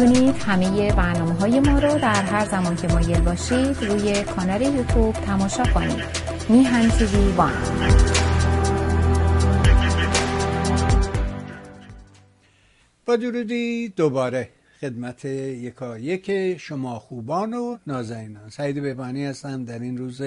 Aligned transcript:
می‌تونید 0.00 0.36
همه 0.36 0.92
برنامه 0.92 1.32
های 1.32 1.60
ما 1.60 1.78
رو 1.78 1.98
در 1.98 2.22
هر 2.22 2.44
زمان 2.44 2.76
که 2.76 2.88
مایل 2.88 3.20
باشید 3.20 3.84
روی 3.84 4.22
کانال 4.22 4.62
یوتیوب 4.62 5.12
تماشا 5.12 5.64
کنید. 5.64 6.04
میهن 6.48 6.88
تیوی 6.88 7.32
وان. 7.32 7.52
با 13.06 13.16
درودی 13.16 13.88
دوباره 13.88 14.48
خدمت 14.80 15.24
یکا 15.24 15.98
یک 15.98 16.56
شما 16.56 16.98
خوبان 16.98 17.54
و 17.54 17.76
نازنینان. 17.86 18.50
سعید 18.50 18.82
بهبانی 18.82 19.24
هستم 19.24 19.64
در 19.64 19.78
این 19.78 19.98
روز 19.98 20.22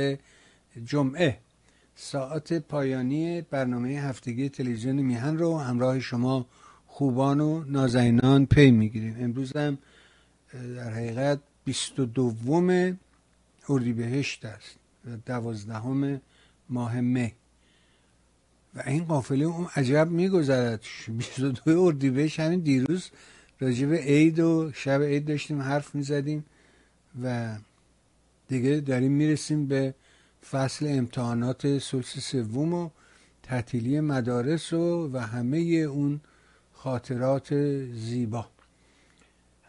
جمعه. 0.86 1.38
ساعت 1.96 2.54
پایانی 2.54 3.42
برنامه 3.42 3.90
هفتگی 3.90 4.50
تلویزیون 4.50 4.96
میهن 4.96 5.38
رو 5.38 5.58
همراه 5.60 6.00
شما 6.00 6.46
خوبان 7.02 7.40
و 7.40 7.64
نازنینان 7.68 8.46
پی 8.46 8.72
می‌گیریم. 8.72 9.16
امروز 9.20 9.56
هم 9.56 9.78
در 10.54 10.90
حقیقت 10.90 11.40
بیست 11.66 12.00
و 12.00 12.06
دوم 12.06 13.00
اردیبهشت 13.70 14.46
است 14.46 14.76
دوازدهم 15.26 16.22
ماه 16.70 17.02
می. 17.02 17.34
و 18.76 18.84
این 18.88 19.04
قافله 19.04 19.46
اون 19.46 19.68
عجب 19.76 20.10
میگذرد. 20.10 20.84
22 21.08 21.82
اردیبهشت 21.86 22.40
همین 22.40 22.60
دیروز 22.60 23.10
راجع 23.60 23.88
به 23.88 23.98
عید 23.98 24.40
و 24.40 24.72
شب 24.74 25.02
عید 25.02 25.26
داشتیم 25.26 25.62
حرف 25.62 25.96
می‌زدیم 25.96 26.46
و 27.24 27.56
دیگه 28.48 28.80
داریم 28.80 29.12
می‌رسیم 29.12 29.68
به 29.68 29.94
فصل 30.52 30.86
امتحانات 30.90 31.78
سلس 31.78 32.20
سوم 32.20 32.74
و 32.74 32.90
تعطیلی 33.44 34.00
مدارس 34.00 34.74
و 34.74 35.10
و 35.14 35.18
همه 35.18 35.58
اون 35.58 36.22
خاطرات 36.84 37.54
زیبا. 37.94 38.46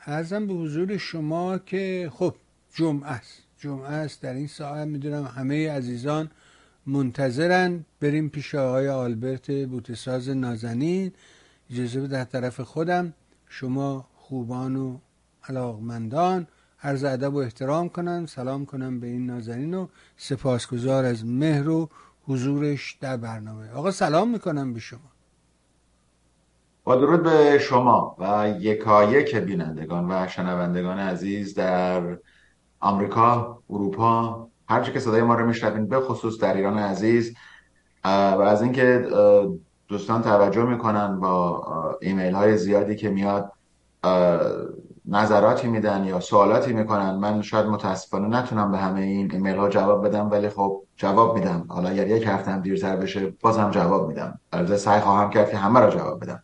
ارزم 0.07 0.47
به 0.47 0.55
حضور 0.55 0.97
شما 0.97 1.59
که 1.59 2.11
خب 2.15 2.35
جمعه 2.75 3.11
است. 3.11 3.43
جمعه 3.59 3.89
است. 3.89 4.23
در 4.23 4.35
این 4.35 4.47
ساعت 4.47 4.89
می‌دونم 4.89 5.25
همه 5.25 5.71
عزیزان 5.71 6.31
منتظرن 6.87 7.85
بریم 8.01 8.29
پیش 8.29 8.55
آقای 8.55 8.89
آلبرت 8.89 9.51
بوتساز 9.51 10.29
نازنین. 10.29 11.13
اجازه 11.71 12.01
به 12.01 12.09
در 12.09 12.25
طرف 12.25 12.61
خودم 12.61 13.13
شما 13.49 14.09
خوبان 14.15 14.77
و 14.77 14.99
علاقمندان 15.49 16.47
عرض 16.83 17.05
ادب 17.05 17.35
و 17.35 17.37
احترام 17.37 17.89
کنم. 17.89 18.27
سلام 18.27 18.67
کنم 18.67 19.01
به 19.01 19.07
این 19.07 19.27
نازنین 19.27 19.75
و 19.75 19.89
سپاسگزار 20.17 21.05
از 21.05 21.27
مهر 21.27 21.69
و 21.69 21.89
حضورش 22.27 22.97
در 23.01 23.17
برنامه. 23.17 23.71
آقا 23.71 23.91
سلام 23.91 24.31
می‌کنم 24.31 24.73
به 24.75 24.81
شما. 24.81 25.12
با 26.85 26.97
درود 26.97 27.23
به 27.23 27.59
شما 27.59 28.17
و 28.19 28.49
یکایک 28.61 29.37
بینندگان 29.37 30.11
و 30.11 30.29
شنوندگان 30.29 30.99
عزیز 30.99 31.55
در 31.55 32.03
آمریکا، 32.81 33.59
اروپا 33.71 34.49
هر 34.69 34.81
که 34.81 35.01
صدای 35.01 35.23
ما 35.23 35.35
رو 35.35 35.47
میشنوین 35.47 35.87
به 35.87 36.01
خصوص 36.01 36.41
در 36.41 36.57
ایران 36.57 36.79
عزیز. 36.79 37.35
و 38.05 38.09
از 38.47 38.63
اینکه 38.63 39.07
دوستان 39.89 40.23
توجه 40.23 40.63
می‌کنن 40.63 41.21
با 41.21 41.99
ایمیل 42.01 42.35
های 42.35 42.57
زیادی 42.57 42.97
که 42.97 43.11
میاد 43.11 43.53
نظراتی 45.09 45.69
میدن 45.69 46.05
یا 46.05 46.21
سوالاتی 46.21 46.73
می‌کنن 46.73 47.15
من 47.15 47.43
شاید 47.43 47.67
متاسفانه 47.67 48.29
نتونم 48.29 48.73
به 48.73 48.79
همه 48.79 49.01
این 49.01 49.33
ایمیل 49.33 49.57
ها 49.57 49.69
جواب 49.69 50.07
بدم 50.07 50.31
ولی 50.31 50.49
خب 50.49 50.83
جواب 50.97 51.35
میدم. 51.35 51.65
حالا 51.69 51.89
اگر 51.89 52.07
یک 52.07 52.25
هفته 52.27 52.51
هم 52.51 52.61
دیرتر 52.61 52.97
بشه 52.97 53.35
بازم 53.41 53.71
جواب 53.71 54.09
میدم. 54.09 54.41
البته 54.53 54.77
سعی 54.77 55.01
خواهم 55.01 55.31
کرد 55.31 55.51
که 55.51 55.57
همه 55.57 55.81
را 55.81 55.91
جواب 55.91 56.21
بدم. 56.21 56.43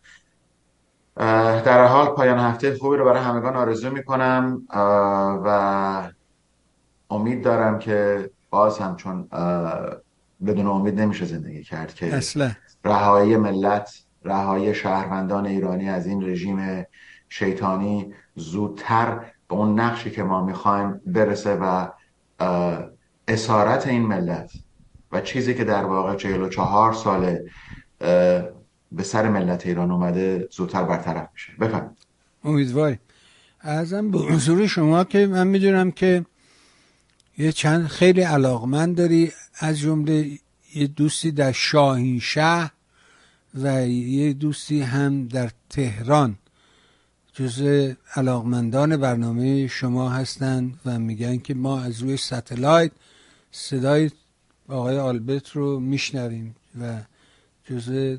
در 1.19 1.87
حال 1.87 2.07
پایان 2.07 2.39
هفته 2.39 2.77
خوبی 2.77 2.97
رو 2.97 3.05
برای 3.05 3.23
همگان 3.23 3.55
آرزو 3.55 3.89
می‌کنم 3.89 4.61
و 5.45 6.09
امید 7.09 7.43
دارم 7.43 7.79
که 7.79 8.29
باز 8.49 8.79
هم 8.79 8.95
چون 8.95 9.27
بدون 10.45 10.67
امید 10.67 10.99
نمیشه 10.99 11.25
زندگی 11.25 11.63
کرد 11.63 11.93
که 11.93 12.15
اصلا. 12.15 12.51
رهایی 12.85 13.37
ملت 13.37 14.03
رهایی 14.23 14.73
شهروندان 14.73 15.45
ایرانی 15.45 15.89
از 15.89 16.07
این 16.07 16.29
رژیم 16.29 16.85
شیطانی 17.29 18.13
زودتر 18.35 19.19
به 19.47 19.55
اون 19.55 19.79
نقشی 19.79 20.11
که 20.11 20.23
ما 20.23 20.45
می‌خوایم 20.45 21.01
برسه 21.05 21.55
و 21.61 21.87
اسارت 23.27 23.87
این 23.87 24.01
ملت 24.01 24.51
و 25.11 25.21
چیزی 25.21 25.53
که 25.53 25.63
در 25.63 25.85
واقع 25.85 26.15
44 26.15 26.93
ساله 26.93 27.45
به 28.91 29.03
سر 29.03 29.29
ملت 29.29 29.65
ایران 29.65 29.91
اومده 29.91 30.47
زودتر 30.51 30.83
برطرف 30.83 31.29
میشه. 31.33 31.53
بفرمایید. 31.59 31.97
امیدواریم. 32.43 32.99
ازم 33.59 34.11
به 34.11 34.17
حضور 34.19 34.67
شما 34.67 35.03
که 35.03 35.27
من 35.27 35.47
می‌دونم 35.47 35.91
که 35.91 36.25
یه 37.37 37.51
چند 37.51 37.87
خیلی 37.87 38.21
علاقمند 38.21 38.97
داری. 38.97 39.31
از 39.59 39.79
جمله 39.79 40.39
یه 40.75 40.87
دوستی 40.87 41.31
در 41.31 41.51
شاهین 41.51 42.19
شهر 42.19 42.71
و 43.55 43.87
یه 43.87 44.33
دوستی 44.33 44.81
هم 44.81 45.27
در 45.27 45.49
تهران. 45.69 46.35
جز 47.33 47.93
علاقمندان 48.15 48.97
برنامه 48.97 49.67
شما 49.67 50.09
هستند 50.09 50.79
و 50.85 50.99
میگن 50.99 51.37
که 51.37 51.53
ما 51.53 51.81
از 51.81 52.01
روی 52.01 52.17
ستلایت 52.17 52.91
صدای 53.51 54.11
آقای 54.67 54.97
آلبرت 54.97 55.49
رو 55.49 55.79
میشنویم 55.79 56.55
و 56.81 56.97
جز 57.65 58.17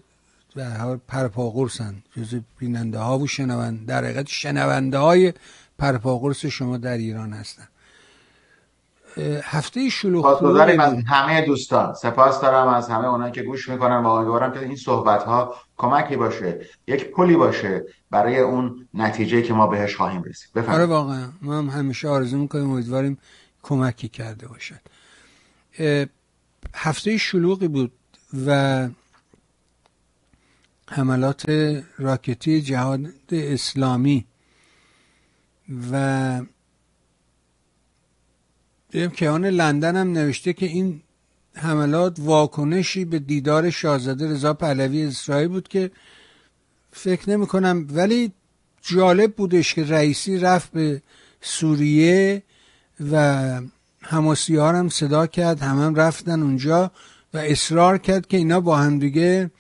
به 0.55 0.66
حال 0.66 1.00
پرپاقرسن 1.09 1.94
جز 2.16 2.41
بیننده 2.59 2.99
ها 2.99 3.19
و 3.19 3.27
شنونده 3.27 3.84
در 3.84 4.05
حقیقت 4.05 4.27
شنونده 4.28 4.99
های 4.99 5.33
پرپاقرس 5.78 6.47
شما 6.47 6.77
در 6.77 6.99
ایران 6.99 7.33
هستن. 7.33 7.69
هفته 9.43 9.88
شلوغ 9.88 10.27
از 10.81 10.94
همه 11.06 11.47
دوستان. 11.47 11.94
سپاس 11.94 12.41
دارم 12.41 12.69
از 12.69 12.88
همه 12.88 13.09
اونایی 13.09 13.33
که 13.33 13.43
گوش 13.43 13.69
می‌کنن 13.69 13.97
و 13.97 14.09
امیدوارم 14.09 14.53
که 14.53 14.61
این 14.61 14.77
صحبت 14.77 15.22
ها 15.22 15.55
کمکی 15.77 16.16
باشه. 16.16 16.61
یک 16.87 17.11
پلی 17.11 17.37
باشه 17.37 17.84
برای 18.11 18.38
اون 18.38 18.88
نتیجه 18.94 19.43
که 19.43 19.53
ما 19.53 19.67
بهش 19.67 19.97
خواهیم 19.97 20.22
رسید. 20.22 20.59
آره 20.59 20.87
واقعا. 20.87 21.28
ما 21.43 21.59
هم 21.59 21.69
همیشه 21.69 22.09
آرزو 22.09 22.38
می‌کنیم 22.38 22.71
امیدواریم 22.71 23.19
کمکی 23.62 24.09
کرده 24.09 24.49
باشد. 24.49 24.81
هفته 26.75 27.17
شلوغی 27.17 27.69
بود 27.69 27.93
و 28.47 28.88
حملات 30.93 31.51
راکتی 31.99 32.62
جهاد 32.62 33.01
اسلامی 33.33 34.25
و 35.93 36.43
کیان 39.17 39.45
لندن 39.45 39.97
هم 39.97 40.12
نوشته 40.12 40.53
که 40.53 40.67
این 40.67 41.03
حملات 41.55 42.17
واکنشی 42.19 43.05
به 43.05 43.19
دیدار 43.19 43.71
شاهزاده 43.71 44.31
رضا 44.31 44.55
پهلوی 44.55 45.05
اسرائیل 45.05 45.49
بود 45.49 45.69
که 45.69 45.91
فکر 46.93 47.31
نمی 47.31 47.47
کنم 47.47 47.87
ولی 47.91 48.33
جالب 48.83 49.34
بودش 49.34 49.75
که 49.75 49.84
رئیسی 49.84 50.39
رفت 50.39 50.73
به 50.73 51.03
سوریه 51.41 52.43
و 53.12 53.61
هماسی 54.03 54.56
ها 54.56 54.69
هم 54.69 54.89
صدا 54.89 55.27
کرد 55.27 55.61
همه 55.61 55.83
هم 55.83 55.95
رفتن 55.95 56.43
اونجا 56.43 56.91
و 57.34 57.39
اصرار 57.39 57.99
کرد 57.99 58.27
که 58.27 58.37
اینا 58.37 58.61
با 58.61 58.77
هم 58.77 58.99
دیگه 58.99 59.50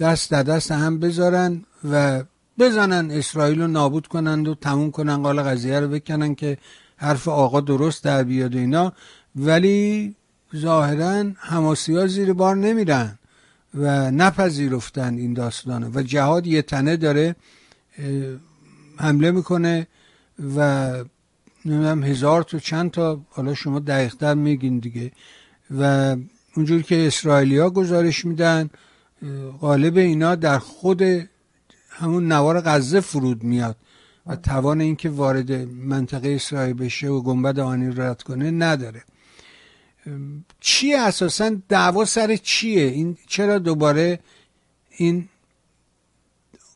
دست 0.00 0.30
در 0.30 0.42
دست 0.42 0.72
هم 0.72 0.98
بذارن 0.98 1.64
و 1.90 2.24
بزنن 2.58 3.10
اسرائیل 3.10 3.60
رو 3.60 3.66
نابود 3.66 4.06
کنند 4.06 4.48
و 4.48 4.54
تموم 4.54 4.90
کنن 4.90 5.22
قال 5.22 5.42
قضیه 5.42 5.80
رو 5.80 5.88
بکنن 5.88 6.34
که 6.34 6.58
حرف 6.96 7.28
آقا 7.28 7.60
درست 7.60 8.04
در 8.04 8.22
بیاد 8.22 8.54
و 8.54 8.58
اینا. 8.58 8.92
ولی 9.36 10.14
ظاهرا 10.56 11.24
حماسی 11.36 11.96
ها 11.96 12.06
زیر 12.06 12.32
بار 12.32 12.56
نمیرن 12.56 13.18
و 13.74 14.10
نپذیرفتن 14.10 15.14
این 15.14 15.34
داستانه 15.34 15.90
و 15.94 16.02
جهاد 16.02 16.46
یه 16.46 16.62
تنه 16.62 16.96
داره 16.96 17.36
حمله 18.96 19.30
می‌کنه 19.30 19.86
و 20.56 20.90
نمی‌دونم 21.64 22.04
هزار 22.04 22.42
تا 22.42 22.58
چند 22.58 22.90
تا 22.90 23.20
حالا 23.30 23.54
شما 23.54 23.78
دقیقتر 23.78 24.34
میگین 24.34 24.78
دیگه. 24.78 25.12
و 25.78 26.16
اونجور 26.56 26.82
که 26.82 27.06
اسرائیلیا 27.06 27.70
گزارش 27.70 28.24
میدن 28.24 28.70
غالب 29.60 29.96
اینا 29.96 30.34
در 30.34 30.58
خود 30.58 31.02
همون 31.90 32.32
نوار 32.32 32.60
غزه 32.60 33.00
فرود 33.00 33.42
میاد 33.42 33.76
و 34.26 34.36
توان 34.36 34.80
اینکه 34.80 35.10
وارد 35.10 35.52
منطقه 35.68 36.28
اسرائیل 36.28 36.74
بشه 36.74 37.08
و 37.08 37.22
گنبد 37.22 37.58
آنی 37.58 37.94
رد 37.96 38.22
کنه 38.22 38.50
نداره. 38.50 39.02
چیه 40.60 40.98
اساسا 40.98 41.56
دعوا 41.68 42.04
سر 42.04 42.36
چیه؟ 42.36 42.82
این 42.82 43.16
چرا 43.26 43.58
دوباره 43.58 44.18
این 44.90 45.28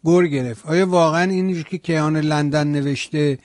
گور 0.04 0.26
گرفت؟ 0.26 0.66
آیا 0.66 0.86
واقعا 0.86 1.30
این 1.30 1.62
که 1.62 1.78
کیان 1.78 2.16
لندن 2.16 2.66
نوشته 2.66 3.38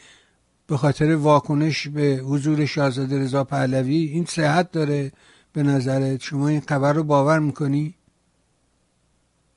به 0.68 0.78
خاطر 0.78 1.16
واکنش 1.16 1.88
به 1.88 2.22
حضور 2.26 2.66
شاهزاده 2.66 3.20
رضا 3.20 3.44
پهلوی 3.44 3.96
این 3.96 4.26
صحت 4.26 4.72
داره 4.72 5.12
به 5.54 5.64
نظرت؟ 5.64 6.22
شما 6.22 6.48
این 6.48 6.62
خبر 6.70 6.94
رو 6.94 7.04
باور 7.04 7.40
می‌کنی؟ 7.40 7.96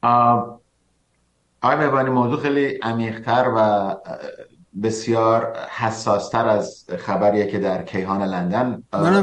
آقای 0.03 1.77
مهبانی 1.79 2.11
موضوع 2.11 2.41
خیلی 2.41 2.79
عمیقتر 2.83 3.53
و 3.57 3.97
بسیار 4.83 5.57
حساستر 5.71 6.49
از 6.49 6.87
خبریه 6.99 7.47
که 7.47 7.59
در 7.59 7.83
کیهان 7.83 8.23
لندن 8.23 8.83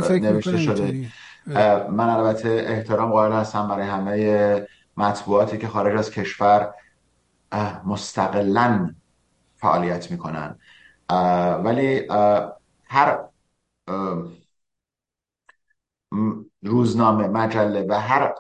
نوشته 0.10 0.58
شده. 0.58 1.08
من 1.90 2.10
البته 2.10 2.66
احترام 2.68 3.12
قائل 3.12 3.32
هستم 3.32 3.68
برای 3.68 3.88
همه 3.88 4.68
مطبوعاتی 4.98 5.58
که 5.58 5.68
خارج 5.68 6.00
از 6.00 6.12
کشور 6.12 6.74
مستقلا 7.86 8.96
فعالیت 9.56 10.12
می‌کنن. 10.12 10.60
ولی 11.64 12.08
هر 12.86 13.20
روزنامه 16.64 17.28
مجله 17.28 17.86
و 17.90 17.94
هر 17.94 18.34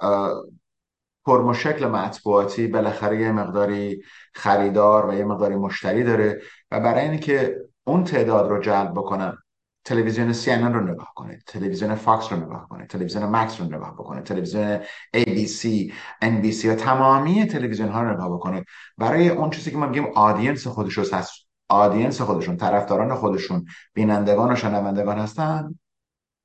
پرمشکل 1.30 1.88
مطبوعاتی 1.88 2.68
بالاخره 2.68 3.22
یه 3.22 3.32
مقداری 3.32 4.04
خریدار 4.34 5.10
و 5.10 5.14
یه 5.14 5.26
مقداری 5.26 5.56
مشتری 5.56 6.04
داره 6.04 6.42
و 6.72 6.80
برای 6.80 7.10
اینکه 7.10 7.56
اون 7.84 8.04
تعداد 8.04 8.50
رو 8.50 8.60
جلب 8.60 8.92
بکنن 8.92 9.38
تلویزیون 9.86 10.34
CNN 10.34 10.74
رو 10.74 10.80
نگاه 10.80 11.14
کنید 11.16 11.44
تلویزیون 11.46 11.96
فاکس 11.96 12.32
رو 12.32 12.40
نگاه 12.40 12.68
کنید 12.70 12.88
تلویزیون 12.88 13.26
مکس 13.26 13.62
رو 13.62 13.66
نگاه 13.66 13.94
بکنید 13.94 14.24
تلویزیون 14.24 14.80
ABC 15.18 15.92
NBC 16.24 16.66
و 16.66 16.76
تمامی 16.76 17.46
تلویزیون 17.46 17.90
ها 17.90 18.04
رو 18.04 18.14
نگاه 18.14 18.34
بکنید 18.34 18.66
برای 18.98 19.30
اون 19.30 19.50
چیزی 19.50 19.72
که 19.72 19.78
ما 19.78 19.88
میگیم 19.88 20.06
audience 20.16 20.68
خودشون 20.68 21.06
هست 21.14 21.32
audience 21.68 22.22
خودشون 22.22 22.58
طرفداران 22.58 23.16
خودشون 23.16 23.66
بینندگان 23.94 24.52
و 24.52 24.56
شنوندگان 24.56 25.20
هستن 25.20 25.80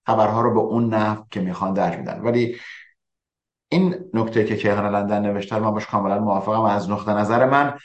خبرها 0.06 0.40
رو 0.40 0.54
به 0.54 0.60
اون 0.60 0.94
نحو 0.94 1.22
که 1.30 1.40
می‌خوان 1.40 1.72
درج 1.72 1.98
میدن. 1.98 2.20
ولی 2.20 2.56
این 3.75 4.11
نکته 4.15 4.44
که 4.44 4.56
کیهان 4.56 4.94
لندن 4.94 5.23
نوشته 5.23 5.59
من 5.59 5.71
باش 5.71 5.87
کاملا 5.87 6.19
موافقم. 6.19 6.61
از 6.61 6.91
نقطه 6.91 7.11
نظر 7.11 7.44
من 7.44 7.79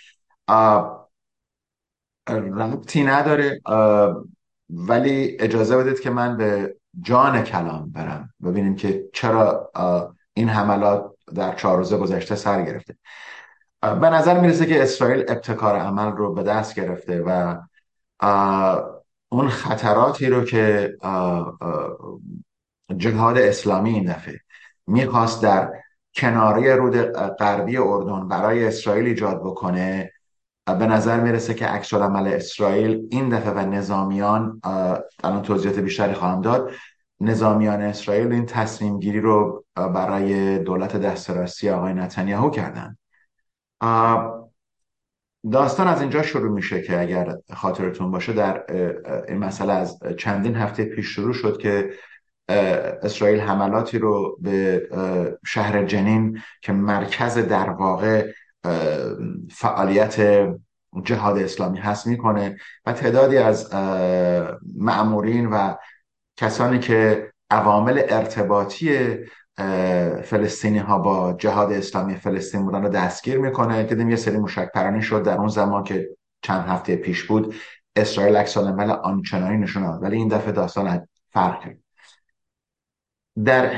ربطی 2.29 3.03
نداره 3.03 3.61
ولی 4.69 5.37
اجازه 5.39 5.77
بدید 5.77 5.99
که 5.99 6.09
من 6.09 6.37
به 6.37 6.75
جان 7.01 7.43
کلام 7.43 7.91
برم. 7.91 8.33
ببینیم 8.43 8.75
که 8.75 9.09
چرا 9.13 9.71
این 10.33 10.49
حملات 10.49 11.11
در 11.35 11.55
چهار 11.55 11.77
روزه 11.77 11.97
گذشته 11.97 12.35
سر 12.35 12.61
گرفته. 12.61 12.97
به 13.81 14.09
نظر 14.09 14.39
می‌رسه 14.39 14.65
که 14.65 14.83
اسرائیل 14.83 15.25
ابتکار 15.27 15.75
عمل 15.75 16.11
رو 16.11 16.33
به 16.33 16.43
دست 16.43 16.75
گرفته 16.75 17.21
و 17.21 17.57
اون 19.29 19.49
خطراتی 19.49 20.29
رو 20.29 20.43
که 20.43 20.93
جهاد 22.97 23.37
اسلامی 23.37 23.89
این 23.89 24.11
دفعه 24.11 24.39
می‌خواست 24.89 25.43
در 25.43 25.71
کناری 26.15 26.71
رود 26.71 26.97
غربی 27.39 27.77
اردن 27.77 28.27
برای 28.27 28.67
اسرائیل 28.67 29.05
ایجاد 29.05 29.39
بکنه 29.39 30.11
به 30.65 30.85
نظر 30.87 31.19
می‌رسه 31.19 31.53
که 31.53 31.65
عکس 31.65 31.93
عمل 31.93 32.27
اسرائیل 32.27 33.07
این 33.11 33.29
دفعه 33.29 33.51
و 33.51 33.59
نظامیان 33.59 34.61
الان 35.23 35.41
توضیحات 35.41 35.79
بیشتری 35.79 36.13
خواهم 36.13 36.41
داد 36.41 36.71
نظامیان 37.19 37.81
اسرائیل 37.81 38.31
این 38.31 38.45
تصمیم 38.45 38.99
گیری 38.99 39.21
رو 39.21 39.65
برای 39.75 40.59
دولت 40.59 40.95
دسترسی 40.95 41.69
آقای 41.69 41.93
نتانیاهو 41.93 42.49
کردن. 42.49 42.97
داستان 45.51 45.87
از 45.87 46.01
اینجا 46.01 46.21
شروع 46.21 46.51
میشه 46.51 46.81
که 46.81 47.01
اگر 47.01 47.37
خاطرتون 47.53 48.11
باشه 48.11 48.33
در 48.33 48.63
این 49.27 49.37
مسئله 49.37 49.73
از 49.73 49.99
چندین 50.17 50.55
هفته 50.55 50.85
پیش 50.85 51.07
شروع 51.07 51.33
شد 51.33 51.57
که 51.57 51.89
اسرائیل 52.49 53.39
حملاتی 53.39 53.99
رو 53.99 54.37
به 54.41 54.87
شهر 55.45 55.83
جنین 55.83 56.41
که 56.61 56.73
مرکز 56.73 57.37
در 57.37 57.69
واقع 57.69 58.31
فعالیت 59.51 60.47
جهاد 61.03 61.37
اسلامی 61.37 61.79
هست 61.79 62.07
می‌کنه 62.07 62.57
و 62.85 62.93
تعدادی 62.93 63.37
از 63.37 63.73
معمورین 64.75 65.45
و 65.45 65.75
کسانی 66.37 66.79
که 66.79 67.31
عوامل 67.51 68.01
ارتباطی 68.09 69.17
فلسطینی 70.23 70.77
ها 70.77 70.99
با 70.99 71.33
جهاد 71.33 71.71
اسلامی 71.71 72.15
فلسطین 72.15 72.65
بودن 72.65 72.81
رو 72.81 72.89
دستگیر 72.89 73.37
می‌کنه. 73.37 73.83
دیدیم 73.83 74.09
یه 74.09 74.15
سری 74.15 74.37
مشک 74.37 74.71
پرانی 74.71 75.01
شد 75.01 75.23
در 75.23 75.37
اون 75.37 75.47
زمان 75.47 75.83
که 75.83 76.09
چند 76.41 76.67
هفته 76.67 76.95
پیش 76.95 77.23
بود. 77.23 77.55
اسرائیل 77.95 78.35
عکس 78.35 78.57
العمل 78.57 78.91
آنچنانی 78.91 79.57
نشون 79.57 79.83
ولی 79.83 80.15
این 80.15 80.27
دفعه 80.27 80.51
داستان 80.51 81.07
فرق 81.29 81.59
کرد. 81.63 81.77
در 83.45 83.71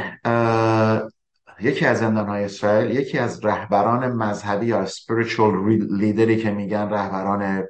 یکی 1.59 1.85
از 1.85 2.01
های 2.01 2.43
اسرائیل 2.43 2.99
یکی 2.99 3.19
از 3.19 3.45
رهبران 3.45 4.11
مذهبی 4.11 4.65
یا 4.65 4.85
spiritual 4.85 5.81
لیدری 5.91 6.37
که 6.37 6.51
میگن 6.51 6.89
رهبران 6.89 7.67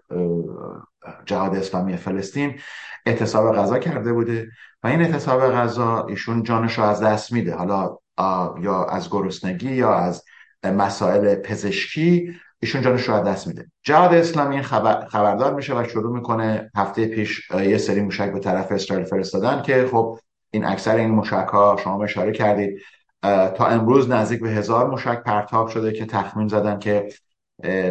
جهاد 1.26 1.56
اسلامی 1.56 1.98
فلسطین 1.98 2.60
اعتصاب 3.06 3.56
غذا 3.56 3.80
کرده 3.80 4.14
بوده 4.14 4.48
و 4.84 4.88
این 4.88 5.02
اعتصاب 5.02 5.52
غذا 5.52 6.06
ایشون 6.06 6.44
جانش 6.44 6.78
رو 6.78 6.84
از 6.84 7.04
دست 7.04 7.34
میده. 7.34 7.56
حالا 7.56 7.98
یا 8.62 8.86
از 8.86 9.10
گرسنگی 9.10 9.76
یا 9.76 9.94
از 9.94 10.24
مسائل 10.64 11.36
پزشکی 11.36 12.34
ایشون 12.60 12.82
جانش 12.82 13.10
رو 13.10 13.16
از 13.16 13.24
دست 13.24 13.48
میده. 13.48 13.72
جهاد 13.84 14.14
اسلامی 14.14 14.62
خبر، 14.62 15.06
خبردار 15.06 15.54
میشه 15.54 15.80
و 15.80 15.84
شروع 15.84 16.16
می‌کنه 16.16 16.72
هفته 16.76 17.06
پیش 17.06 17.52
یه 17.52 17.78
سری 17.78 18.02
موشک 18.02 18.34
به 18.34 18.40
طرف 18.40 18.72
اسرائیل 18.72 19.06
فرستادن 19.06 19.62
که 19.62 19.88
خب 19.92 20.20
این 20.52 20.66
اکثر 20.66 20.96
این 20.96 21.12
موشک 21.12 21.48
ها 21.52 21.78
شما 21.84 22.04
اشاره 22.04 22.32
کردید 22.32 22.82
تا 23.56 23.66
امروز 23.66 24.10
نزدیک 24.10 24.42
به 24.42 24.50
هزار 24.50 24.90
موشک 24.90 25.24
پرتاب 25.24 25.68
شده 25.68 25.92
که 25.92 26.06
تخمین 26.06 26.48
زدن 26.48 26.80
که 26.80 27.10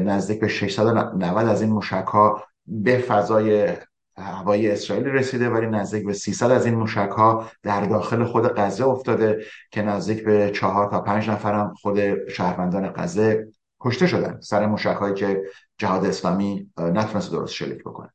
نزدیک 0.02 0.40
به 0.40 0.48
690 0.48 1.48
از 1.48 1.62
این 1.62 1.70
موشک 1.70 2.06
ها 2.06 2.44
به 2.66 2.98
فضای 2.98 3.76
هوایی 4.16 4.70
اسرائیل 4.70 5.06
رسیده 5.06 5.48
ولی 5.48 5.66
نزدیک 5.66 6.06
به 6.06 6.12
300 6.12 6.50
از 6.50 6.66
این 6.66 6.74
موشک 6.74 7.10
ها 7.16 7.50
در 7.62 7.80
داخل 7.80 8.24
خود 8.24 8.54
غزه 8.56 8.86
افتاده 8.86 9.44
که 9.70 9.82
نزدیک 9.82 10.24
به 10.24 10.50
چهار 10.50 10.90
تا 10.90 11.00
پنج 11.00 11.30
نفرم 11.30 11.74
خود 11.74 12.28
شهروندان 12.28 12.88
غزه 12.88 13.48
کشته 13.80 14.06
شدن. 14.06 14.40
سر 14.40 14.66
موشک 14.66 14.96
هایی 15.00 15.14
که 15.14 15.42
جهاد 15.78 16.04
اسلامی 16.04 16.70
نتونست 16.78 17.32
درست 17.32 17.54
شلیک 17.54 17.80
بکنه. 17.80 18.10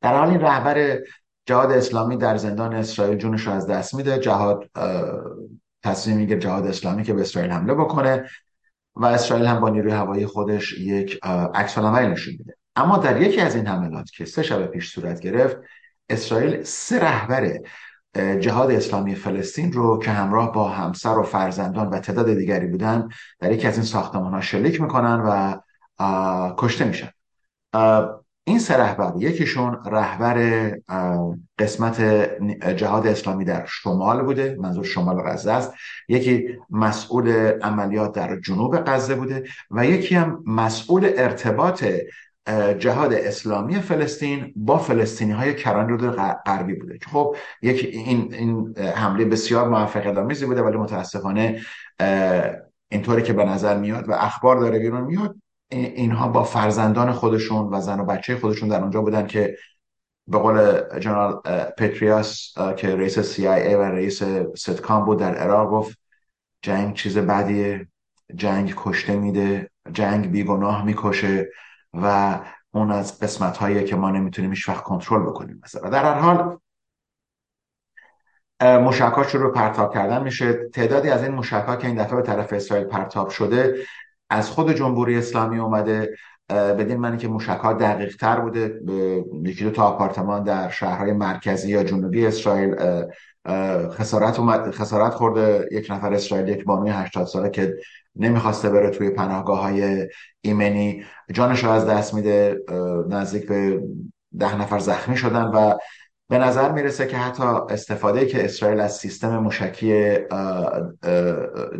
در 0.00 0.16
حال 0.18 0.28
این 0.28 0.40
رهبر 0.40 0.98
جهاد 1.46 1.72
اسلامی 1.72 2.16
در 2.16 2.36
زندان 2.36 2.74
اسرائیل 2.74 3.18
جونش 3.18 3.46
رو 3.46 3.52
از 3.52 3.66
دست 3.66 3.94
میده. 3.94 4.18
جهاد 4.18 4.70
تصمیم 5.82 6.16
میگه 6.16 6.38
جهاد 6.38 6.66
اسلامی 6.66 7.02
که 7.02 7.14
به 7.14 7.20
اسرائیل 7.20 7.50
حمله 7.50 7.74
بکنه 7.74 8.28
و 8.96 9.06
اسرائیل 9.06 9.46
هم 9.46 9.60
با 9.60 9.68
نیروی 9.68 9.92
هوایی 9.92 10.26
خودش 10.26 10.72
یک 10.72 11.18
عکس 11.54 11.78
العمل 11.78 12.10
نشون 12.10 12.34
میده. 12.38 12.56
اما 12.76 12.96
در 12.96 13.22
یکی 13.22 13.40
از 13.40 13.56
این 13.56 13.66
حملات 13.66 14.10
که 14.10 14.24
سه 14.24 14.42
شب 14.42 14.66
پیش 14.66 14.94
صورت 14.94 15.20
گرفت 15.20 15.56
اسرائیل 16.08 16.62
سه 16.62 17.00
رهبر 17.00 17.58
جهاد 18.40 18.70
اسلامی 18.70 19.14
فلسطین 19.14 19.72
رو 19.72 19.98
که 19.98 20.10
همراه 20.10 20.52
با 20.52 20.68
همسر 20.68 21.18
و 21.18 21.22
فرزندان 21.22 21.88
و 21.88 21.98
تعداد 21.98 22.34
دیگری 22.34 22.66
بودن 22.66 23.08
در 23.38 23.52
یکی 23.52 23.66
از 23.66 23.74
این 23.74 23.86
ساختمان 23.86 24.34
ها 24.34 24.40
شلیک 24.40 24.80
می‌کنن 24.80 25.20
و 25.20 25.60
کشته 26.56 26.84
میشن. 26.84 27.10
این 28.46 28.58
سه 28.58 28.76
رهبر 28.76 29.12
یکیشون 29.18 29.78
رهبر 29.86 30.70
قسمت 31.58 32.00
جهاد 32.76 33.06
اسلامی 33.06 33.44
در 33.44 33.64
شمال 33.66 34.22
بوده 34.22 34.56
منظور 34.60 34.84
شمال 34.84 35.22
غزه 35.22 35.52
است. 35.52 35.72
یکی 36.08 36.48
مسئول 36.70 37.28
عملیات 37.62 38.12
در 38.12 38.40
جنوب 38.40 38.76
غزه 38.76 39.14
بوده 39.14 39.44
و 39.70 39.86
یکی 39.86 40.14
هم 40.14 40.42
مسئول 40.46 41.10
ارتباط 41.16 41.84
جهاد 42.78 43.12
اسلامی 43.12 43.80
فلسطین 43.80 44.52
با 44.56 44.78
فلسطینی 44.78 45.32
های 45.32 45.54
کران 45.54 45.88
رود 45.88 46.06
غربی 46.46 46.74
بوده. 46.74 46.98
خب 47.12 47.36
یک 47.62 47.88
این, 47.92 48.34
این 48.34 48.78
حمله 48.78 49.24
بسیار 49.24 49.68
موفقیت 49.68 50.18
آمیزی 50.18 50.46
بوده 50.46 50.62
ولی 50.62 50.76
متاسفانه 50.76 51.60
اینطوری 52.88 53.22
که 53.22 53.32
به 53.32 53.44
نظر 53.44 53.78
میاد 53.78 54.08
و 54.08 54.12
اخبار 54.12 54.56
داره 54.56 54.78
بیرون 54.78 55.00
میاد 55.00 55.36
اینها 55.74 56.28
با 56.28 56.44
فرزندان 56.44 57.12
خودشون 57.12 57.74
و 57.74 57.80
زن 57.80 58.00
و 58.00 58.04
بچه 58.04 58.36
خودشون 58.36 58.68
در 58.68 58.80
اونجا 58.80 59.00
بودن 59.00 59.26
که 59.26 59.56
به 60.26 60.38
قول 60.38 60.80
جنرال 60.98 61.40
پتریاس 61.78 62.52
که 62.76 62.96
رئیس 62.96 63.36
CIA 63.36 63.74
و 63.74 63.82
رئیس 63.82 64.22
ستکام 64.56 65.04
بود 65.04 65.18
در 65.18 65.34
عراق 65.34 65.70
گفت 65.70 65.98
جنگ 66.62 66.94
چیز 66.94 67.18
بدیه 67.18 67.88
جنگ 68.34 68.74
کشته 68.76 69.16
میده 69.16 69.70
جنگ 69.92 70.30
بیگناه 70.30 70.84
می‌کشه 70.84 71.48
و 71.94 72.38
اون 72.70 72.90
از 72.90 73.20
قسمت 73.20 73.56
هایی 73.56 73.84
که 73.84 73.96
ما 73.96 74.10
نمی‌تونیم 74.10 74.50
هیچ 74.50 74.68
وقت 74.68 74.82
کنترل 74.82 75.22
بکنیم 75.22 75.60
مثلا. 75.64 75.90
در 75.90 76.04
هر 76.04 76.14
حال 76.14 76.58
مشکات 78.62 79.28
شروع 79.28 79.52
پرتاب 79.52 79.94
کردن 79.94 80.22
میشه. 80.22 80.68
تعدادی 80.68 81.10
از 81.10 81.22
این 81.22 81.32
مشکات 81.32 81.80
که 81.80 81.86
این 81.86 82.02
دفعه 82.02 82.16
به 82.16 82.22
طرف 82.22 82.52
اسرائیل 82.52 82.86
پرتاب 82.86 83.28
شده 83.28 83.74
از 84.34 84.50
خود 84.50 84.72
جمهوری 84.72 85.18
اسلامی 85.18 85.58
اومده 85.58 86.14
بدین 86.50 86.96
معنی 86.96 87.16
که 87.16 87.28
موشک 87.28 87.62
دقیق 87.62 88.16
تر 88.16 88.40
بوده 88.40 88.80
یکی 89.44 89.64
دو 89.64 89.70
تا 89.70 89.82
آپارتمان 89.82 90.44
در 90.44 90.70
شهرهای 90.70 91.12
مرکزی 91.12 91.70
یا 91.70 91.84
جنوبی 91.84 92.26
اسرائیل 92.26 92.74
خسارت, 93.90 94.38
اومد، 94.38 94.70
خسارت 94.70 95.14
خورده. 95.14 95.68
یک 95.72 95.90
نفر 95.90 96.14
اسرائیل 96.14 96.48
یک 96.48 96.64
بانوی 96.64 96.90
80 96.90 97.26
ساله 97.26 97.50
که 97.50 97.74
نمی‌خواسته 98.16 98.70
بره 98.70 98.90
توی 98.90 99.10
پناهگاه 99.10 99.60
های 99.62 100.08
ایمنی. 100.40 101.04
جانش 101.32 101.64
رو 101.64 101.70
از 101.70 101.86
دست 101.86 102.14
میده. 102.14 102.58
نزدیک 103.08 103.48
به 103.48 103.82
ده 104.38 104.60
نفر 104.60 104.78
زخمی 104.78 105.16
شدن 105.16 105.44
و 105.44 105.74
به 106.28 106.38
نظر 106.38 106.72
می‌رسه 106.72 107.06
که 107.06 107.16
حتی 107.16 107.42
استفاده 107.42 108.26
که 108.26 108.44
اسرائیل 108.44 108.80
از 108.80 108.96
سیستم 108.96 109.38
موشکی 109.38 110.18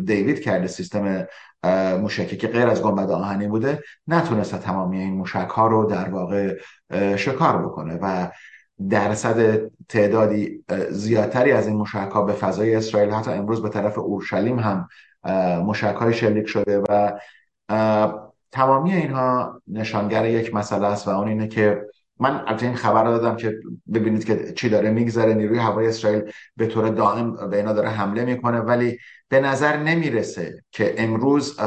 دیوید 0.03 0.39
کرده 0.39 0.67
سیستم 0.67 1.27
موشکی 2.01 2.37
که 2.37 2.47
غیر 2.47 2.67
از 2.67 2.81
گنبد 2.81 3.11
آهنی 3.11 3.47
بوده 3.47 3.83
نتونسته 4.07 4.57
تمامی 4.57 4.99
این 4.99 5.13
موشک 5.13 5.49
ها 5.49 5.67
رو 5.67 5.85
در 5.85 6.09
واقع 6.09 6.55
شکار 7.15 7.65
بکنه 7.65 7.99
و 8.01 8.31
درصد 8.89 9.61
تعدادی 9.89 10.65
زیادتری 10.89 11.51
از 11.51 11.67
این 11.67 11.75
موشک 11.75 12.09
ها 12.13 12.21
به 12.21 12.33
فضای 12.33 12.75
اسرائیل 12.75 13.11
حتی 13.11 13.31
امروز 13.31 13.61
به 13.61 13.69
طرف 13.69 13.97
اورشلیم 13.97 14.59
هم 14.59 14.87
موشک 15.63 15.95
های 15.95 16.13
شلیک 16.13 16.47
شده 16.47 16.83
و 16.89 17.19
تمامی 18.51 18.93
اینها 18.93 19.61
نشانگر 19.67 20.25
یک 20.25 20.53
مسئله 20.53 20.87
است 20.87 21.07
و 21.07 21.11
اون 21.11 21.27
اینه 21.27 21.47
که 21.47 21.85
من 22.19 22.43
از 22.47 22.63
این 22.63 22.75
خبر 22.75 23.03
دادم 23.03 23.35
که 23.35 23.59
ببینید 23.93 24.25
که 24.25 24.53
چی 24.53 24.69
داره 24.69 24.91
میگذره 24.91 25.33
نیروی 25.33 25.57
هوای 25.57 25.87
اسرائیل 25.87 26.31
به 26.57 26.67
طور 26.67 26.89
دائم 26.89 27.49
به 27.49 27.57
اینا 27.57 27.73
داره 27.73 27.89
حمله 27.89 28.25
می‌کنه 28.25 28.59
ولی 28.59 28.97
به 29.29 29.39
نظر 29.39 29.77
نمی‌رسه 29.77 30.63
که 30.71 30.95
امروز 30.97 31.59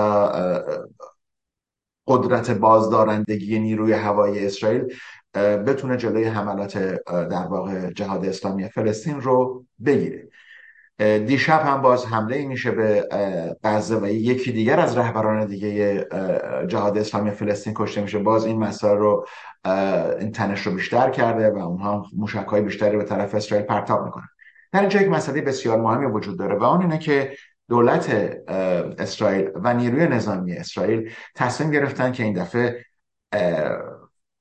قدرت 2.06 2.50
بازدارندگی 2.50 3.58
نیروی 3.58 3.92
هوایی 3.92 4.46
اسرائیل 4.46 4.94
بتونه 5.34 5.96
جلوی 5.96 6.24
حملات 6.24 6.78
در 7.06 7.46
واقع 7.46 7.90
جهاد 7.90 8.26
اسلامی 8.26 8.68
فلسطین 8.68 9.20
رو 9.20 9.64
بگیره. 9.86 10.28
دیشب 11.26 11.62
هم 11.66 11.82
باز 11.82 12.06
حمله 12.06 12.36
ای 12.36 12.46
میشه 12.46 12.70
به 12.70 13.08
غزه 13.64 13.96
و 13.96 14.06
یکی 14.06 14.52
دیگر 14.52 14.80
از 14.80 14.98
رهبران 14.98 15.46
دیگه 15.46 16.06
جهاد 16.66 16.98
اسلامی 16.98 17.30
فلسطین 17.30 17.72
کشته 17.76 18.00
میشه. 18.00 18.18
باز 18.18 18.46
این 18.46 18.58
مسائل 18.58 18.96
رو 18.96 19.26
این 20.20 20.32
تنش 20.32 20.66
رو 20.66 20.74
بیشتر 20.74 21.10
کرده 21.10 21.50
و 21.50 21.58
اونها 21.58 22.06
موشک 22.16 22.46
های 22.46 22.62
بیشتری 22.62 22.96
به 22.96 23.04
طرف 23.04 23.34
اسرائیل 23.34 23.66
پرتاب 23.66 24.04
می‌کنن. 24.04 24.28
در 24.72 24.80
اینجا 24.80 25.00
یک 25.00 25.08
مسئله 25.08 25.40
بسیار 25.40 25.80
مهمی 25.80 26.06
وجود 26.06 26.38
داره 26.38 26.56
و 26.56 26.64
اون 26.64 26.80
اینه 26.80 26.98
که 26.98 27.36
دولت 27.68 28.10
اسرائیل 28.98 29.50
و 29.54 29.74
نیروی 29.74 30.06
نظامی 30.06 30.52
اسرائیل 30.52 31.10
تصمیم 31.34 31.70
گرفتن 31.70 32.12
که 32.12 32.22
این 32.22 32.42
دفعه 32.42 32.84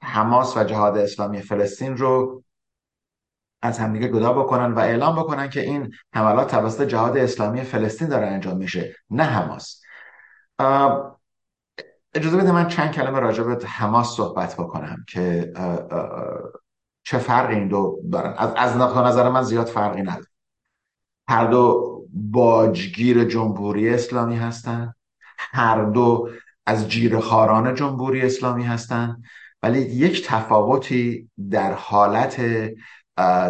حماس 0.01 0.57
و 0.57 0.63
جهاد 0.63 0.97
اسلامی 0.97 1.41
فلسطین 1.41 1.97
رو 1.97 2.43
از 3.61 3.79
همدیگه 3.79 4.09
جدا 4.09 4.33
بکنن 4.33 4.71
و 4.71 4.79
اعلام 4.79 5.15
بکنن 5.15 5.49
که 5.49 5.61
این 5.61 5.91
حملات 6.13 6.51
توسط 6.51 6.87
جهاد 6.87 7.17
اسلامی 7.17 7.61
فلسطین 7.61 8.07
داره 8.07 8.27
انجام 8.27 8.57
میشه 8.57 8.95
نه 9.09 9.23
حماس. 9.23 9.81
اجازه 12.17 12.37
بده 12.37 12.51
من 12.51 12.67
چند 12.67 12.91
کلمه 12.91 13.19
راجع 13.19 13.43
به 13.43 13.67
حماس 13.67 14.15
صحبت 14.15 14.53
بکنم 14.53 15.05
که 15.07 15.53
چه 17.03 17.17
فرقی 17.17 17.55
این 17.55 17.67
دو 17.67 17.99
دارن. 18.11 18.33
از, 18.37 18.53
از 18.55 18.77
نظر 18.77 19.29
من 19.29 19.43
زیاد 19.43 19.67
فرقی 19.67 20.01
نداره. 20.01 20.27
هر 21.27 21.45
دو 21.47 21.97
باجگیر 22.13 23.23
جمهوری 23.23 23.89
اسلامی 23.89 24.35
هستند 24.35 24.95
هر 25.37 25.83
دو 25.83 26.29
از 26.65 26.89
جیرخاران 26.89 27.75
جمهوری 27.75 28.21
اسلامی 28.21 28.63
هستند 28.63 29.23
ولی 29.63 29.79
یک 29.79 30.27
تفاوتی 30.27 31.29
در 31.51 31.73
حالت 31.73 32.41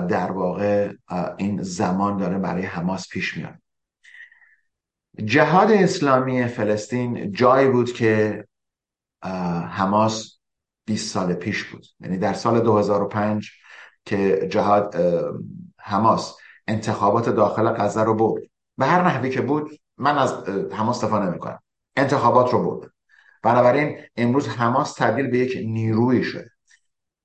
در 0.07 0.31
واقع 0.31 0.93
این 1.37 1.61
زمان 1.61 2.17
داره 2.17 2.37
برای 2.37 2.63
حماس 2.63 3.09
پیش 3.09 3.37
میاد. 3.37 3.55
جهاد 5.25 5.71
اسلامی 5.71 6.47
فلسطین 6.47 7.31
جایی 7.31 7.69
بود 7.69 7.93
که 7.93 8.47
حماس 9.69 10.39
20 10.85 11.13
سال 11.13 11.33
پیش 11.33 11.63
بود. 11.63 11.85
یعنی 11.99 12.17
در 12.17 12.33
سال 12.33 12.59
2005 12.59 13.51
که 14.05 14.47
جهاد 14.51 14.95
حماس 15.79 16.37
انتخابات 16.67 17.29
داخل 17.29 17.69
غزه 17.69 18.03
رو 18.03 18.13
برد. 18.13 18.43
به 18.77 18.85
هر 18.85 19.03
نحوی 19.03 19.29
که 19.29 19.41
بود 19.41 19.79
من 19.97 20.17
از 20.17 20.33
حماس 20.71 21.03
دفاع 21.03 21.25
نمی 21.25 21.39
کنم 21.39 21.59
انتخابات 21.95 22.53
رو 22.53 22.63
برد. 22.63 22.91
بنابراین 23.43 23.97
امروز 24.15 24.47
حماس 24.47 24.93
تبدیل 24.93 25.27
به 25.27 25.37
یک 25.37 25.57
نیروی 25.65 26.23
شده. 26.23 26.51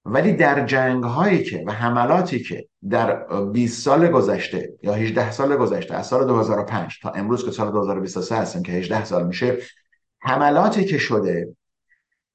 ولی 0.04 0.32
در 0.32 0.66
جنگ 0.66 1.04
هایی 1.04 1.44
که 1.44 1.64
و 1.66 1.72
حملاتی 1.72 2.38
که 2.42 2.68
در 2.90 3.24
20 3.52 3.82
سال 3.82 4.08
گذشته 4.08 4.72
یا 4.82 4.94
18 4.94 5.30
سال 5.30 5.56
گذشته 5.56 5.94
از 5.94 6.06
سال 6.06 6.26
2005 6.26 7.00
تا 7.02 7.10
امروز 7.10 7.44
که 7.44 7.50
سال 7.50 7.72
2023 7.72 8.36
هستیم 8.36 8.62
که 8.62 8.72
18 8.72 9.04
سال 9.04 9.26
میشه 9.26 9.58
حملاتی 10.20 10.84
که 10.84 10.98
شده 10.98 11.56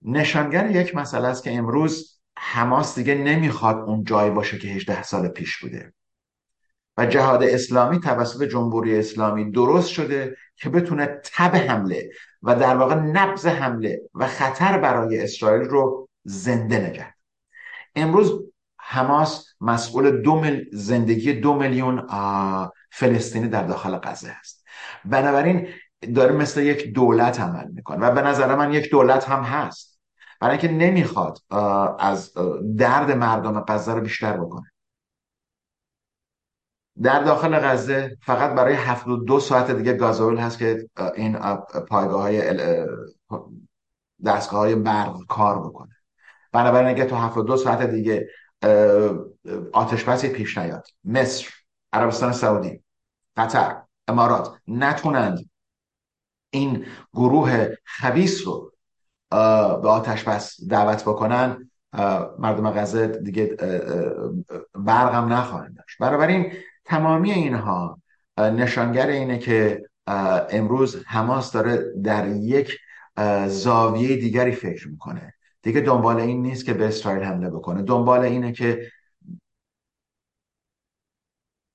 نشانگر 0.01 0.71
یک 0.71 0.95
مسئله 0.95 1.27
است 1.27 1.43
که 1.43 1.55
امروز 1.55 2.19
حماس 2.37 2.95
دیگه 2.95 3.15
نمی‌خواد 3.15 3.75
اون 3.75 4.03
جایی 4.03 4.31
باشه 4.31 4.57
که 4.57 4.67
18 4.67 5.03
سال 5.03 5.27
پیش 5.27 5.57
بوده. 5.57 5.93
و 6.97 7.05
جهاد 7.05 7.43
اسلامی 7.43 7.99
توسط 7.99 8.43
جمهوری 8.43 8.99
اسلامی 8.99 9.51
درست 9.51 9.89
شده 9.89 10.37
که 10.55 10.69
بتونه 10.69 11.21
تب 11.23 11.55
حمله 11.55 12.09
و 12.41 12.55
در 12.55 12.77
واقع 12.77 12.95
نبز 12.95 13.45
حمله 13.45 14.01
و 14.13 14.27
خطر 14.27 14.77
برای 14.77 15.23
اسرائیل 15.23 15.67
رو 15.67 16.09
زنده 16.23 16.89
نگه. 16.89 17.13
امروز 17.95 18.31
حماس 18.79 19.45
مسئول 19.61 20.21
دو 20.21 20.39
مل... 20.39 20.63
زندگی 20.71 21.33
دو 21.33 21.53
میلیون 21.53 22.07
فلسطینی 22.91 23.47
در 23.47 23.63
داخل 23.63 23.97
غزه 23.97 24.29
است. 24.29 24.65
بنابراین 25.05 25.67
داره 26.15 26.35
مثل 26.35 26.61
یک 26.61 26.93
دولت 26.93 27.39
عمل 27.39 27.67
می‌کنه 27.67 27.97
و 28.05 28.11
به 28.11 28.21
نظر 28.21 28.55
من 28.55 28.73
یک 28.73 28.91
دولت 28.91 29.29
هم 29.29 29.43
هست. 29.43 29.99
برای 30.41 30.57
اینکه 30.57 30.73
نمی‌خواد 30.73 31.37
از 31.99 32.33
درد 32.77 33.11
مردم 33.11 33.65
غزه 33.67 33.93
رو 33.93 34.01
بیشتر 34.01 34.37
بکنه. 34.37 34.71
در 37.01 37.23
داخل 37.23 37.59
غزه 37.59 38.17
فقط 38.21 38.55
برای 38.55 38.73
72 38.73 39.39
ساعت 39.39 39.71
دیگه 39.71 39.93
گازوئیل 39.93 40.39
هست 40.39 40.57
که 40.57 40.89
این 41.15 41.37
پایگاه 41.89 42.21
های 42.21 42.55
دستگاه 44.25 44.59
های 44.59 44.75
برق 44.75 45.17
کار 45.27 45.59
بکنه. 45.59 45.95
بنابراین 46.51 46.89
اگه 46.89 47.05
تو 47.05 47.15
72 47.15 47.57
ساعت 47.57 47.81
دیگه 47.81 48.29
آتش 49.73 50.03
بسی 50.03 50.29
پیش 50.29 50.57
نیاد. 50.57 50.87
مصر 51.03 51.49
عربستان 51.93 52.31
سعودی 52.31 52.83
قطر 53.37 53.81
امارات 54.07 54.57
نتونند 54.67 55.49
این 56.49 56.85
گروه 57.13 57.67
خبیس 57.85 58.47
رو 58.47 58.71
به 59.81 59.89
آتش 59.89 60.23
بس 60.23 60.57
دعوت 60.69 61.03
بکنن 61.03 61.69
مردم 62.39 62.71
غزه 62.71 63.07
دیگه 63.07 63.57
برق 64.75 65.15
هم 65.15 65.33
نخواهند 65.33 65.77
داشت. 65.77 65.97
بنابراین 65.99 66.51
تمامی 66.85 67.31
اینها 67.31 68.01
نشانگر 68.37 69.07
اینه 69.07 69.37
که 69.39 69.83
امروز 70.49 71.03
حماس 71.07 71.51
داره 71.51 71.93
در 72.03 72.27
یک 72.27 72.77
زاویه 73.47 74.15
دیگری 74.15 74.51
فکر 74.51 74.87
می‌کنه. 74.87 75.33
دیگه 75.61 75.81
دنبال 75.81 76.19
این 76.19 76.41
نیست 76.41 76.65
که 76.65 76.73
به 76.73 76.87
اسرائیل 76.87 77.23
حمله 77.23 77.49
بکنه. 77.49 77.81
دنبال 77.81 78.19
اینه 78.19 78.51
که 78.51 78.91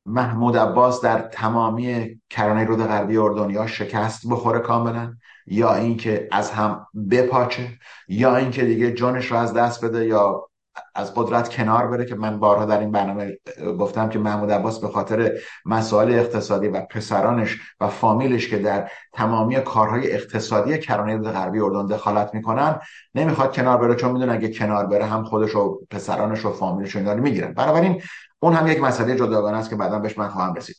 محمود 0.06 0.56
عباس 0.56 1.00
در 1.00 1.18
تمامی 1.20 2.20
کرانه 2.30 2.64
رود 2.64 2.86
غربی 2.86 3.16
اردن 3.16 3.50
یا 3.50 3.66
شکست 3.66 4.28
بخوره 4.28 4.58
کاملا 4.58 5.14
یا 5.46 5.74
اینکه 5.74 6.28
از 6.32 6.50
هم 6.50 6.86
بپاچه 7.10 7.68
یا 8.08 8.36
اینکه 8.36 8.64
دیگه 8.64 8.92
جانش 8.92 9.26
رو 9.26 9.36
از 9.36 9.54
دست 9.54 9.84
بده 9.84 10.06
یا 10.06 10.48
از 10.94 11.14
قدرت 11.14 11.48
کنار 11.48 11.86
بره 11.86 12.04
که 12.04 12.14
من 12.14 12.40
بارها 12.40 12.64
در 12.64 12.80
این 12.80 12.90
برنامه 12.90 13.38
گفتم 13.78 14.08
که 14.08 14.18
محمود 14.18 14.50
عباس 14.50 14.80
به 14.80 14.88
خاطر 14.88 15.38
مسائل 15.66 16.10
اقتصادی 16.10 16.68
و 16.68 16.80
پسرانش 16.80 17.58
و 17.80 17.88
فامیلش 17.88 18.48
که 18.48 18.58
در 18.58 18.90
تمامی 19.12 19.60
کارهای 19.60 20.12
اقتصادی 20.12 20.78
کرانه 20.78 21.18
غربی 21.18 21.60
اردن 21.60 21.86
دخالت 21.86 22.34
می‌کنن 22.34 22.78
نمی‌خواد 23.14 23.56
کنار 23.56 23.76
بره 23.76 23.94
چون 23.94 24.12
می‌دونه 24.12 24.32
اگه 24.32 24.48
کنار 24.48 24.86
بره 24.86 25.04
هم 25.04 25.24
خودش 25.24 25.54
و 25.56 25.78
پسرانش 25.90 26.44
و 26.44 26.52
فامیلش 26.52 26.96
رو 26.96 27.20
می‌گیرن. 27.20 27.54
بنابراین 27.54 28.02
اون 28.42 28.54
هم 28.54 28.66
یک 28.66 28.80
مسئله 28.80 29.14
جداگانه 29.14 29.58
است 29.58 29.70
که 29.70 29.76
بعدا 29.76 29.98
بهش 29.98 30.18
من 30.18 30.28
خواهم 30.28 30.54
رسید. 30.54 30.76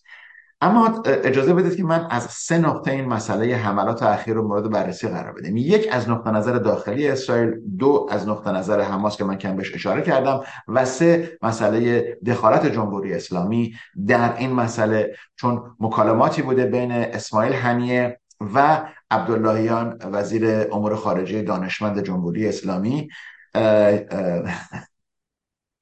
اما 0.62 1.03
اجازه 1.05 1.53
بدید 1.53 1.77
که 1.77 1.84
من 1.84 2.08
از 2.10 2.24
سه 2.24 2.58
نقطه 2.58 2.91
این 2.91 3.05
مسئله 3.05 3.55
حملات 3.55 4.03
اخیر 4.03 4.34
رو 4.34 4.48
مورد 4.48 4.70
بررسی 4.70 5.08
قرار 5.08 5.34
بدیم 5.34 5.58
یک 5.58 5.88
از 5.91 6.10
نقطه 6.10 6.32
نظر 6.32 6.53
داخلی 6.53 7.08
اسرائیل 7.08 7.53
دو 7.79 8.08
از 8.12 8.27
نقطه 8.27 8.51
نظر 8.51 8.82
حماس 8.82 9.17
که 9.17 9.24
من 9.24 9.38
کم 9.38 9.55
بهش 9.55 9.75
اشاره 9.75 10.01
کردم 10.01 10.41
و 10.67 10.86
سه 10.86 11.38
مسئله 11.41 12.01
دخالت 12.25 12.65
جمهوری 12.65 13.13
اسلامی 13.13 13.74
در 14.08 14.38
این 14.38 14.53
مسئله 14.53 15.15
چون 15.36 15.75
مکالماتی 15.79 16.41
بوده 16.41 16.65
بین 16.65 16.91
اسماعیل 16.91 17.53
هنیه 17.53 18.20
و 18.55 18.82
عبداللهیان 19.12 20.00
وزیر 20.12 20.67
امور 20.72 20.96
خارجه 20.96 21.41
دانشمند 21.41 22.03
جمهوری 22.03 22.48
اسلامی. 22.48 23.10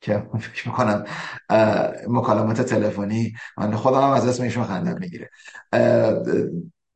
که 0.01 0.23
فکر 0.39 0.67
می‌کنم 0.67 1.05
مکالمات 2.07 2.61
تلفنی 2.61 3.33
من 3.57 3.75
خودم 3.75 4.01
هم 4.01 4.09
از 4.09 4.27
اسم 4.27 4.43
ایشون 4.43 4.63
خندم 4.63 4.97
می‌گیره. 4.99 5.29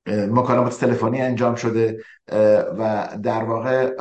مکالمات 0.08 0.80
تلفنی 0.80 1.22
انجام 1.22 1.56
شده 1.56 2.04
و 2.78 3.10
در 3.24 3.44
واقع 3.44 3.92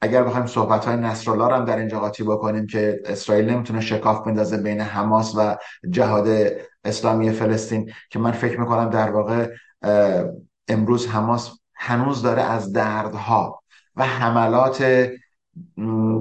اگر 0.00 0.24
بخوایم 0.24 0.46
صحبت 0.46 0.84
های 0.84 0.96
نصرالله 0.96 1.56
هم 1.56 1.64
در 1.64 1.78
اینجا 1.78 2.00
قاطی 2.00 2.22
بکنیم 2.22 2.66
که 2.66 3.02
اسرائیل 3.04 3.50
نمی‌تونه 3.50 3.80
شکاف 3.80 4.26
بندازه 4.26 4.56
بین 4.56 4.80
حماس 4.80 5.34
و 5.36 5.56
جهاد 5.90 6.28
اسلامی 6.84 7.30
فلسطین 7.30 7.92
که 8.10 8.18
من 8.18 8.32
فکر 8.32 8.60
می‌کنم 8.60 8.90
در 8.90 9.10
واقع 9.10 9.50
امروز 10.68 11.06
حماس 11.06 11.58
هنوز 11.74 12.22
داره 12.22 12.42
از 12.42 12.72
دردها 12.72 13.62
و 13.96 14.04
حملات 14.04 15.08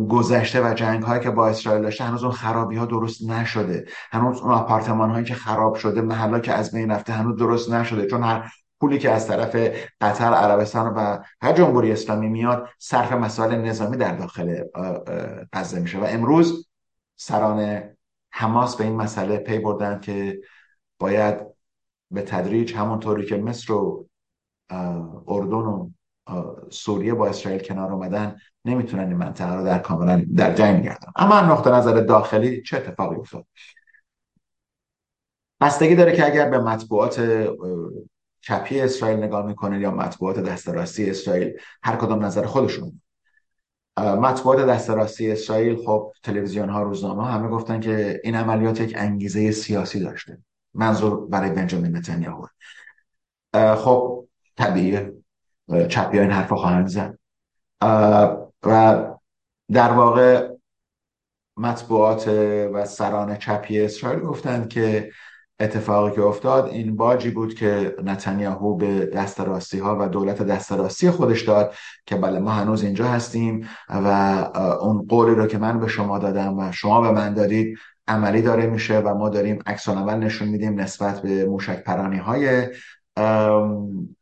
گذشته 0.10 0.62
و 0.72 0.74
جنگ 0.74 1.04
هایی 1.04 1.24
که 1.24 1.30
با 1.30 1.48
اسرائیل 1.48 1.84
داشته 1.84 2.04
هنوز 2.04 2.24
اون 2.24 2.34
خرابی 2.34 2.76
ها 2.76 2.86
درست 2.86 3.30
نشده. 3.30 3.86
هنوز 4.12 4.42
اون 4.42 4.52
آپارتمان 4.52 5.10
هایی 5.10 5.26
که 5.26 5.34
خراب 5.34 5.76
شده 5.76 6.02
محلا 6.02 6.40
که 6.40 6.54
از 6.54 6.72
بین 6.72 6.92
رفته 6.92 7.14
هنوز 7.14 7.38
درست 7.38 7.72
نشده. 7.72 8.08
چون 8.08 8.24
هر 8.24 8.52
پولی 8.80 9.00
که 9.00 9.12
از 9.12 9.28
طرف 9.28 9.56
قطر 10.02 10.34
عربستان 10.34 10.94
و 10.94 11.24
هر 11.42 11.54
جمهوری 11.54 11.92
اسلامی 11.92 12.30
میاد 12.30 12.70
صرف 12.80 13.12
مسائل 13.12 13.56
نظامی 13.56 13.98
در 13.98 14.16
داخل 14.16 14.64
غزه 15.54 15.80
میشه. 15.80 16.00
و 16.00 16.06
امروز 16.10 16.68
سران 17.16 17.84
حماس 18.32 18.76
به 18.76 18.84
این 18.84 18.96
مسئله 18.96 19.38
پی 19.38 19.60
بردن 19.60 20.00
که 20.00 20.40
باید 21.00 21.38
به 22.12 22.22
تدریج 22.22 22.74
همونطوری 22.74 23.26
که 23.26 23.38
مصر 23.38 23.74
و 23.74 24.08
اردن 25.28 25.54
و 25.58 25.90
سوریه 26.70 27.14
با 27.14 27.28
اسرائیل 27.28 27.62
کنار 27.62 27.92
اومدن 27.92 28.36
نمی‌تونن 28.66 29.08
این 29.08 29.18
منطقه 29.18 29.56
رو 29.56 29.66
در 29.66 29.80
کاملا 29.80 30.26
در 30.36 30.54
جنگ 30.54 30.84
گردن 30.84 31.12
اما 31.16 31.42
نقطه 31.42 31.70
نظر 31.70 32.02
داخلی 32.02 32.62
چه 32.62 32.78
اتفاقی 32.78 33.16
افتاد؟ 33.16 33.46
بستگی 35.62 35.96
داره 35.96 36.16
که 36.16 36.26
اگر 36.26 36.50
به 36.50 36.60
مطبوعات 36.60 37.48
چپی 38.42 38.82
اسرائیل 38.82 39.24
نگاه 39.24 39.46
می‌کنه 39.46 39.80
یا 39.80 39.92
مطبوعات 39.92 40.40
دست 40.40 40.70
راستی 40.70 41.10
اسرائیل 41.10 41.54
هر 41.84 41.96
کدام 41.96 42.26
نظر 42.26 42.46
خودشون 42.46 43.02
مطبوعات 43.98 44.60
دست 44.60 44.90
راستی 44.90 45.32
اسرائیل 45.32 45.86
خب 45.86 46.14
تلویزیون 46.24 46.70
ها 46.70 46.84
روزنامه 46.84 47.26
همه 47.26 47.48
گفتن 47.48 47.80
که 47.80 48.22
این 48.24 48.36
عملیات 48.36 48.82
یک 48.82 48.94
انگیزه 48.98 49.52
سیاسی 49.52 50.00
داشته. 50.00 50.38
منظور 50.74 51.28
برای 51.28 51.50
بنجامین 51.50 51.98
نتانیاهو. 51.98 52.48
خب 53.76 54.28
طبیعیه. 54.58 55.14
چپی 55.90 56.18
ها 56.18 56.24
این 56.24 56.32
حرف 56.32 56.54
خواهند 56.54 56.88
زد. 56.88 57.18
و 58.66 59.04
در 59.72 59.92
واقع 59.92 60.50
مطبوعات 61.58 62.28
و 62.74 62.86
سران 62.86 63.38
چپی 63.38 63.82
اسرائیل 63.82 64.20
گفتند 64.20 64.70
که 64.70 65.12
اتفاقی 65.60 66.16
که 66.16 66.22
افتاد 66.22 66.68
این 66.68 66.96
باجی 66.96 67.30
بود 67.30 67.54
که 67.54 67.96
نتانیاهو 68.04 68.76
به 68.76 69.06
دست 69.06 69.40
راستی 69.40 69.80
ها 69.80 69.98
و 70.00 70.10
دولت 70.10 70.42
دست 70.42 70.72
راستی 70.72 71.10
خودش 71.10 71.42
داد 71.42 71.76
که 72.06 72.16
بله 72.16 72.40
ما 72.40 72.52
هنوز 72.52 72.84
اینجا 72.84 73.06
هستیم 73.06 73.70
و 73.90 74.08
اون 74.82 75.08
قولی 75.08 75.36
رو 75.36 75.48
که 75.48 75.58
من 75.58 75.80
به 75.80 75.88
شما 75.88 76.20
دادم 76.20 76.60
و 76.60 76.72
شما 76.72 77.02
به 77.02 77.12
من 77.12 77.34
دادید 77.34 77.78
عملی 78.08 78.42
داره 78.42 78.66
میشه 78.66 79.00
و 79.00 79.14
ما 79.14 79.30
داریم 79.30 79.60
عکس 79.66 79.90
نشون 79.90 80.48
میدیم 80.48 80.80
نسبت 80.80 81.22
به 81.22 81.46
موشک 81.46 81.84
پرانی 81.84 82.18
های 82.18 82.68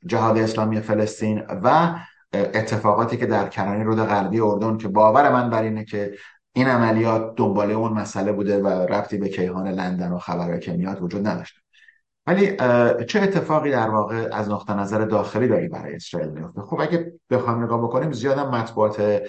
جهاد 0.05 0.37
اسلامی 0.37 0.81
فلسطین 0.81 1.43
و 1.63 1.95
اتفاقاتی 2.33 3.17
که 3.17 3.25
در 3.25 3.47
کرانه 3.47 3.83
رود 3.83 3.99
غربی 3.99 4.39
اردن 4.39 4.77
که 4.77 4.87
باور 4.87 5.31
من 5.31 5.49
بر 5.49 5.61
اینه 5.61 5.85
که 5.85 6.13
این 6.53 6.67
عملیات 6.67 7.35
دنباله 7.35 7.73
اون 7.73 7.93
مسئله 7.93 8.31
بوده 8.31 8.61
و 8.61 8.67
ربطی 8.67 9.17
به 9.17 9.29
کیهان 9.29 9.67
لندن 9.67 10.11
و 10.11 10.17
خبرهای 10.17 10.59
که 10.59 10.73
میاد 10.73 11.01
وجود 11.03 11.27
نداشته 11.27 11.61
ولی 12.27 12.55
چه 13.05 13.21
اتفاقی 13.21 13.71
در 13.71 13.89
واقع 13.89 14.29
از 14.31 14.49
نقطه 14.49 14.73
نظر 14.73 15.05
داخلی 15.05 15.47
داری 15.47 15.67
برای 15.67 15.95
اسرائیل 15.95 16.29
میفته؟ 16.29 16.61
خب 16.61 16.81
اگه 16.81 17.13
بخوام 17.29 17.63
نگاه 17.63 17.81
بکنیم 17.81 18.11
زیادم 18.11 18.49
مطبوعات 18.49 19.21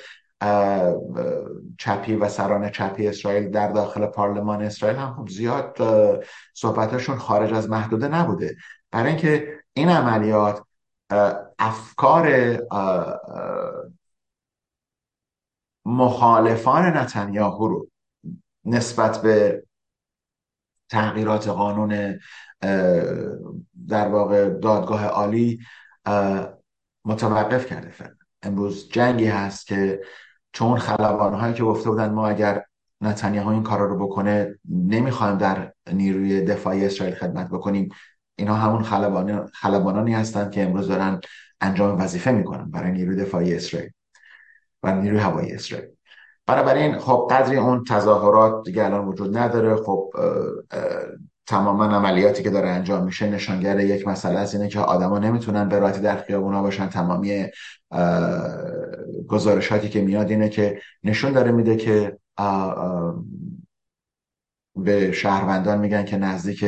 چپی 1.78 2.16
و 2.16 2.28
سران 2.28 2.70
چپی 2.70 3.08
اسرائیل 3.08 3.50
در 3.50 3.72
داخل 3.72 4.06
پارلمان 4.06 4.62
اسرائیل 4.62 4.98
هم 4.98 5.14
خب 5.14 5.28
زیاد 5.28 5.78
صحبتشون 6.54 7.16
خارج 7.16 7.52
از 7.52 7.70
محدوده 7.70 8.08
نبوده. 8.08 8.56
برای 8.90 9.08
اینکه 9.08 9.48
این 9.72 9.88
عملیات 9.88 10.62
افکار 11.58 12.56
مخالفان 15.84 16.96
نتانیاهو 16.96 17.68
رو 17.68 17.88
نسبت 18.64 19.22
به 19.22 19.64
تغییرات 20.90 21.48
قانون 21.48 22.18
در 23.88 24.08
واقع 24.08 24.48
دادگاه 24.48 25.06
عالی 25.06 25.60
متوقف 27.04 27.66
کرده 27.66 27.90
فعلا. 27.90 28.16
امروز 28.42 28.88
جنگی 28.88 29.26
هست 29.26 29.66
که 29.66 30.00
چون 30.52 30.78
خلبان 30.78 31.34
هایی 31.34 31.54
که 31.54 31.62
گفته 31.62 31.90
بودن 31.90 32.10
ما 32.10 32.28
اگر 32.28 32.64
نتانیاهو 33.00 33.48
این 33.48 33.62
کارا 33.62 33.86
رو 33.86 34.06
بکنه 34.06 34.58
نمی‌خوایم 34.68 35.38
در 35.38 35.72
نیروی 35.92 36.44
دفاعی 36.44 36.86
اسرائیل 36.86 37.14
خدمت 37.14 37.48
بکنیم. 37.48 37.88
اینا 38.42 38.54
همون 38.54 38.82
خلبانانی 39.52 40.14
هستند 40.14 40.50
که 40.50 40.62
امروز 40.62 40.88
دارن 40.88 41.20
انجام 41.60 42.00
وظیفه 42.00 42.30
می‌کنن 42.30 42.70
برای 42.70 42.92
نیروی 42.92 43.16
دفاعی 43.16 43.54
اسرائیل. 43.54 43.90
و 44.82 44.94
نیروی 44.94 45.18
هوایی 45.18 45.52
اسرائیل. 45.52 45.88
بنابراین 46.46 46.98
خب 46.98 47.28
قدری 47.30 47.56
اون 47.56 47.84
تظاهرات 47.84 48.64
دیگه 48.64 48.84
الان 48.84 49.06
وجود 49.06 49.36
نداره. 49.38 49.76
خب 49.76 50.10
تماما 51.46 51.84
عملیاتی 51.84 52.42
که 52.42 52.50
داره 52.50 52.68
انجام 52.68 53.04
میشه 53.04 53.30
نشانگر 53.30 53.80
یک 53.80 54.08
مسئله 54.08 54.38
از 54.38 54.54
اینه 54.54 54.68
که 54.68 54.80
آدما 54.80 55.18
نمی‌تونن 55.18 55.68
به 55.68 55.78
راحتی 55.78 56.00
در 56.00 56.16
خیابونا 56.16 56.62
باشن. 56.62 56.88
تمامی 56.88 57.46
گزارشاتی 59.28 59.88
که 59.88 60.00
میاد 60.00 60.30
اینه 60.30 60.48
که 60.48 60.80
نشون 61.04 61.32
داره 61.32 61.52
میده 61.52 61.76
که 61.76 62.18
به 64.76 65.12
شهروندان 65.12 65.78
میگن 65.78 66.04
که 66.04 66.16
نزدیک 66.16 66.64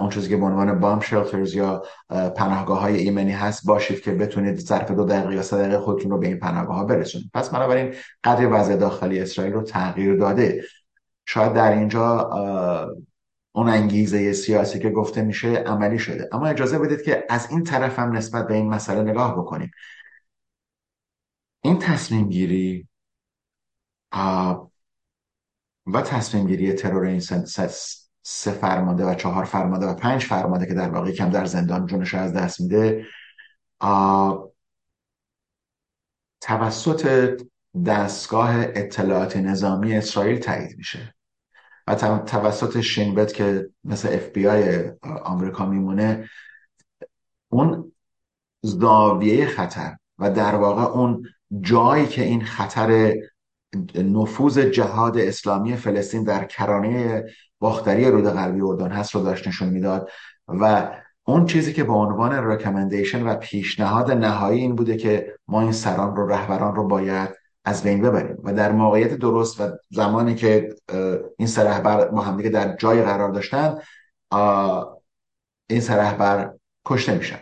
اون 0.00 0.10
چیزی 0.10 0.28
که 0.28 0.36
به 0.36 0.44
عنوان 0.44 0.80
بام 0.80 1.00
شلترز 1.00 1.54
یا 1.54 1.82
پناهگاه 2.08 2.80
های 2.80 2.96
ایمنی 2.96 3.32
هست 3.32 3.66
باشید 3.66 4.00
که 4.00 4.12
بتونید 4.12 4.58
ظرف 4.58 4.90
دو 4.90 5.04
دقیقه 5.04 5.34
یا 5.34 5.42
سه 5.42 5.56
دقیقه 5.56 5.78
خودتون 5.78 6.10
رو 6.10 6.18
به 6.18 6.26
این 6.26 6.38
پناهگاه 6.38 6.76
ها 6.76 6.84
برسونید. 6.84 7.30
پس 7.34 7.50
بنابراین 7.50 7.94
قدر 8.24 8.52
وضع 8.52 8.76
داخلی 8.76 9.20
اسرائیل 9.20 9.52
رو 9.52 9.62
تغییر 9.62 10.16
داده. 10.16 10.64
شاید 11.26 11.54
در 11.54 11.72
اینجا 11.72 12.30
اون 13.52 13.68
انگیزه 13.68 14.32
سیاسی 14.32 14.78
که 14.78 14.90
گفته 14.90 15.22
میشه 15.22 15.48
عملی 15.48 15.98
شده. 15.98 16.28
اما 16.32 16.46
اجازه 16.46 16.78
بدید 16.78 17.02
که 17.02 17.24
از 17.28 17.50
این 17.50 17.64
طرف 17.64 17.98
هم 17.98 18.16
نسبت 18.16 18.46
به 18.48 18.54
این 18.54 18.68
مسئله 18.68 19.02
نگاه 19.02 19.36
بکنیم. 19.38 19.70
این 21.62 21.78
تصمیم 21.78 22.28
گیری 22.28 22.88
و 25.92 26.02
تصمیم 26.02 26.46
گیری 26.46 26.72
ترور 26.72 27.04
این 27.04 27.20
سه 28.22 28.52
فرمانده 28.52 29.04
و 29.04 29.14
چهار 29.14 29.44
فرمانده 29.44 29.86
و 29.86 29.94
پنج 29.94 30.24
فرمانده 30.24 30.66
که 30.66 30.74
در 30.74 30.90
واقع 30.90 31.12
کم 31.12 31.30
در 31.30 31.44
زندان 31.44 31.86
جونش 31.86 32.14
از 32.14 32.32
دست 32.32 32.60
میده 32.60 33.06
توسط 36.40 37.32
دستگاه 37.86 38.54
اطلاعات 38.58 39.36
نظامی 39.36 39.96
اسرائیل 39.96 40.38
تایید 40.38 40.78
میشه. 40.78 41.14
و 41.86 41.94
توسط 42.18 42.80
شینبت 42.80 43.32
که 43.32 43.70
مثل 43.84 44.08
اف 44.08 44.28
بی 44.28 44.46
آی 44.46 44.90
آمریکا 45.02 45.66
میمونه 45.66 46.28
اون 47.48 47.92
زاویه 48.62 49.46
خطر 49.46 49.96
و 50.18 50.30
در 50.30 50.54
واقع 50.54 50.82
اون 50.82 51.28
جایی 51.60 52.06
که 52.06 52.22
این 52.22 52.44
خطر 52.44 53.14
نفوذ 53.94 54.58
جهاد 54.58 55.18
اسلامی 55.18 55.76
فلسطین 55.76 56.24
در 56.24 56.44
کرانه 56.44 57.24
باختری 57.58 58.10
رود 58.10 58.24
غربی 58.24 58.60
اردن 58.60 58.90
هست 58.90 59.14
رو 59.14 59.22
داشت 59.22 59.48
نشون 59.48 59.68
می‌داد 59.68 60.10
و 60.48 60.90
اون 61.24 61.46
چیزی 61.46 61.72
که 61.72 61.84
به 61.84 61.92
عنوان 61.92 62.32
رکمندیشن 62.32 63.26
و 63.26 63.34
پیشنهاد 63.34 64.10
نهایی 64.10 64.60
این 64.60 64.74
بوده 64.74 64.96
که 64.96 65.34
ما 65.48 65.60
این 65.60 65.72
سران 65.72 66.16
رو 66.16 66.26
رهبران 66.26 66.74
رو 66.74 66.88
باید 66.88 67.30
از 67.64 67.82
بین 67.82 68.02
ببریم. 68.02 68.36
و 68.44 68.52
در 68.52 68.72
موقعیت 68.72 69.14
درست 69.14 69.60
و 69.60 69.70
زمانی 69.90 70.34
که 70.34 70.74
این 71.38 71.48
سه 71.48 71.64
رهبر 71.64 72.08
با 72.08 72.20
همدیگه 72.20 72.50
در 72.50 72.76
جای 72.76 73.02
قرار 73.02 73.30
داشتن 73.30 73.78
این 75.70 75.80
سه 75.80 75.94
رهبر 75.94 76.52
کشته 76.86 77.14
میشن. 77.14 77.38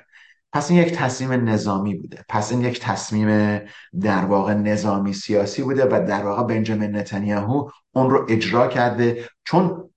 پس 0.56 0.70
این 0.70 0.80
یک 0.80 0.92
تصمیم 0.92 1.48
نظامی 1.48 1.94
بوده. 1.94 2.24
پس 2.28 2.52
این 2.52 2.60
یک 2.60 2.80
تصمیم 2.80 3.60
در 4.00 4.24
واقع 4.24 4.54
نظامی 4.54 5.12
سیاسی 5.12 5.62
بوده 5.62 5.84
و 5.84 6.06
در 6.08 6.24
واقع 6.24 6.42
بنجامین 6.42 6.96
نتانیاهو 6.96 7.70
اون 7.92 8.10
رو 8.10 8.26
اجرا 8.28 8.68
کرده 8.68 9.28
چون 9.44 9.90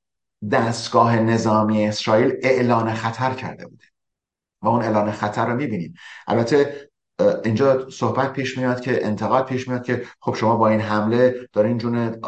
دستگاه 0.52 1.20
نظامی 1.20 1.88
اسرائیل 1.88 2.34
اعلان 2.44 2.94
خطر 2.94 3.34
کرده 3.34 3.68
بوده. 3.68 3.84
و 4.62 4.68
اون 4.68 4.82
اعلان 4.82 5.12
خطر 5.12 5.46
رو 5.46 5.56
می‌بینیم. 5.56 5.94
البته 6.28 6.90
اینجا 7.44 7.90
صحبت 7.90 8.34
پیش 8.34 8.58
میاد 8.58 8.82
که 8.82 9.06
انتقاد 9.06 9.46
پیش 9.46 9.68
میاد 9.68 9.84
که 9.84 10.06
خب 10.20 10.36
شما 10.36 10.56
با 10.56 10.68
این 10.70 10.82
حمله 10.82 11.36
دارین 11.54 11.78
جون 11.78 12.22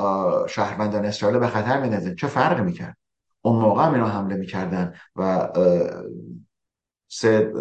شهروندان 0.50 1.06
اسرائیل 1.06 1.40
به 1.40 1.48
خطر 1.48 1.82
میندازین. 1.82 2.16
چه 2.16 2.28
فرقی 2.28 2.62
می‌کرد؟ 2.62 2.98
اون 3.42 3.62
موقع 3.62 3.86
هم 3.86 3.94
اینا 3.94 4.08
حمله 4.08 4.36
می‌کردن 4.36 4.94
و 5.16 5.50
سه 7.12 7.54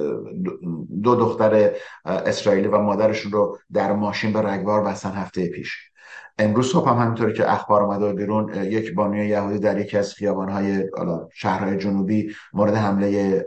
دو 1.03 1.15
دختر 1.15 1.71
اسرائیلی 2.05 2.69
و 2.69 2.79
مادرشون 2.79 3.33
رو 3.33 3.59
در 3.73 3.93
ماشین 3.93 4.33
به 4.33 4.41
رگبار 4.43 4.85
بستن 4.85 5.11
هفته 5.11 5.49
پیش. 5.49 5.91
امروز 6.39 6.73
صبح 6.73 6.91
هم 6.91 6.97
همینطوری 6.97 7.33
که 7.33 7.53
اخبار 7.53 7.83
اومده 7.83 8.13
بیرون 8.13 8.55
یک 8.65 8.95
بانوی 8.95 9.29
یهودی 9.29 9.59
در 9.59 9.79
یکی 9.79 9.99
از 9.99 10.15
خیابانهای 10.15 10.85
شهرهای 11.33 11.79
جنوبی 11.79 12.35
مورد 12.53 12.75
حمله 12.75 13.47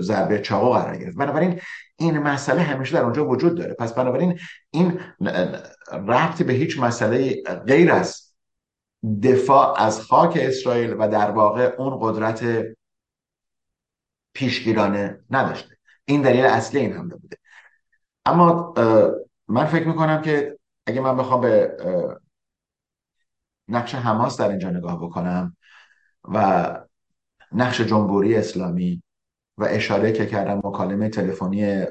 ضربه 0.00 0.38
چاقو 0.38 0.70
قرار 0.70 0.96
گرفت. 0.96 1.16
بنابراین 1.16 1.60
این 1.96 2.18
مسئله 2.18 2.60
همیشه 2.60 2.94
در 2.94 3.02
اونجا 3.02 3.28
وجود 3.28 3.58
داره. 3.58 3.74
پس 3.74 3.94
بنابراین 3.94 4.38
این 4.70 5.00
ربطی 5.92 6.44
به 6.44 6.52
هیچ 6.52 6.80
مسئله 6.80 7.42
غیر 7.66 7.92
از 7.92 8.32
دفاع 9.22 9.80
از 9.80 10.00
خاک 10.00 10.38
اسرائیل 10.40 10.94
و 10.98 11.08
در 11.08 11.30
واقع 11.30 11.74
اون 11.78 11.98
قدرت 12.00 12.44
پیشگیرانه 14.34 15.20
نداشته. 15.30 15.76
این 16.04 16.22
دلیل 16.22 16.44
اصلی 16.44 16.80
این 16.80 16.92
حمله 16.92 17.16
بوده 17.16 17.36
اما 18.26 18.74
من 19.48 19.64
فکر 19.64 19.88
می‌کنم 19.88 20.22
که 20.22 20.58
اگه 20.86 21.00
من 21.00 21.16
بخوام 21.16 21.40
به 21.40 21.76
نقش 23.68 23.94
حماس 23.94 24.40
در 24.40 24.48
اینجا 24.48 24.70
نگاه 24.70 25.02
بکنم 25.02 25.56
و 26.24 26.66
نقش 27.52 27.80
جمهوری 27.80 28.36
اسلامی 28.36 29.02
و 29.58 29.64
اشاره 29.70 30.12
که 30.12 30.26
کردم 30.26 30.58
مکالمه 30.64 31.08
تلفنی 31.08 31.84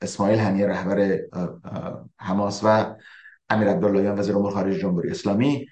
اسماعیل 0.00 0.38
هنیه 0.38 0.66
رهبر 0.66 1.18
حماس 2.18 2.60
و 2.64 2.94
امیر 3.48 3.68
عبداللهیان 3.68 4.18
وزیر 4.18 4.36
امور 4.36 4.52
خارجه 4.52 4.78
جمهوری 4.78 5.10
اسلامی 5.10 5.66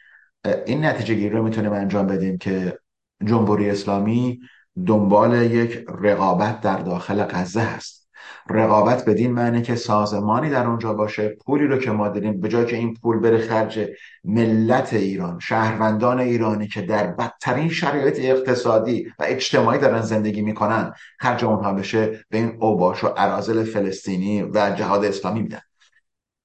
این 0.67 0.85
نتیجه 0.85 1.15
گیری 1.15 1.31
رو 1.31 1.43
می‌تونیم 1.43 1.73
انجام 1.73 2.07
بدیم 2.07 2.39
که 2.39 2.79
جمهوری 3.25 3.71
اسلامی 3.71 4.41
دنبال 4.87 5.43
یک 5.43 5.85
رقابت 6.01 6.61
در 6.61 6.79
داخل 6.79 7.25
غزه 7.25 7.61
هست. 7.61 8.05
رقابت 8.51 9.05
بدین 9.05 9.33
معنی 9.33 9.63
که 9.63 9.75
سازمانی 9.75 10.51
در 10.51 10.67
اونجا 10.67 10.95
باشه 10.95 11.37
پولی 11.47 11.67
رو 11.67 11.79
که 11.79 11.91
ما 11.91 12.09
داریم 12.09 12.41
به 12.41 12.49
جای 12.49 12.67
که 12.67 12.77
این 12.77 12.95
پول 12.95 13.19
بره 13.19 13.39
خرج 13.39 13.89
ملت 14.25 14.95
ایران 14.95 15.39
شهروندان 15.39 16.21
ایرانی 16.21 16.69
که 16.69 16.83
در 16.83 17.07
بدترین 17.07 17.69
شرایط 17.69 18.19
اقتصادی 18.21 19.07
و 19.19 19.25
اجتماعی 19.27 19.79
دارن 19.79 20.01
زندگی 20.01 20.43
می‌کنن 20.43 20.93
خرج 21.19 21.45
اونها 21.45 21.73
بشه 21.73 22.25
به 22.31 22.39
این 22.39 22.57
اوباش 22.61 23.05
و 23.05 23.07
عرازل 23.07 23.65
فلسطینی 23.65 24.43
و 24.43 24.75
جهاد 24.77 25.05
اسلامی 25.05 25.43
میدن. 25.43 25.61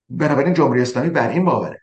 بنابراین 0.09 0.53
جمهوری 0.53 0.81
اسلامی 0.81 1.09
بر 1.09 1.29
این 1.29 1.45
باوره 1.45 1.81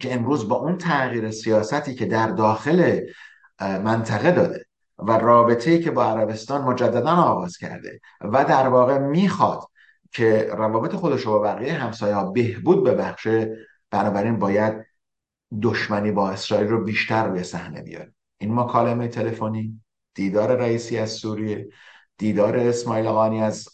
که 0.00 0.14
امروز 0.14 0.48
با 0.48 0.56
اون 0.56 0.78
تغییر 0.78 1.30
سیاستی 1.30 1.94
که 1.94 2.06
در 2.06 2.26
داخل 2.26 3.00
منطقه 3.60 4.32
داده 4.32 4.66
و 4.98 5.12
رابطه 5.12 5.78
که 5.78 5.90
با 5.90 6.04
عربستان 6.04 6.62
مجددا 6.62 7.10
آغاز 7.10 7.56
کرده 7.56 8.00
و 8.20 8.44
در 8.44 8.68
واقع 8.68 8.98
می‌خواد 8.98 9.60
که 10.12 10.48
روابط 10.52 10.94
خودش 10.94 11.22
رو 11.22 11.32
با 11.32 11.38
بقیه 11.38 11.72
همسایه 11.72 12.32
بهبود 12.34 12.84
ببخشه 12.84 13.56
بنابراین 13.90 14.38
باید 14.38 14.84
دشمنی 15.62 16.12
با 16.12 16.30
اسرائیل 16.30 16.68
رو 16.68 16.84
بیشتر 16.84 17.26
روی 17.26 17.42
صحنه 17.42 17.82
بیاره. 17.82 18.14
این 18.38 18.54
مکالمه 18.54 19.08
تلفنی 19.08 19.80
دیدار 20.14 20.56
رئیسی 20.56 20.98
از 20.98 21.10
سوریه 21.10 21.68
دیدار 22.18 22.56
اسماعیل 22.56 23.08
قانی 23.08 23.42
از 23.42 23.68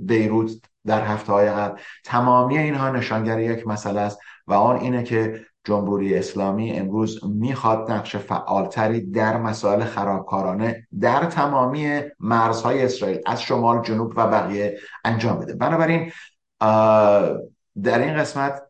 بیروت 0.00 0.50
در 0.86 1.04
هفته 1.04 1.32
های 1.32 1.50
قبل 1.50 1.80
تمامی 2.04 2.58
اینها 2.58 2.90
نشانگر 2.90 3.40
یک 3.40 3.66
مسئله 3.66 4.00
است 4.00 4.18
و 4.46 4.54
آن 4.54 4.76
اینه 4.76 5.02
که 5.02 5.46
جمهوری 5.64 6.14
اسلامی 6.14 6.72
امروز 6.72 7.20
می‌خواد 7.24 7.90
نقش 7.90 8.16
فعالتری 8.16 9.00
در 9.00 9.36
مسائل 9.36 9.84
خرابکارانه 9.84 10.86
در 11.00 11.24
تمامی 11.24 12.00
مرزهای 12.20 12.84
اسرائیل 12.84 13.20
از 13.26 13.42
شمال 13.42 13.82
جنوب 13.82 14.12
و 14.16 14.26
بقیه 14.26 14.78
انجام 15.04 15.38
بده. 15.38 15.54
بنابراین 15.54 16.12
در 17.82 17.98
این 17.98 18.16
قسمت 18.16 18.62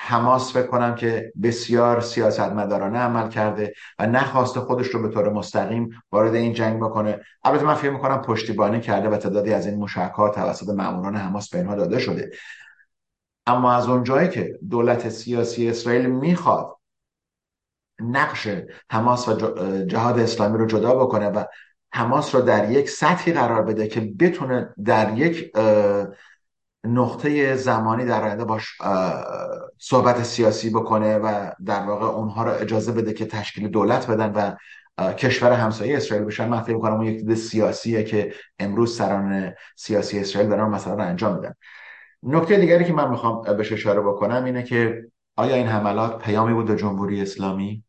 حماس 0.00 0.52
فکر 0.52 0.66
کنم 0.66 0.94
که 0.94 1.32
بسیار 1.42 2.00
سیاستمدارانه 2.00 2.98
عمل 2.98 3.28
کرده 3.28 3.74
و 3.98 4.06
نخواسته 4.06 4.60
خودش 4.60 4.86
رو 4.86 5.02
به 5.02 5.08
طور 5.08 5.32
مستقیم 5.32 5.90
وارد 6.12 6.34
این 6.34 6.52
جنگ 6.52 6.80
بکنه. 6.80 7.20
البته 7.44 7.64
من 7.64 7.74
فکر 7.74 7.90
می‌کنم 7.90 8.22
پشتیبانی 8.22 8.80
کرده 8.80 9.08
و 9.08 9.16
تعدادی 9.16 9.52
از 9.52 9.66
این 9.66 9.78
مشکات 9.78 10.34
توسط 10.34 10.68
ماموران 10.68 11.16
حماس 11.16 11.50
به 11.50 11.58
اینها 11.58 11.74
داده 11.74 11.98
شده. 11.98 12.30
اما 13.48 13.72
از 13.72 13.88
اونجایی 13.88 14.28
که 14.28 14.58
دولت 14.70 15.08
سیاسی 15.08 15.68
اسرائیل 15.68 16.06
می‌خواد 16.06 16.76
نقش 18.00 18.48
حماس 18.90 19.28
و 19.28 19.34
جهاد 19.86 20.18
اسلامی 20.18 20.58
رو 20.58 20.66
جدا 20.66 20.94
بکنه 20.94 21.28
و 21.28 21.44
حماس 21.92 22.34
رو 22.34 22.40
در 22.40 22.70
یک 22.70 22.90
سطحی 22.90 23.32
قرار 23.32 23.62
بده 23.62 23.88
که 23.88 24.00
بتونه 24.00 24.74
در 24.84 25.18
یک 25.18 25.52
نقطه 26.84 27.56
زمانی 27.56 28.04
در 28.04 28.22
آینده 28.22 28.44
باش 28.44 28.78
صحبت 29.78 30.22
سیاسی 30.22 30.70
بکنه 30.70 31.18
و 31.18 31.50
در 31.66 31.82
واقع 31.86 32.06
اونها 32.06 32.44
رو 32.44 32.50
اجازه 32.50 32.92
بده 32.92 33.12
که 33.12 33.26
تشکیل 33.26 33.68
دولت 33.68 34.10
بدن 34.10 34.32
و 34.32 35.12
کشور 35.12 35.52
همسایه 35.52 35.96
اسرائیل 35.96 36.26
بشن. 36.26 36.48
من 36.48 36.62
فکر 36.62 36.74
می‌کنم 36.74 36.94
اون 36.94 37.06
یک 37.06 37.26
دید 37.26 37.34
سیاسیه 37.34 38.04
که 38.04 38.34
امروز 38.58 38.96
سران 38.96 39.54
سیاسی 39.76 40.18
اسرائیل 40.18 40.50
دارن 40.50 40.68
مثلا 40.68 41.04
انجام 41.04 41.34
میدن. 41.34 41.54
نکته 42.22 42.56
دیگری 42.56 42.84
که 42.84 42.92
من 42.92 43.10
می‌خوام 43.10 43.56
بهش 43.56 43.72
اشاره 43.72 44.00
بکنم 44.00 44.44
اینه 44.44 44.62
که 44.62 45.04
آیا 45.36 45.54
این 45.54 45.66
حملات 45.66 46.22
پیامی 46.22 46.54
بود 46.54 46.66
به 46.66 46.76
جمهوری 46.76 47.22
اسلامی؟ 47.22 47.84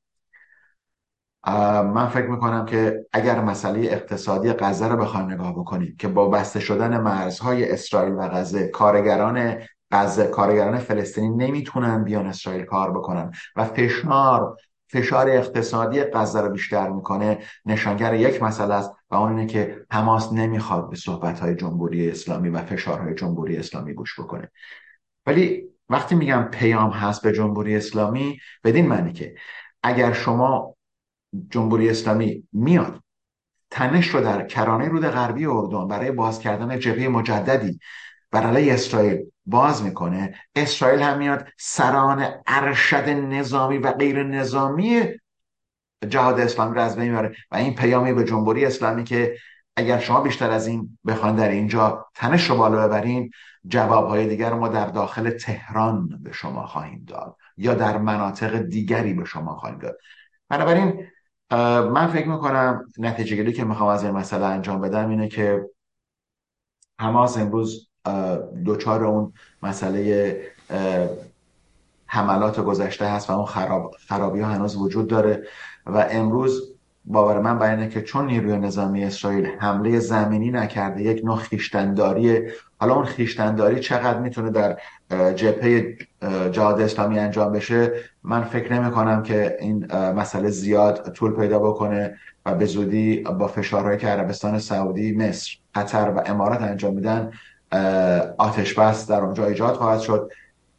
من 1.93 2.07
فکر 2.07 2.27
می‌کنم 2.27 2.65
که 2.65 3.05
اگر 3.13 3.41
مسئله 3.41 3.79
اقتصادی 3.79 4.53
غزه 4.53 4.87
رو 4.87 4.97
بخوایم 4.97 5.31
نگاه 5.31 5.51
بکنیم 5.51 5.95
که 5.99 6.07
با 6.07 6.29
بسته 6.29 6.59
شدن 6.59 7.01
مرزهای 7.01 7.71
اسرائیل 7.71 8.13
و 8.13 8.27
غزه 8.27 8.67
کارگران 8.67 9.57
غزه 9.91 10.27
کارگران 10.27 10.77
فلسطینی 10.77 11.29
نمی‌تونن 11.29 12.03
بیان 12.03 12.27
اسرائیل 12.27 12.65
کار 12.65 12.91
بکنن 12.91 13.31
و 13.55 13.63
فشار 13.63 14.55
فشار 14.89 15.29
اقتصادی 15.29 16.01
غزه 16.03 16.41
رو 16.41 16.49
بیشتر 16.49 16.89
می‌کنه 16.89 17.37
نشانگر 17.65 18.13
یک 18.13 18.43
مسئله 18.43 18.73
است 18.73 18.91
و 19.09 19.15
اون 19.15 19.29
اینه 19.29 19.45
که 19.45 19.85
حماس 19.91 20.33
نمی‌خواد 20.33 20.89
به 20.89 20.95
صحبت 20.95 21.49
جمهوری 21.49 22.09
اسلامی 22.09 22.49
و 22.49 22.61
فشارهای 22.61 23.15
جمهوری 23.15 23.57
اسلامی 23.57 23.93
گوش 23.93 24.19
بکنه. 24.19 24.51
ولی 25.25 25.63
وقتی 25.89 26.15
میگم 26.15 26.43
پیام 26.51 26.89
هست 26.89 27.21
به 27.21 27.31
جمهوری 27.31 27.75
اسلامی 27.75 28.39
بدین 28.63 28.87
معنی 28.87 29.13
که 29.13 29.35
اگر 29.83 30.13
شما 30.13 30.75
جمهوری 31.49 31.89
اسلامی 31.89 32.47
میاد 32.53 33.03
تنش 33.71 34.07
رو 34.07 34.21
در 34.21 34.47
کرانه 34.47 34.87
رود 34.87 35.05
غربی 35.05 35.45
اردن 35.45 35.87
برای 35.87 36.11
باز 36.11 36.39
کردن 36.39 36.79
جبهه 36.79 37.07
مجددی 37.07 37.79
بر 38.31 38.43
علیه 38.43 38.73
اسرائیل 38.73 39.31
باز 39.49 39.83
می‌کنه. 39.83 40.35
اسرائیل 40.55 41.01
هم 41.01 41.17
میاد 41.17 41.47
سران 41.57 42.27
ارشد 42.47 43.09
نظامی 43.09 43.77
و 43.77 43.91
غیر 43.91 44.23
نظامی 44.23 45.03
جهاد 46.09 46.39
اسلامی 46.39 46.75
رو 46.75 46.81
از 46.81 46.95
بین 46.95 47.09
می‌بره 47.09 47.35
و 47.51 47.55
این 47.55 47.75
پیامی 47.75 48.13
به 48.13 48.23
جمهوری 48.23 48.65
اسلامی 48.65 49.03
که 49.03 49.35
اگر 49.75 49.99
شما 49.99 50.21
بیشتر 50.21 50.51
از 50.51 50.67
این 50.67 50.97
بخواین 51.07 51.35
در 51.35 51.49
اینجا 51.49 52.05
تنش 52.15 52.49
رو 52.49 52.57
بالا 52.57 52.87
ببرین 52.87 53.31
جوابهای 53.67 54.27
دیگر 54.27 54.53
ما 54.53 54.67
در 54.67 54.85
داخل 54.85 55.29
تهران 55.29 56.19
به 56.23 56.31
شما 56.31 56.65
خواهیم 56.65 57.03
داد 57.07 57.35
یا 57.57 57.73
در 57.73 57.97
مناطق 57.97 58.57
دیگری 58.57 59.13
به 59.13 59.25
شما 59.25 59.55
خواهیم 59.55 59.79
داد. 59.79 59.97
بنابراین 60.49 61.07
من 61.91 62.07
فکر 62.07 62.27
می‌کنم 62.27 62.85
نتیجه 62.97 63.35
گیری 63.35 63.53
که 63.53 63.63
می‌خوام 63.63 63.89
از 63.89 64.03
این 64.03 64.11
مسئله 64.11 64.45
انجام 64.45 64.81
بدم 64.81 65.09
اینه 65.09 65.27
که 65.27 65.69
حماس 66.99 67.37
امروز 67.37 67.88
دوچار 68.65 69.05
اون 69.05 69.33
مسئله 69.63 70.37
حملات 72.05 72.59
گذشته 72.59 73.05
هست 73.05 73.29
و 73.29 73.33
اون 73.33 73.45
خراب، 73.45 73.95
خرابی 74.07 74.39
ها 74.39 74.51
هنوز 74.51 74.75
وجود 74.75 75.07
داره. 75.07 75.43
و 75.85 76.07
امروز 76.11 76.75
باور 77.05 77.39
من 77.39 77.59
بر 77.59 77.87
که 77.87 78.01
چون 78.01 78.25
نیروی 78.25 78.57
نظامی 78.57 79.03
اسرائیل 79.03 79.45
حمله 79.45 79.99
زمینی 79.99 80.51
نکرده 80.51 81.01
یک 81.01 81.25
نوع 81.25 81.37
خیشتنداری 81.37 82.41
حالا 82.79 82.95
اون 82.95 83.05
خیشتنداری 83.05 83.79
چقدر 83.79 84.19
می‌تونه 84.19 84.51
در 84.51 84.77
جبهه 85.35 85.97
جهاد 86.51 86.81
اسلامی 86.81 87.19
انجام 87.19 87.51
بشه 87.51 87.91
من 88.23 88.43
فکر 88.43 88.73
نمی 88.73 88.91
کنم 88.91 89.23
که 89.23 89.57
این 89.59 89.95
مسئله 89.95 90.49
زیاد 90.49 91.11
طول 91.11 91.35
پیدا 91.35 91.59
بکنه 91.59 92.17
و 92.45 92.55
به 92.55 92.65
زودی 92.65 93.17
با 93.19 93.47
فشارهایی 93.47 93.97
که 93.97 94.07
عربستان 94.07 94.59
سعودی 94.59 95.11
مصر 95.11 95.57
قطر 95.75 96.13
و 96.15 96.21
امارات 96.25 96.61
انجام 96.61 96.93
میدن 96.93 97.31
آتش 98.37 98.73
بس 98.73 99.07
در 99.07 99.21
اونجا 99.21 99.45
ایجاد 99.45 99.75
خواهد 99.75 99.99
شد. 99.99 100.31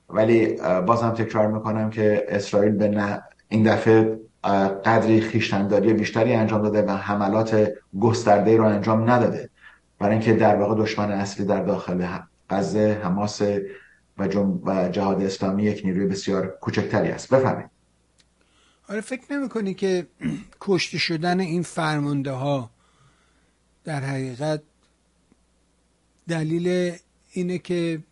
ولی 0.09 0.57
بازم 0.87 1.11
تکرار 1.11 1.47
می‌کنم 1.47 1.91
که 1.91 2.27
اسرائیل 2.29 2.73
به 2.73 3.21
این 3.49 3.63
دفعه 3.63 4.21
قدری 4.85 5.21
خیشتنداری 5.21 5.93
بیشتری 5.93 6.35
انجام 6.35 6.63
داده 6.63 6.83
و 6.83 6.91
حملات 6.91 7.73
گسترده 8.01 8.57
رو 8.57 8.65
انجام 8.65 9.11
نداده. 9.11 9.51
برای 9.99 10.13
اینکه 10.13 10.33
در 10.33 10.57
واقع 10.57 10.83
دشمن 10.83 11.11
اصلی 11.11 11.47
در 11.47 11.65
داخل 11.65 12.07
غزه 12.51 13.01
حماس 13.03 13.43
و, 14.19 14.29
جهاد 14.93 15.23
اسلامی 15.23 15.63
یک 15.63 15.83
نیروی 15.85 16.07
بسیار 16.07 16.47
کوچکتری 16.47 17.09
است. 17.09 17.35
بفرمایید. 17.35 17.71
آره 18.89 19.01
فکر 19.01 19.33
نمی 19.33 19.49
کنی 19.49 19.75
که 19.75 20.07
کشته 20.61 20.99
شدن 20.99 21.41
این 21.41 21.63
فرمانده 21.63 22.31
ها 22.31 22.71
در 23.85 24.01
حقیقت 24.01 24.63
دلیل 26.31 26.97
اینه 27.33 27.59
که 27.59 28.03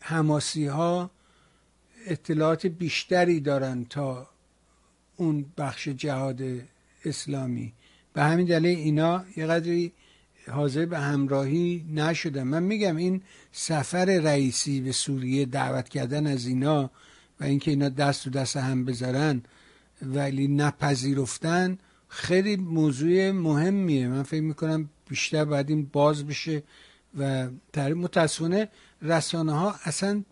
حماسی 0.00 0.66
ها 0.66 1.10
اطلاعات 2.06 2.66
بیشتری 2.66 3.40
دارن 3.40 3.84
تا 3.84 4.28
اون 5.16 5.44
بخش 5.58 5.88
جهاد 5.88 6.40
اسلامی. 7.04 7.72
به 8.12 8.22
همین 8.22 8.46
دلیل 8.46 8.78
اینا 8.78 9.24
یه 9.36 9.46
قدری 9.46 9.92
حاضر 10.50 10.86
به 10.86 10.98
همراهی 10.98 11.84
نشدن. 11.94 12.42
من 12.42 12.62
میگم 12.62 12.96
این 12.96 13.22
سفر 13.52 14.04
رئیسی 14.04 14.80
به 14.80 14.92
سوریه 14.92 15.44
دعوت 15.46 15.88
کردن 15.88 16.26
از 16.26 16.46
اینا 16.46 16.90
و 17.40 17.44
اینکه 17.44 17.70
اینا 17.70 17.88
دست 17.88 18.26
و 18.26 18.30
دست 18.30 18.56
هم 18.56 18.84
بذارن 18.84 19.42
ولی 20.02 20.48
نپذیرفتن 20.48 21.78
خیلی 22.08 22.56
موضوع 22.56 23.30
مهمیه. 23.30 24.08
من 24.08 24.22
فکر 24.22 24.40
می‌کنم 24.40 24.88
بیشتر 25.08 25.44
باید 25.44 25.70
این 25.70 25.88
باز 25.92 26.26
بشه. 26.26 26.62
و 27.18 27.48
متاسفانه 27.76 28.68
رسانه 29.02 29.52
ها 29.52 29.74
اصلا 29.84 30.22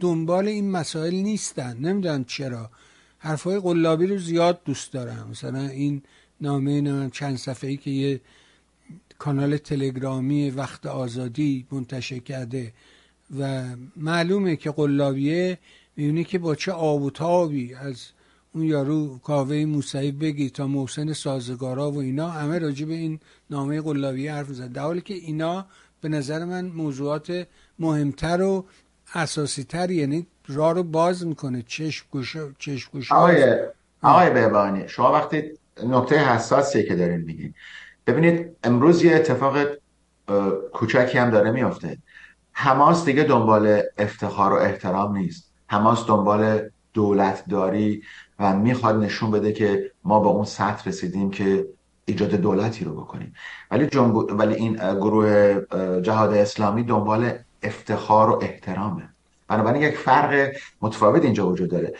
دنبال 0.00 0.48
این 0.48 0.70
مسائل 0.70 1.14
نیستن. 1.14 1.76
نمی‌دونم 1.76 2.24
چرا. 2.24 2.70
حرفای 3.18 3.60
قلابی 3.60 4.06
رو 4.06 4.18
زیاد 4.18 4.60
دوست 4.64 4.92
دارم. 4.92 5.28
مثلا 5.30 5.68
این 5.68 6.02
نامه 6.40 7.10
چند 7.10 7.36
صفحه‌ای 7.36 7.76
که 7.76 7.90
یه 7.90 8.20
کانال 9.18 9.56
تلگرامی 9.56 10.50
وقت 10.50 10.86
آزادی 10.86 11.66
منتشر 11.72 12.18
کرده 12.18 12.72
و 13.38 13.64
معلومه 13.96 14.56
که 14.56 14.70
قلابیه 14.70 15.58
می‌بینی 15.96 16.24
که 16.24 16.38
با 16.38 16.54
چه 16.54 16.72
آب 16.72 17.02
و 17.02 17.10
تابی 17.10 17.74
از 17.74 18.06
اون 18.52 18.64
یارو 18.64 19.18
کاوه 19.18 19.64
موسوی 19.64 20.12
بگی 20.12 20.50
تا 20.50 20.66
محسن 20.66 21.12
سازگارا 21.12 21.90
و 21.90 21.98
اینا. 21.98 22.30
همه 22.30 22.58
راجع 22.58 22.86
به 22.86 22.94
این 22.94 23.20
نامه 23.50 23.80
قلابیه 23.80 24.34
حرف 24.34 24.52
زد 24.52 24.72
در 24.72 24.82
حالی 24.82 25.00
که 25.00 25.14
اینا 25.14 25.66
به 26.00 26.08
نظر 26.08 26.44
من 26.44 26.64
موضوعات 26.64 27.46
مهمتر 27.78 28.42
و 28.42 28.64
اساسی 29.14 29.64
تر 29.64 29.90
یعنی 29.90 30.26
راه 30.48 30.74
رو 30.74 30.82
باز 30.82 31.26
می‌کنه. 31.26 31.62
چشم 31.66 32.06
گوش 32.10 32.36
چشم 32.58 32.90
گوش 32.92 33.12
آقای 33.12 33.56
آقای 34.02 34.30
بهبانی 34.30 34.88
شما 34.88 35.12
وقتی 35.12 35.42
نکته 35.86 36.18
حساسیه 36.18 36.82
که 36.82 36.96
دارین 36.96 37.20
میگین. 37.20 37.54
ببینید 38.06 38.56
امروز 38.64 39.04
یه 39.04 39.14
اتفاق 39.14 39.58
کوچکی 40.72 41.18
هم 41.18 41.30
داره 41.30 41.50
میافته. 41.50 41.98
حماس 42.52 43.04
دیگه 43.04 43.22
دنبال 43.22 43.82
افتخار 43.98 44.52
و 44.52 44.56
احترام 44.56 45.16
نیست. 45.16 45.52
حماس 45.66 46.06
دنبال 46.06 46.70
دولتداری 46.94 48.02
و 48.38 48.56
می‌خواد 48.56 48.96
نشون 48.96 49.30
بده 49.30 49.52
که 49.52 49.90
ما 50.04 50.20
با 50.20 50.30
اون 50.30 50.44
سطح 50.44 50.88
رسیدیم 50.88 51.30
که 51.30 51.66
ایجاد 52.08 52.30
دولتی 52.30 52.84
رو 52.84 52.94
بکنیم. 52.94 53.32
ولی 53.70 53.88
ولی 54.30 54.54
این 54.54 54.76
گروه 54.76 55.60
جهاد 56.02 56.34
اسلامی 56.34 56.82
دنبال 56.82 57.32
افتخار 57.62 58.30
و 58.30 58.38
احترامه. 58.42 59.08
بنابراین 59.48 59.82
یک 59.82 59.96
فرق 59.96 60.50
متفاوت 60.82 61.24
اینجا 61.24 61.48
وجود 61.48 61.70
داره. 61.70 61.94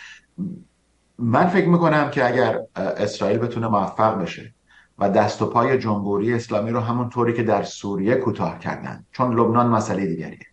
من 1.18 1.46
فکر 1.46 1.68
می‌کنم 1.68 2.10
که 2.10 2.26
اگر 2.26 2.60
اسرائیل 2.76 3.38
بتونه 3.38 3.68
موفق 3.68 4.22
بشه 4.22 4.54
و 4.98 5.10
دست 5.10 5.42
و 5.42 5.46
پای 5.46 5.78
جمهوری 5.78 6.34
اسلامی 6.34 6.70
رو 6.70 6.80
همون 6.80 7.08
طوری 7.08 7.32
که 7.32 7.42
در 7.42 7.62
سوریه 7.62 8.14
کوتاه 8.14 8.58
کردن 8.58 9.04
چون 9.12 9.40
لبنان 9.40 9.66
مسئله 9.68 10.06
دیگریه. 10.06 10.46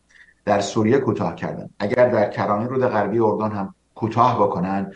در 0.46 0.60
سوریه 0.60 0.98
کوتاه 0.98 1.36
کردن. 1.36 1.70
اگر 1.80 2.10
در 2.10 2.30
کرانه 2.30 2.68
رود 2.68 2.82
غربی 2.82 3.20
اردن 3.20 3.52
هم 3.52 3.76
کوتاه 3.96 4.36
بکنن 4.36 4.92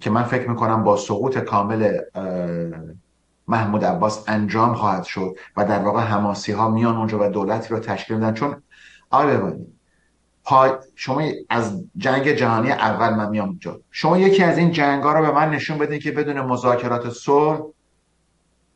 که 0.00 0.10
من 0.10 0.22
فکر 0.22 0.50
می‌کنم 0.50 0.84
با 0.84 0.96
سقوط 0.96 1.38
کامل 1.38 1.98
محمود 3.48 3.84
عباس 3.84 4.24
انجام 4.28 4.74
خواهد 4.74 5.04
شد 5.04 5.36
و 5.56 5.64
در 5.64 5.78
واقع 5.78 6.00
حماسی 6.00 6.52
ها 6.52 6.70
میان 6.70 6.96
اونجا 6.96 7.18
و 7.20 7.28
دولتی 7.28 7.68
رو 7.68 7.78
تشکیل 7.78 8.16
میدن. 8.16 8.34
چون 8.34 8.62
ببانید 9.12 9.76
شما 10.94 11.22
از 11.48 11.84
جنگ 11.96 12.32
جهانی 12.32 12.70
اول 12.70 13.14
من 13.14 13.28
میام 13.28 13.48
اونجا. 13.48 13.80
شما 13.90 14.18
یکی 14.18 14.42
از 14.42 14.58
این 14.58 14.70
جنگ 14.70 15.02
ها 15.02 15.12
رو 15.12 15.26
به 15.26 15.32
من 15.32 15.50
نشون 15.50 15.78
بدین 15.78 16.00
که 16.00 16.10
بدون 16.10 16.40
مذاکرات 16.40 17.10
صلح 17.10 17.60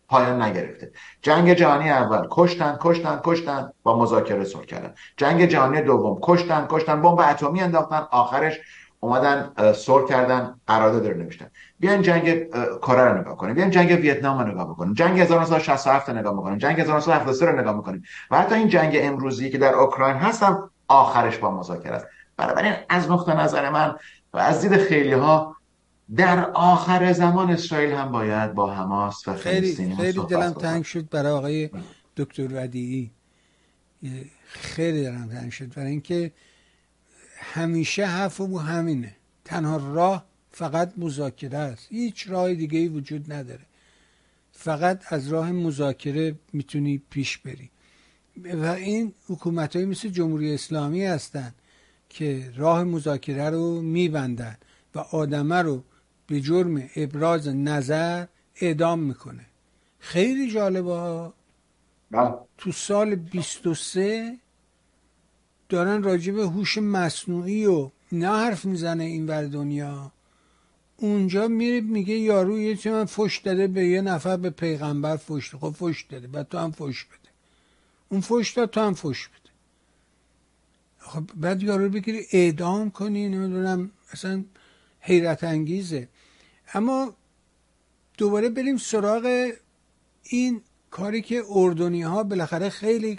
پایان 0.08 0.42
نگرفته. 0.42 0.92
جنگ 1.22 1.54
جهانی 1.54 1.90
اول 1.90 2.26
کشتن 2.30 2.78
کشتن 2.80 3.20
کشتن 3.24 3.72
با 3.82 3.98
مذاکره 3.98 4.44
صلح 4.44 4.64
کردن. 4.64 4.94
جنگ 5.16 5.44
جهانی 5.44 5.82
دوم 5.82 6.18
کشتن 6.22 6.66
کشتن 6.70 7.02
بمب 7.02 7.20
اتمی 7.20 7.60
انداختن 7.60 8.06
آخرش 8.10 8.58
اومدن 9.00 9.72
صلح 9.72 10.08
کردن 10.08 10.54
قرارداد 10.66 11.06
رو 11.06 11.16
نوشتن. 11.16 11.50
بیاین 11.80 12.02
جنگ 12.02 12.48
کره 12.82 13.04
رو 13.04 13.20
نگاه 13.20 13.36
کنیم. 13.36 13.54
بیاین 13.54 13.70
جنگ 13.70 13.90
ویتنام 13.90 14.38
رو 14.38 14.48
نگاه 14.48 14.68
بکنیم. 14.70 14.94
جنگ 14.94 15.20
1967 15.20 16.08
رو 16.08 16.16
نگاه 16.16 16.36
می‌کنیم 16.36 16.58
جنگ 16.58 16.80
1973 16.80 17.46
رو 17.46 17.60
نگاه 17.60 17.76
می‌کنیم 17.76 18.02
و 18.30 18.38
حتی 18.38 18.54
این 18.54 18.68
جنگ 18.68 18.92
امروزی 19.00 19.50
که 19.50 19.58
در 19.58 19.74
اوکراین 19.74 20.16
هستم 20.16 20.70
آخرش 20.88 21.38
با 21.38 21.50
مذاکره 21.50 21.94
است. 21.94 22.06
بنابراین 22.36 22.74
از 22.88 23.10
نقطه 23.10 23.34
نظر 23.34 23.70
من 23.70 23.96
و 24.32 24.38
از 24.38 24.60
دید 24.60 24.76
خیلی 24.76 25.12
ها 25.12 25.56
در 26.16 26.50
آخر 26.50 27.12
زمان 27.12 27.50
اسرائیل 27.50 27.92
هم 27.92 28.12
باید 28.12 28.54
با 28.54 28.74
حماس 28.74 29.28
و 29.28 29.34
خیلی 29.34 29.94
خیلی 29.96 30.20
دلم 30.28 30.52
تنگ 30.52 30.84
شد 30.84 31.08
برای 31.08 31.32
آقای 31.32 31.70
دکتر 32.16 32.48
ودیعی. 32.52 33.10
خیلی 34.46 35.02
دلم 35.04 35.28
تنگ 35.28 35.50
شد. 35.50 35.74
برای 35.74 35.90
اینکه 35.90 36.32
همیشه 37.52 38.06
حرف 38.06 38.40
او 38.40 38.60
همینه. 38.60 39.16
تنها 39.44 39.76
راه 39.76 40.24
فقط 40.50 40.92
مذاکره 40.96 41.58
است. 41.58 41.86
هیچ 41.90 42.28
راه 42.28 42.54
دیگه 42.54 42.78
ای 42.78 42.88
وجود 42.88 43.32
نداره. 43.32 43.66
فقط 44.52 45.12
از 45.12 45.28
راه 45.28 45.52
مذاکره 45.52 46.34
می‌تونی 46.52 47.02
پیش 47.10 47.38
بری. 47.38 47.70
و 48.54 48.66
این 48.66 49.12
حکومت 49.28 49.76
های 49.76 49.84
مثل 49.84 50.08
جمهوری 50.08 50.54
اسلامی 50.54 51.04
هستند 51.04 51.54
که 52.08 52.52
راه 52.56 52.84
مذاکره 52.84 53.50
رو 53.50 53.82
میبندن 53.82 54.56
و 54.94 54.98
آدمه 54.98 55.62
رو 55.62 55.84
به 56.26 56.40
جرم 56.40 56.90
ابراز 56.96 57.48
نظر 57.48 58.26
اعدام 58.60 58.98
می‌کنه. 59.00 59.46
خیلی 59.98 60.50
جالبه 60.50 60.92
ها. 60.92 61.34
بله. 62.10 62.34
تو 62.58 62.72
سال 62.72 63.14
23 63.14 64.38
دارن 65.70 66.02
راجع 66.02 66.32
به 66.32 66.42
هوش 66.42 66.78
مصنوعی 66.78 67.66
و 67.66 67.90
نه 68.12 68.28
حرف 68.28 68.64
می‌زنه 68.64 69.04
این 69.04 69.26
ور 69.26 69.44
دنیا. 69.44 70.12
اونجا 70.96 71.48
میره 71.48 71.80
میگه 71.80 72.14
یارو 72.14 72.58
یه 72.58 72.76
چه 72.76 72.90
من 72.90 73.04
فش 73.04 73.38
داده 73.44 73.66
به 73.66 73.86
یه 73.86 74.00
نفر 74.00 74.36
به 74.36 74.50
پیغمبر 74.50 75.16
فش 75.16 75.54
خب 75.54 75.70
فش 75.70 76.04
داده. 76.10 76.28
و 76.32 76.42
تو 76.42 76.58
هم 76.58 76.70
فش 76.70 77.04
بده. 77.04 77.30
اون 78.08 78.20
فش 78.20 78.52
داد 78.56 78.70
تو 78.70 78.80
هم 78.80 78.94
فش 78.94 79.28
بده. 79.28 79.50
خب 80.98 81.24
بعد 81.36 81.62
یارو 81.62 81.88
بگیری 81.88 82.26
اعدام 82.32 82.90
کنی 82.90 83.28
نمی‌دونم 83.28 83.90
اصلا 84.12 84.44
حیرت 85.00 85.44
انگیزه. 85.44 86.08
اما 86.74 87.14
دوباره 88.18 88.48
بریم 88.48 88.76
سراغ 88.76 89.52
این 90.22 90.60
کاری 90.90 91.22
که 91.22 91.42
اردنی 91.50 92.02
ها 92.02 92.22
بالاخره 92.22 92.68
خیلی 92.68 93.18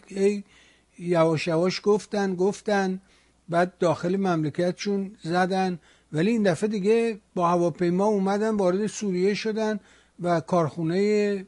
یواش 1.01 1.47
یواش 1.47 1.81
گفتن 1.83 2.35
گفتن 2.35 3.01
بعد 3.49 3.77
داخل 3.77 4.15
مملکتشون 4.17 5.11
زدن. 5.23 5.79
ولی 6.13 6.31
این 6.31 6.43
دفعه 6.43 6.69
دیگه 6.69 7.19
با 7.35 7.49
هواپیما 7.49 8.05
اومدن 8.05 8.55
وارد 8.55 8.87
سوریه 8.87 9.33
شدن 9.33 9.79
و 10.19 10.39
کارخونه 10.39 11.45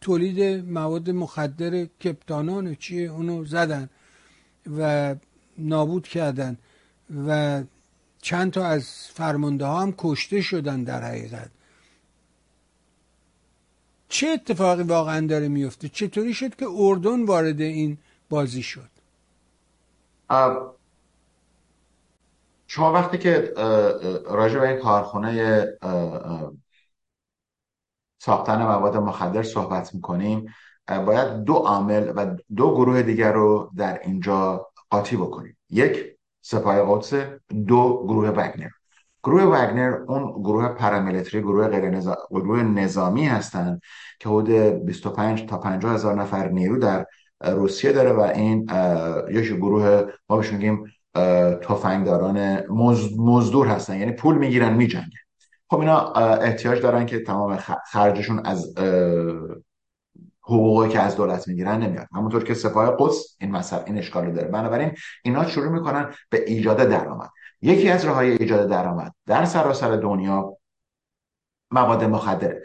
تولید 0.00 0.64
مواد 0.68 1.10
مخدر 1.10 1.84
کپتانان 1.84 2.74
چیه 2.74 3.10
اونو 3.10 3.44
زدن 3.44 3.88
و 4.78 5.14
نابود 5.58 6.08
کردن 6.08 6.58
و 7.26 7.62
چند 8.22 8.52
تا 8.52 8.66
از 8.66 8.88
فرمانده 9.14 9.64
ها 9.64 9.82
هم 9.82 9.94
کشته 9.98 10.40
شدن 10.40 10.84
در 10.84 11.02
حقیقت. 11.02 11.50
چه 14.08 14.28
اتفاقی 14.28 14.82
واقعا 14.82 15.26
داره 15.26 15.48
میفته 15.48 15.88
چطوری 15.88 16.34
شد 16.34 16.56
که 16.56 16.66
اردن 16.68 17.24
وارد 17.24 17.60
این 17.60 17.98
بازی 18.28 18.62
شد؟ 18.62 18.93
شما 22.66 22.92
وقتی 22.92 23.18
که 23.18 23.52
راجع 24.30 24.60
به 24.60 24.68
این 24.68 24.80
کارخونه 24.80 25.66
ساختن 28.18 28.62
مواد 28.62 28.96
مخدر 28.96 29.42
صحبت 29.42 29.94
می‌کنیم 29.94 30.54
باید 31.06 31.44
دو 31.44 31.54
عامل 31.54 32.12
و 32.16 32.36
دو 32.56 32.74
گروه 32.74 33.02
دیگر 33.02 33.32
رو 33.32 33.70
در 33.76 34.00
اینجا 34.02 34.66
قاطی 34.90 35.16
بکنیم. 35.16 35.56
یک 35.70 36.16
سپاه 36.40 36.82
قدس 36.88 37.14
دو 37.66 38.04
گروه 38.06 38.28
وگنر. 38.28 38.68
گروه 39.22 39.42
وگنر 39.42 40.04
اون 40.08 40.42
گروه 40.42 40.68
پاراملیتری 40.68 41.40
گروه 41.40 41.68
غیر 41.68 41.90
نظام، 41.90 42.16
گروه 42.30 42.62
نظامی 42.62 43.26
هستند 43.26 43.80
که 44.20 44.28
حدود 44.28 44.50
25 44.84 45.46
تا 45.46 45.58
50 45.58 45.94
هزار 45.94 46.14
نفر 46.14 46.48
نیرو 46.48 46.78
در 46.78 47.06
روسیه 47.46 47.92
داره 47.92 48.12
و 48.12 48.20
این 48.20 48.70
یک 49.30 49.52
گروه 49.52 50.02
ما 50.28 50.36
بهش 50.36 50.52
میگیم 50.52 50.84
تفنگداران 51.62 52.66
مزدور 53.18 53.66
هستن 53.66 53.98
یعنی 53.98 54.12
پول 54.12 54.38
می‌گیرن 54.38 54.72
میجنگن. 54.74 55.08
خب 55.70 55.80
اینا 55.80 56.12
احتیاج 56.12 56.82
دارن 56.82 57.06
که 57.06 57.20
تمام 57.20 57.58
خرجشون 57.92 58.46
از 58.46 58.74
حقوقی 60.42 60.88
که 60.88 61.00
از 61.00 61.16
دولت 61.16 61.48
می‌گیرن 61.48 61.82
نمیاد. 61.82 62.06
همونطور 62.14 62.44
که 62.44 62.54
سپاه 62.54 62.96
قدس 62.98 63.36
این 63.40 63.50
مسئله 63.50 63.82
این 63.86 63.98
اشکال 63.98 64.32
داره. 64.32 64.48
بنابراین 64.48 64.92
اینا 65.24 65.46
شروع 65.46 65.68
می‌کنن 65.68 66.14
به 66.30 66.44
ایجاد 66.46 66.76
درآمد. 66.76 67.30
یکی 67.62 67.88
از 67.88 68.04
راه 68.04 68.18
ایجاد 68.18 68.70
درآمد 68.70 69.14
در 69.26 69.44
سراسر 69.44 69.96
دنیا 69.96 70.56
مواد 71.70 72.04
مخدره. 72.04 72.62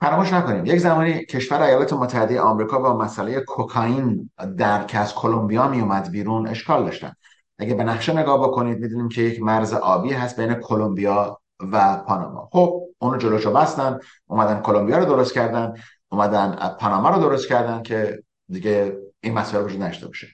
فراموش 0.00 0.32
نکنیم 0.32 0.66
یک 0.66 0.78
زمانی 0.78 1.24
کشور 1.24 1.62
ایالات 1.62 1.92
متحده 1.92 2.40
آمریکا 2.40 2.78
با 2.78 2.96
مسئله 2.96 3.40
کوکائین 3.40 4.30
در 4.56 4.84
که 4.84 4.98
از 4.98 5.14
کلمبیا 5.14 5.68
می 5.68 5.80
اومد 5.80 6.10
بیرون 6.10 6.48
اشکال 6.48 6.84
داشتن. 6.84 7.12
اگه 7.58 7.74
به 7.74 7.84
نقشه 7.84 8.12
نگاه 8.12 8.48
بکنید 8.48 8.78
می‌دونیم 8.78 9.08
که 9.08 9.22
یک 9.22 9.42
مرز 9.42 9.72
آبی 9.72 10.12
هست 10.12 10.40
بین 10.40 10.54
کلمبیا 10.54 11.40
و 11.72 11.96
پاناما. 11.96 12.48
خب 12.52 12.82
اونو 12.98 13.16
جلوشو 13.16 13.52
بستن 13.52 13.98
اومدن 14.26 14.60
کلمبیا 14.60 14.98
رو 14.98 15.04
درست 15.04 15.34
کردن 15.34 15.74
اومدن 16.08 16.76
پاناما 16.80 17.10
رو 17.10 17.20
درست 17.20 17.48
کردن 17.48 17.82
که 17.82 18.22
دیگه 18.48 18.96
این 19.20 19.34
مسئله 19.34 19.62
وجود 19.62 19.82
نشته 19.82 20.06
باشه. 20.06 20.26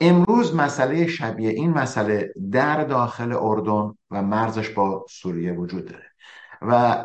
امروز 0.00 0.54
مسئله 0.54 1.06
شبیه 1.06 1.50
این 1.50 1.70
مسئله 1.70 2.32
در 2.52 2.84
داخل 2.84 3.32
اردن 3.32 3.94
و 4.10 4.22
مرزش 4.22 4.68
با 4.68 5.06
سوریه 5.10 5.52
وجود 5.52 5.84
داره. 5.84 6.11
و 6.68 7.04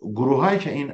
گروه 0.00 0.40
هایی 0.44 0.58
که 0.58 0.72
این 0.72 0.92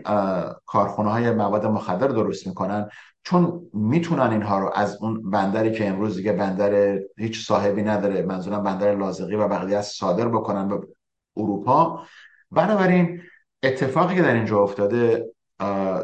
کارخونه 0.67 1.11
های 1.11 1.31
مواد 1.31 1.67
مخدر 1.67 2.09
درست 2.09 2.47
می‌کنن 2.47 2.89
چون 3.23 3.71
می‌تونن 3.73 4.31
اینها 4.31 4.59
رو 4.59 4.71
از 4.75 4.99
اون 5.03 5.31
بندری 5.31 5.73
که 5.73 5.89
امروز 5.89 6.17
دیگه 6.17 6.33
بندر 6.33 6.99
هیچ 7.19 7.47
صاحبی 7.47 7.83
نداره 7.83 8.23
منظورم 8.23 8.63
بندر 8.63 8.95
لازقی 8.95 9.35
و 9.35 9.49
بقیه 9.49 9.77
از 9.77 9.87
صادر 9.87 10.29
بکنن 10.29 10.69
به 10.69 10.81
اروپا. 11.37 12.03
بنابراین 12.51 13.23
اتفاقی 13.63 14.15
که 14.15 14.23
در 14.23 14.35
اینجا 14.35 14.59
افتاده 14.59 15.27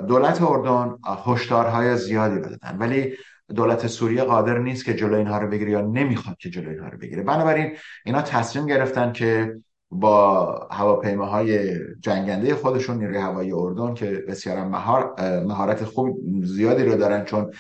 دولت 0.08 0.42
اردن 0.42 0.96
هشدارهای 1.26 1.96
زیادی 1.96 2.40
دادن. 2.40 2.76
ولی 2.78 3.14
دولت 3.54 3.86
سوریه 3.86 4.24
قادر 4.24 4.58
نیست 4.58 4.84
که 4.84 4.94
جلو 4.94 5.16
اینها 5.16 5.38
رو 5.38 5.48
بگیره 5.48 5.70
یا 5.70 5.80
نمی‌خواد 5.80 6.36
که 6.36 6.50
جلو 6.50 6.70
اینها 6.70 6.88
رو 6.88 6.98
بگیره. 6.98 7.22
بنابراین 7.22 7.76
اینا 8.04 8.22
تصمیم 8.22 8.66
گرفتن 8.66 9.12
که 9.12 9.54
با 9.92 10.46
هواپیماهای 10.70 11.78
جنگنده 12.00 12.54
خودشون 12.54 12.98
نیروی 12.98 13.16
هوایی 13.16 13.52
اردن 13.52 13.94
که 13.94 14.24
بسیار 14.28 14.64
مهار، 14.64 15.14
مهارت 15.46 15.84
خوب 15.84 16.18
زیادی 16.42 16.84
رو 16.84 16.96
دارن 16.96 17.24
چون 17.24 17.50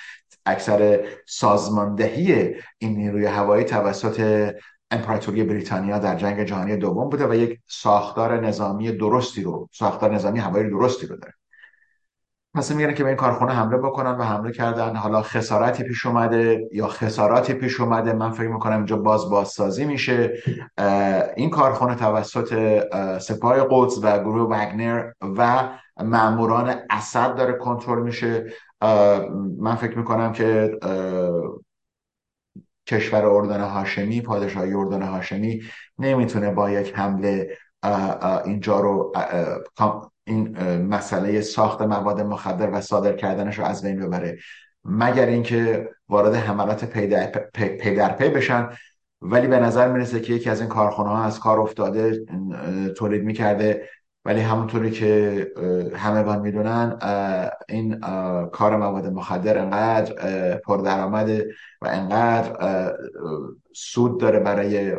اکثر 0.46 1.06
سازماندهی 1.26 2.54
این 2.78 2.96
نیروی 2.96 3.26
هوایی 3.26 3.64
توسط 3.64 4.50
امپراتوری 4.90 5.44
بریتانیا 5.44 5.98
در 5.98 6.16
جنگ 6.16 6.44
جهانی 6.44 6.76
دوم 6.76 7.08
بوده 7.08 7.26
و 7.26 7.34
یک 7.34 7.58
ساختار 7.66 8.46
نظامی 8.46 8.92
درستی 8.92 9.42
رو 9.42 9.68
ساختار 9.72 10.14
نظامی 10.14 10.38
هوایی 10.38 10.70
درستی 10.70 11.06
رو 11.06 11.16
داره. 11.16 11.32
پس 12.54 12.72
میگن 12.72 12.94
که 12.94 13.02
به 13.02 13.08
این 13.08 13.16
کارخونه 13.16 13.52
حمله 13.52 13.76
بکنن 13.76 14.10
و 14.10 14.22
حمله 14.22 14.52
کردن. 14.52 14.96
حالا 14.96 15.22
خسارتی 15.22 15.84
پیش 15.84 16.06
اومده 16.06 16.68
یا 16.72 16.86
خساراتی 16.86 17.54
پیش 17.54 17.80
اومده 17.80 18.12
من 18.12 18.30
فکر 18.30 18.48
می‌کنم 18.48 18.76
اینجا 18.76 18.96
باز 18.96 19.30
بازسازی 19.30 19.84
میشه. 19.84 20.32
این 21.36 21.50
کارخونه 21.50 21.94
توسط 21.94 22.82
سپاه 23.18 23.56
قدس 23.70 23.98
و 24.02 24.18
گروه 24.18 24.50
وگنر 24.50 25.12
و 25.20 25.68
ماموران 26.04 26.74
اسد 26.90 27.34
داره 27.34 27.52
کنترل 27.52 28.02
میشه. 28.02 28.52
من 29.58 29.74
فکر 29.74 29.98
می‌کنم 29.98 30.32
که 30.32 30.78
کشور 32.86 33.24
اردن 33.24 33.60
هاشمی 33.60 34.20
پادشاهی 34.20 34.74
اردن 34.74 35.02
هاشمی 35.02 35.62
نمی‌تونه 35.98 36.50
با 36.50 36.70
یک 36.70 36.92
حمله 36.96 37.56
اینجا 38.44 38.80
رو 38.80 39.12
این 40.24 40.58
مسئله 40.76 41.40
ساخت 41.40 41.82
مواد 41.82 42.20
مخدر 42.20 42.70
و 42.70 42.80
صادر 42.80 43.12
کردنش 43.12 43.58
رو 43.58 43.64
از 43.64 43.82
بین 43.82 44.00
ببره. 44.00 44.38
مگر 44.84 45.26
اینکه 45.26 45.88
وارد 46.08 46.34
حملات 46.34 46.84
پی 46.84 47.06
در 47.96 48.12
پی, 48.12 48.28
بشن 48.28 48.68
ولی 49.22 49.46
به 49.46 49.58
نظر 49.58 49.92
می‌رسه 49.92 50.20
که 50.20 50.32
یکی 50.32 50.50
از 50.50 50.60
این 50.60 50.68
کارخانه 50.68 51.08
ها 51.08 51.24
از 51.24 51.40
کار 51.40 51.60
افتاده 51.60 52.24
تولید 52.96 53.24
می‌کرده. 53.24 53.88
ولی 54.24 54.40
همونطوری 54.40 54.90
که 54.90 55.46
همگان 55.96 56.40
می‌دونن 56.40 56.98
این 57.68 58.00
کار 58.52 58.76
مواد 58.76 59.06
مخدر 59.06 59.58
انقدر 59.58 60.14
پردرآمده 60.58 61.54
و 61.82 61.88
انقدر 61.92 62.56
سود 63.74 64.20
داره 64.20 64.38
برای 64.38 64.96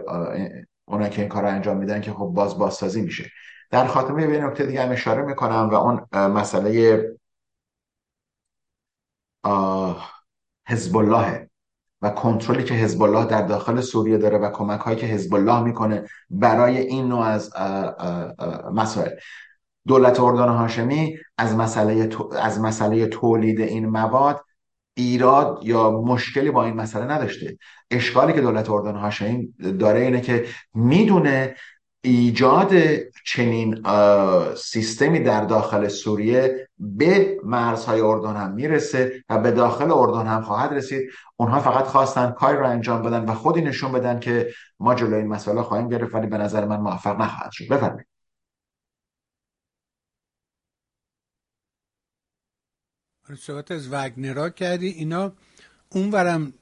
اونا 0.85 1.07
که 1.09 1.21
این 1.21 1.29
کار 1.29 1.43
رو 1.43 1.49
انجام 1.49 1.77
میدن 1.77 2.01
که 2.01 2.11
خب 2.11 2.25
باز 2.25 2.57
بازسازی 2.57 3.01
میشه. 3.01 3.29
در 3.73 3.87
خاتمه 3.87 4.27
به 4.27 4.39
نکته 4.39 4.65
دیگه 4.65 4.83
هم 4.83 4.91
اشاره 4.91 5.21
می‌کنم 5.21 5.69
و 5.71 5.73
اون 5.73 6.07
مسئله 6.13 6.99
حزب 10.67 10.97
الله 10.97 11.49
و 12.01 12.09
کنترلی 12.09 12.63
که 12.63 12.73
حزب 12.73 13.01
الله 13.01 13.25
در 13.25 13.41
داخل 13.41 13.81
سوریه 13.81 14.17
داره 14.17 14.37
و 14.37 14.49
کمک 14.51 14.79
هایی 14.79 14.97
که 14.97 15.05
حزب 15.05 15.33
الله 15.33 15.61
می‌کنه 15.61 16.03
برای 16.29 16.77
این 16.77 17.07
نوع 17.07 17.25
از 17.25 17.53
مسائل. 18.73 19.09
دولت 19.87 20.19
اردن 20.19 20.47
هاشمی 20.47 21.17
از 21.37 21.55
مسئله 21.55 22.09
از 22.39 22.59
مسئله 22.59 23.07
تولید 23.07 23.61
این 23.61 23.85
مواد 23.85 24.45
ایراد 24.93 25.59
یا 25.63 25.91
مشکلی 25.91 26.51
با 26.51 26.65
این 26.65 26.73
مسئله 26.73 27.05
نداشته. 27.05 27.57
اشکالی 27.91 28.33
که 28.33 28.41
دولت 28.41 28.69
اردن 28.69 28.95
هاشمی 28.95 29.53
داره 29.79 29.99
اینه 29.99 30.21
که 30.21 30.45
می‌دونه 30.73 31.55
ایجاد 32.01 32.73
چنین 33.25 33.83
سیستمی 34.55 35.19
در 35.19 35.45
داخل 35.45 35.87
سوریه 35.87 36.69
به 36.79 37.39
مرزهای 37.43 38.01
اردن 38.01 38.35
هم 38.35 38.51
می‌رسه 38.51 39.23
و 39.29 39.37
به 39.39 39.51
داخل 39.51 39.91
اردن 39.91 40.27
هم 40.27 40.41
خواهد 40.41 40.73
رسید. 40.73 41.09
اونها 41.37 41.59
فقط 41.59 41.85
خواستن 41.85 42.31
کاری 42.31 42.57
رو 42.57 42.69
انجام 42.69 43.01
بدن 43.01 43.25
و 43.25 43.33
خودی 43.33 43.61
نشون 43.61 43.91
بدن 43.91 44.19
که 44.19 44.53
ما 44.79 44.95
جلوی 44.95 45.15
این 45.15 45.27
مسئله 45.27 45.61
خواهیم 45.61 45.89
گرفت 45.89 46.15
ولی 46.15 46.27
به 46.27 46.37
نظر 46.37 46.65
من 46.65 46.77
موفق 46.77 47.21
نخواهد 47.21 47.51
شد. 47.51 47.67
بفرمایید. 47.67 48.07
صحبت 53.39 53.71
از 53.71 53.93
وگنرا 53.93 54.49
کردی. 54.49 54.87
اینا 54.87 55.31
اونورم 55.89 56.53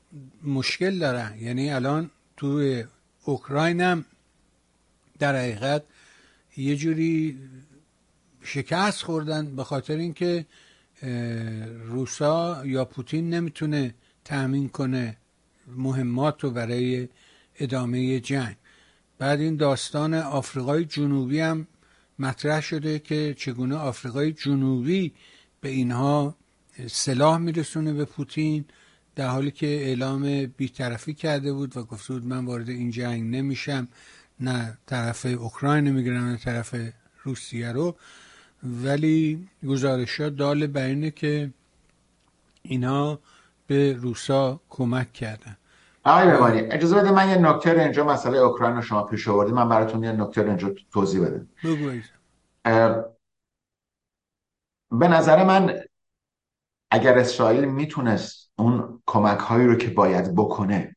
مشکل 0.44 1.00
دارن. 1.00 1.38
یعنی 1.40 1.72
الان 1.72 2.12
توی 2.38 2.86
اوکراین 3.26 3.82
هم 3.82 4.06
در 5.20 5.36
حقیقت 5.36 5.84
یه 6.58 6.76
جوری 6.76 7.40
شکست 8.44 9.04
خوردن 9.04 9.56
به 9.56 9.64
خاطر 9.64 9.98
اینکه 9.98 10.46
روسا 11.86 12.66
یا 12.66 12.86
پوتین 12.86 13.30
نمی‌تونه 13.30 13.94
تأمین 14.26 14.70
کنه 14.70 15.18
مهمات 15.68 16.44
رو 16.44 16.52
برای 16.52 17.08
ادامه 17.60 18.20
جنگ. 18.20 18.56
بعد 19.18 19.40
این 19.40 19.56
داستان 19.56 20.14
آفریقای 20.14 20.86
جنوبی 20.86 21.40
هم 21.40 21.68
مطرح 22.20 22.62
شده 22.62 23.00
که 23.00 23.36
چگونه 23.38 23.76
آفریقای 23.76 24.32
جنوبی 24.32 25.14
به 25.62 25.70
اینها 25.70 26.36
سلاح 26.88 27.38
میرسونه 27.38 27.94
به 27.94 28.06
پوتین 28.06 28.66
در 29.16 29.28
حالی 29.28 29.52
که 29.52 29.68
اعلام 29.68 30.46
بیطرفی 30.46 31.14
کرده 31.14 31.54
بود 31.54 31.78
و 31.78 31.84
گفته 31.84 32.14
بود 32.14 32.26
من 32.26 32.46
وارد 32.46 32.70
این 32.70 32.92
جنگ 32.92 33.36
نمیشم. 33.36 33.88
نه 34.42 34.78
طرف 34.86 35.26
اوکراین 35.26 35.92
می‌گیرن 35.92 36.24
نه 36.24 36.38
طرف 36.38 36.76
روسیه 37.24 37.72
رو. 37.72 37.96
ولی 38.64 39.50
گزارش 39.68 40.22
ها 40.22 40.30
دال 40.30 40.68
بر 40.68 40.86
اینه 40.86 41.12
که 41.12 41.50
اینا 42.62 43.20
به 43.68 43.94
روسا 43.94 44.60
کمک 44.70 45.14
کردن. 45.14 45.58
آقای 46.04 46.32
ببانی 46.32 46.60
اجازه 46.60 46.96
بده 46.96 47.12
من 47.12 47.30
یه 47.30 47.36
نکته 47.36 47.74
رو 47.74 47.80
اینجا 47.80 48.06
مسئله 48.06 48.38
اوکراین 48.38 48.76
رو 48.76 48.82
شما 48.82 49.04
پیش 49.04 49.28
آوردید. 49.28 49.54
من 49.54 49.70
براتون 49.70 50.04
یه 50.04 50.12
نکته 50.12 50.42
رو 50.42 50.48
اینجا 50.48 50.76
توضیح 50.94 51.22
بده 51.22 51.46
به 54.92 55.08
نظر 55.08 55.44
من 55.44 55.80
اگر 56.92 57.18
اسرائیل 57.18 57.66
می‌تونست 57.66 58.52
اون 58.56 59.04
کمک 59.06 59.40
هایی 59.40 59.68
رو 59.68 59.76
که 59.76 59.90
باید 59.90 60.36
بکنه 60.36 60.96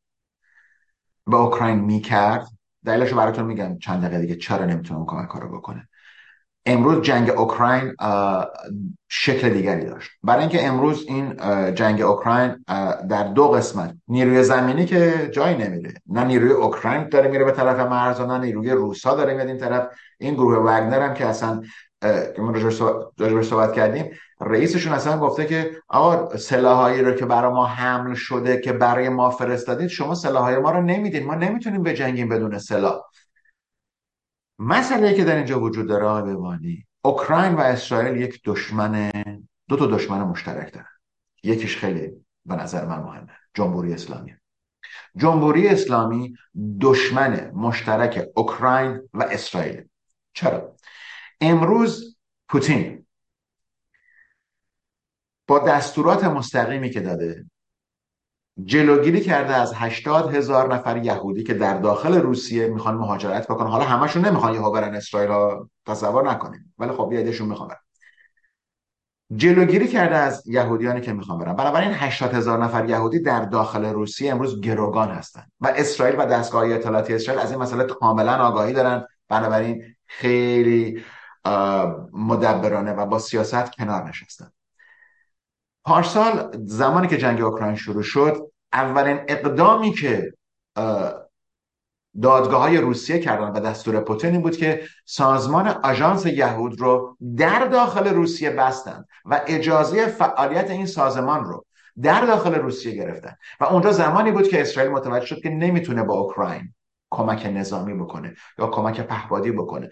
به 1.27 1.37
اوکراین 1.37 1.81
می‌کرد 1.81 2.49
دلیلش 2.85 3.11
رو 3.11 3.16
براتون 3.16 3.45
میگم. 3.45 3.78
چند 3.78 4.03
دقیقه 4.03 4.20
دیگه 4.20 4.37
چرا 4.37 4.64
نمی‌تونه 4.64 4.99
اون 5.01 5.07
کمک 5.07 5.28
رو 5.28 5.59
بکنه. 5.59 5.89
امروز 6.66 7.03
جنگ 7.03 7.30
اوکراین 7.30 7.95
شکل 9.09 9.49
دیگری 9.49 9.85
داشت. 9.85 10.11
برای 10.22 10.41
اینکه 10.41 10.66
امروز 10.66 11.05
این 11.09 11.37
جنگ 11.74 12.03
اوکراین 12.03 12.64
در 13.09 13.32
دو 13.35 13.49
قسمت 13.49 13.95
نیروی 14.09 14.43
زمینی 14.43 14.87
که 14.87 15.30
جایی 15.32 15.57
نمیره. 15.57 15.95
نه 16.07 16.24
نیروی 16.24 16.51
اوکراین 16.51 17.09
داره 17.09 17.30
میره 17.30 17.45
به 17.45 17.53
طرف 17.53 17.80
مرز 17.80 18.20
نه 18.20 18.39
نیروی 18.39 18.70
روسا 18.70 19.14
داره 19.14 19.35
میاد 19.35 19.47
این 19.49 19.59
طرف. 19.59 19.89
این 20.18 20.35
گروه 20.35 20.57
وگنر 20.57 21.01
هم 21.01 21.14
که 21.14 21.26
اصلا 21.26 21.62
که 22.03 22.35
ما 22.39 22.51
راجبش 23.18 23.49
صحبت 23.49 23.72
کردیم 23.72 24.11
رئیسشون 24.41 24.93
اصلا 24.93 25.18
گفته 25.18 25.47
که 25.47 25.82
آقا 25.89 26.37
سلاحایی 26.37 27.03
رو 27.03 27.12
که 27.12 27.26
برای 27.26 27.53
ما 27.53 27.66
حمل 27.66 28.14
شده 28.14 28.61
که 28.61 28.72
برای 28.72 29.09
ما 29.09 29.30
فرستادید 29.30 29.89
شما 29.89 30.14
سلاحهای 30.14 30.59
ما 30.59 30.70
رو 30.70 30.82
نمیدین. 30.82 31.26
ما 31.26 31.35
نمی‌تونیم 31.35 31.82
بجنگیم 31.82 32.28
بدون 32.28 32.59
سلاح. 32.59 33.01
مسئله 34.59 35.14
که 35.14 35.24
در 35.24 35.37
اینجا 35.37 35.61
وجود 35.61 35.89
داره 35.89 36.32
ببانی 36.32 36.87
اوکراین 37.03 37.55
و 37.55 37.61
اسرائیل 37.61 38.16
یک 38.16 38.41
دشمن 38.45 39.11
دو 39.68 39.76
تا 39.76 39.87
دشمن 39.87 40.20
مشترک 40.20 40.72
دارن. 40.72 40.87
یکیش 41.43 41.76
خیلی 41.76 42.12
به 42.47 42.55
نظر 42.55 42.85
من 42.85 42.99
مهمه 42.99 43.32
جمهوری 43.55 43.93
اسلامی. 43.95 44.35
جمهوری 45.16 45.68
اسلامی 45.68 46.35
دشمن 46.80 47.51
مشترک 47.51 48.28
اوکراین 48.35 49.09
و 49.14 49.22
اسرائیل. 49.22 49.85
چرا؟ 50.32 50.76
امروز 51.41 52.16
پوتین 52.49 53.04
با 55.47 55.59
دستورات 55.59 56.25
مستقیمی 56.25 56.91
که 56.91 57.01
داده. 57.01 57.45
جلوگیری 58.65 59.21
کرده 59.21 59.55
از 59.55 59.75
هشتاد 59.75 60.35
هزار 60.35 60.75
نفر 60.75 60.97
یهودی 60.97 61.43
که 61.43 61.55
در 61.55 61.79
داخل 61.79 62.15
روسیه 62.15 62.69
می‌خوان 62.69 62.95
مهاجرت 62.95 63.49
بکنن. 63.49 63.71
حالا 63.71 63.85
همشون 63.85 64.25
نمی‌خوان 64.25 64.55
یهو 64.55 64.71
برن 64.71 64.95
اسرائیل 64.95 65.31
ها 65.31 65.71
تصور 65.87 66.31
نکنیم. 66.31 66.75
ولی 66.79 66.93
خب 66.93 67.13
یه 67.13 67.43
می‌خوان 67.43 67.69
برن. 67.69 67.79
جلوگیری 69.37 69.89
کرده 69.89 70.17
از 70.17 70.47
یهودیانی 70.47 71.01
که 71.01 71.13
می‌خوان 71.13 71.39
برن. 71.39 71.57
بنابراین 71.57 71.91
80 71.95 72.35
هزار 72.35 72.65
نفر 72.65 72.89
یهودی 72.89 73.21
در 73.21 73.45
داخل 73.45 73.85
روسیه 73.85 74.33
امروز 74.33 74.61
گروگان 74.61 75.09
هستند 75.09 75.53
و 75.61 75.73
اسرائیل 75.77 76.17
و 76.19 76.27
دستگاه 76.27 76.73
اطلاعاتی 76.73 77.15
اسرائیل 77.15 77.43
از 77.43 77.51
این 77.51 77.61
مسئله 77.61 77.85
کاملا 77.85 78.37
آگاهی 78.37 78.73
دارن. 78.73 79.07
بنابراین 79.29 79.95
خیلی 80.07 81.05
مدبرانه 82.13 82.93
و 82.93 83.07
با 83.07 83.19
سیاست 83.19 83.73
کنار 83.73 84.09
نشستن. 84.09 84.51
پارسال 85.85 86.57
زمانی 86.64 87.09
که 87.09 87.16
جنگ 87.18 87.41
اوکراین 87.41 87.76
شروع 87.76 88.03
شد 88.03 88.51
اولین 88.72 89.20
اقدامی 89.28 89.93
که 89.93 90.32
دادگاه 92.22 92.61
های 92.61 92.76
روسیه 92.76 93.18
کردن 93.18 93.49
و 93.49 93.61
دستور 93.61 94.01
پوتین 94.01 94.43
بود 94.43 94.57
که 94.57 94.82
سازمان 95.05 95.68
آژانس 95.68 96.26
یهود 96.26 96.80
رو 96.80 97.16
در 97.37 97.64
داخل 97.64 98.09
روسیه 98.09 98.51
بستند 98.51 99.09
و 99.24 99.41
اجازه 99.47 100.07
فعالیت 100.07 100.70
این 100.70 100.87
سازمان 100.87 101.45
رو 101.45 101.66
در 102.03 102.26
داخل 102.26 102.55
روسیه 102.55 102.95
گرفتن. 102.95 103.37
و 103.61 103.64
اونجا 103.64 103.93
زمانی 103.93 104.32
بود 104.32 104.49
که 104.49 104.61
اسرائیل 104.61 104.93
متوجه 104.93 105.26
شد 105.26 105.43
که 105.43 105.51
نمی‌تونه 105.51 106.03
با 106.03 106.14
اوکراین 106.14 106.74
کمک 107.11 107.47
نظامی 107.47 107.95
بکنه 107.95 108.35
یا 108.59 108.66
کمک 108.66 109.01
پهپادی 109.01 109.51
بکنه. 109.51 109.91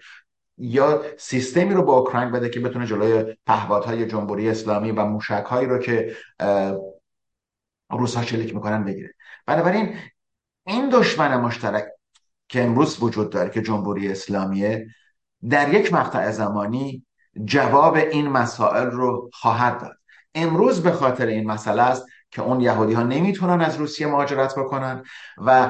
یا 0.57 1.03
سیستمی 1.17 1.73
رو 1.73 1.83
با 1.83 1.93
اوکراین 1.93 2.31
بده 2.31 2.49
که 2.49 2.59
بتونه 2.59 2.85
جلوی 2.85 3.35
پهپادهای 3.45 4.05
جمهوری 4.05 4.49
اسلامی 4.49 4.91
و 4.91 5.05
موشک 5.05 5.45
هایی 5.47 5.67
رو 5.67 5.77
که 5.77 6.15
روس 7.91 8.15
ها 8.15 8.23
شلیک 8.23 8.55
می‌کنن 8.55 8.83
بگیره. 8.83 9.13
بنابراین 9.45 9.95
این 10.65 10.89
دشمن 10.89 11.37
مشترک 11.41 11.85
که 12.49 12.63
امروز 12.63 13.03
وجود 13.03 13.29
داره 13.29 13.49
که 13.49 13.61
جمهوری 13.61 14.11
اسلامیه 14.11 14.87
در 15.49 15.73
یک 15.73 15.93
مقطع 15.93 16.31
زمانی 16.31 17.05
جواب 17.45 17.95
این 17.95 18.27
مسائل 18.27 18.85
رو 18.85 19.29
خواهد 19.33 19.81
داد. 19.81 19.97
امروز 20.35 20.83
به 20.83 20.91
خاطر 20.91 21.25
این 21.25 21.51
مسئله 21.51 21.81
است 21.81 22.05
که 22.31 22.41
اون 22.41 22.61
یهودی 22.61 22.93
ها 22.93 23.03
نمی‌تونن 23.03 23.61
از 23.61 23.77
روسیه 23.77 24.07
مهاجرت 24.07 24.55
بکنن 24.55 25.03
و 25.37 25.69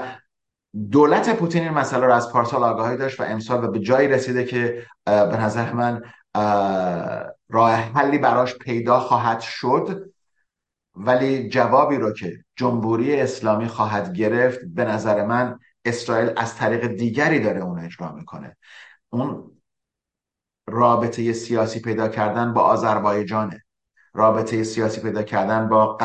دولت 0.91 1.35
پوتین 1.35 1.63
این 1.63 1.71
مسئله 1.71 2.05
رو 2.05 2.13
از 2.13 2.31
پارسال 2.31 2.63
آگاهی 2.63 2.97
داشت 2.97 3.19
و 3.19 3.23
امسال 3.23 3.67
به 3.67 3.79
جایی 3.79 4.07
رسیده 4.07 4.43
که 4.43 4.85
به 5.05 5.37
نظر 5.37 5.73
من 5.73 6.01
راه 7.49 7.71
حلی 7.71 8.17
براش 8.17 8.57
پیدا 8.57 8.99
خواهد 8.99 9.39
شد. 9.39 10.13
ولی 10.95 11.49
جوابی 11.49 11.97
رو 11.97 12.13
که 12.13 12.43
جمهوری 12.55 13.21
اسلامی 13.21 13.67
خواهد 13.67 14.13
گرفت 14.13 14.59
به 14.65 14.85
نظر 14.85 15.25
من 15.25 15.59
اسرائیل 15.85 16.33
از 16.37 16.55
طریق 16.55 16.87
دیگری 16.87 17.39
داره 17.39 17.61
اون 17.61 17.79
اجرا 17.79 18.11
می‌کنه. 18.11 18.57
اون 19.09 19.51
رابطه 20.67 21.33
سیاسی 21.33 21.81
پیدا 21.81 22.07
کردن 22.07 22.53
با 22.53 22.61
آذربایجانه. 22.61 23.63
رابطه 24.13 24.63
سیاسی 24.63 25.01
پیدا 25.01 25.23
کردن 25.23 25.69
با 25.69 25.97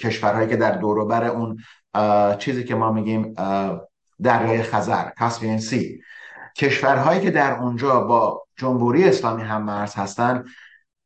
کشورهایی 0.00 0.48
که 0.48 0.56
در 0.56 0.72
دوروبر 0.72 1.24
اون 1.24 1.56
چیزی 2.36 2.64
که 2.64 2.74
ما 2.74 2.92
میگیم 2.92 3.34
دریای 4.22 4.62
خزر 4.62 5.10
کاسپین 5.18 5.58
سی. 5.58 6.00
کشورهایی 6.56 7.20
که 7.20 7.30
در 7.30 7.58
اونجا 7.58 8.00
با 8.00 8.46
جمهوری 8.56 9.04
اسلامی 9.04 9.42
هم 9.42 9.62
مرز 9.62 9.94
هستن 9.94 10.44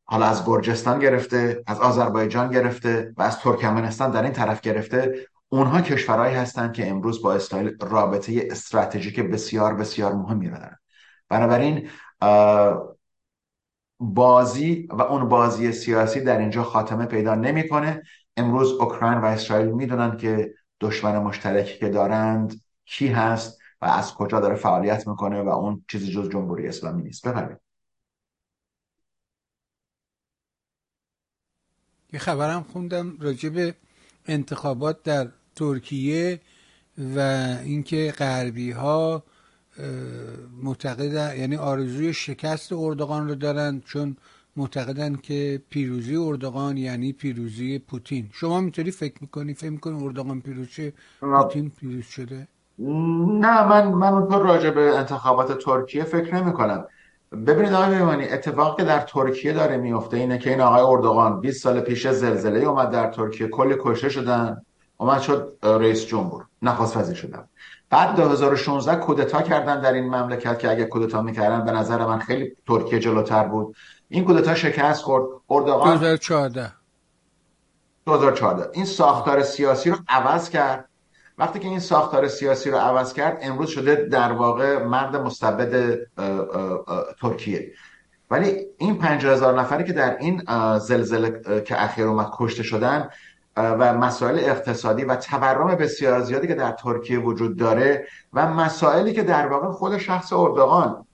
حالا 0.03 0.25
از 0.25 0.45
گرجستان 0.45 0.99
گرفته 0.99 1.63
از 1.67 1.79
آذربایجان 1.79 2.51
گرفته 2.51 3.13
و 3.17 3.21
از 3.21 3.39
ترکمنستان 3.39 4.11
در 4.11 4.23
این 4.23 4.31
طرف 4.31 4.61
گرفته 4.61 5.27
اونها 5.49 5.81
کشورهایی 5.81 6.35
هستند 6.35 6.73
که 6.73 6.89
امروز 6.89 7.21
با 7.21 7.33
اسرائیل 7.33 7.77
رابطه 7.81 8.47
استراتژیک 8.51 9.19
بسیار 9.19 9.73
بسیار 9.73 10.13
مهمی 10.13 10.49
را 10.49 10.57
دارن. 10.57 10.77
بنابراین 11.29 11.89
بازی 13.99 14.87
و 14.91 15.01
اون 15.01 15.29
بازی 15.29 15.71
سیاسی 15.71 16.21
در 16.21 16.37
اینجا 16.37 16.63
خاتمه 16.63 17.05
پیدا 17.05 17.35
نمی‌کنه. 17.35 18.01
امروز 18.37 18.71
اوکراین 18.71 19.17
و 19.17 19.25
اسرائیل 19.25 19.71
می‌دونن 19.71 20.17
که 20.17 20.53
دشمن 20.81 21.17
مشترکی 21.19 21.79
که 21.79 21.89
دارند 21.89 22.61
کی 22.85 23.07
هست 23.07 23.59
و 23.81 23.85
از 23.85 24.13
کجا 24.13 24.39
داره 24.39 24.55
فعالیت 24.55 25.07
می‌کنه 25.07 25.41
و 25.41 25.49
اون 25.49 25.85
چیزی 25.87 26.11
جز 26.11 26.29
جمهوری 26.29 26.67
اسلامی 26.67 27.03
نیست. 27.03 27.27
بفرمایید. 27.27 27.59
یه 32.13 32.19
خبرم 32.19 32.63
خوندم 32.63 33.17
راجع 33.19 33.49
به 33.49 33.75
انتخابات 34.25 35.03
در 35.03 35.31
ترکیه 35.55 36.41
و 37.15 37.19
اینکه 37.63 38.13
غربی 38.17 38.71
ها 38.71 39.23
معتقدن 40.63 41.37
یعنی 41.37 41.55
آرزوی 41.55 42.13
شکست 42.13 42.73
اردوغان 42.73 43.27
رو 43.27 43.35
دارن 43.35 43.81
چون 43.81 44.17
معتقدن 44.55 45.15
که 45.15 45.63
پیروزی 45.69 46.15
اردوغان 46.15 46.77
یعنی 46.77 47.13
پیروزی 47.13 47.79
پوتین. 47.79 48.29
شما 48.33 48.61
می‌تونی 48.61 48.91
فکر 48.91 49.15
می‌کنی 49.21 49.53
فکر 49.53 49.69
می‌کنی 49.69 50.03
اردوغان 50.03 50.41
پیروز 50.41 50.79
پوتین 51.19 51.69
پیروز 51.69 52.05
شده؟ 52.05 52.47
نه 52.79 53.67
من 53.67 53.87
من 53.87 54.13
اونطور 54.13 54.41
راجع 54.41 54.69
به 54.69 54.97
انتخابات 54.97 55.57
ترکیه 55.57 56.03
فکر 56.03 56.35
نمی 56.35 56.53
کنم. 56.53 56.85
ببینید 57.31 57.73
آقای 57.73 57.89
میمانی 57.89 58.29
اتفاقی 58.29 58.83
که 58.83 58.89
در 58.89 58.99
ترکیه 58.99 59.53
داره 59.53 59.77
میفته 59.77 60.17
اینه 60.17 60.37
که 60.37 60.49
این 60.49 60.61
آقای 60.61 60.81
اردوغان 60.81 61.39
20 61.39 61.63
سال 61.63 61.79
پیش 61.79 62.07
زلزله 62.07 62.59
اومد 62.59 62.89
در 62.89 63.11
ترکیه 63.11 63.47
کلی 63.47 63.75
کشته 63.79 64.09
شدن 64.09 64.61
اومد 64.97 65.21
شد 65.21 65.57
رئیس 65.63 66.05
جمهور 66.05 66.45
نخواست 66.61 66.97
وزیر 66.97 67.15
شدن. 67.15 67.43
بعد 67.89 68.15
2016 68.15 68.95
کودتا 68.95 69.41
کردن 69.41 69.81
در 69.81 69.93
این 69.93 70.05
مملکت 70.05 70.59
که 70.59 70.71
اگه 70.71 70.85
کودتا 70.85 71.21
می‌کردن 71.21 71.65
به 71.65 71.71
نظر 71.71 72.05
من 72.05 72.19
خیلی 72.19 72.51
ترکیه 72.67 72.99
جلوتر 72.99 73.43
بود. 73.43 73.75
این 74.09 74.25
کودتا 74.25 74.55
شکست 74.55 75.03
خورد. 75.03 75.25
اردوغان 75.49 75.97
2014 75.97 76.71
2014 78.05 78.69
این 78.73 78.85
ساختار 78.85 79.43
سیاسی 79.43 79.89
رو 79.89 79.97
عوض 80.07 80.49
کرد. 80.49 80.89
وقتی 81.37 81.59
که 81.59 81.67
این 81.67 81.79
ساختار 81.79 82.27
سیاسی 82.27 82.71
رو 82.71 82.77
عوض 82.77 83.13
کرد 83.13 83.39
امروز 83.41 83.69
شده 83.69 83.95
در 83.95 84.31
واقع 84.31 84.83
مرد 84.83 85.15
مستبد 85.15 85.99
ترکیه. 87.21 87.71
ولی 88.31 88.65
این 88.77 88.97
پنج 88.97 89.25
هزار 89.25 89.59
نفری 89.59 89.83
که 89.83 89.93
در 89.93 90.17
این 90.17 90.43
زلزله 90.79 91.41
که 91.61 91.83
اخیر 91.83 92.05
اومد 92.07 92.29
کشته 92.37 92.63
شدن 92.63 93.09
و 93.57 93.93
مسائل 93.93 94.39
اقتصادی 94.39 95.03
و 95.03 95.15
تورم 95.15 95.75
بسیار 95.75 96.21
زیادی 96.21 96.47
که 96.47 96.55
در 96.55 96.71
ترکیه 96.71 97.19
وجود 97.19 97.57
داره 97.57 98.07
و 98.33 98.53
مسائلی 98.53 99.13
که 99.13 99.23
در 99.23 99.47
واقع 99.47 99.71
خود 99.71 99.97
شخص 99.97 100.33
اردوغان 100.33 101.05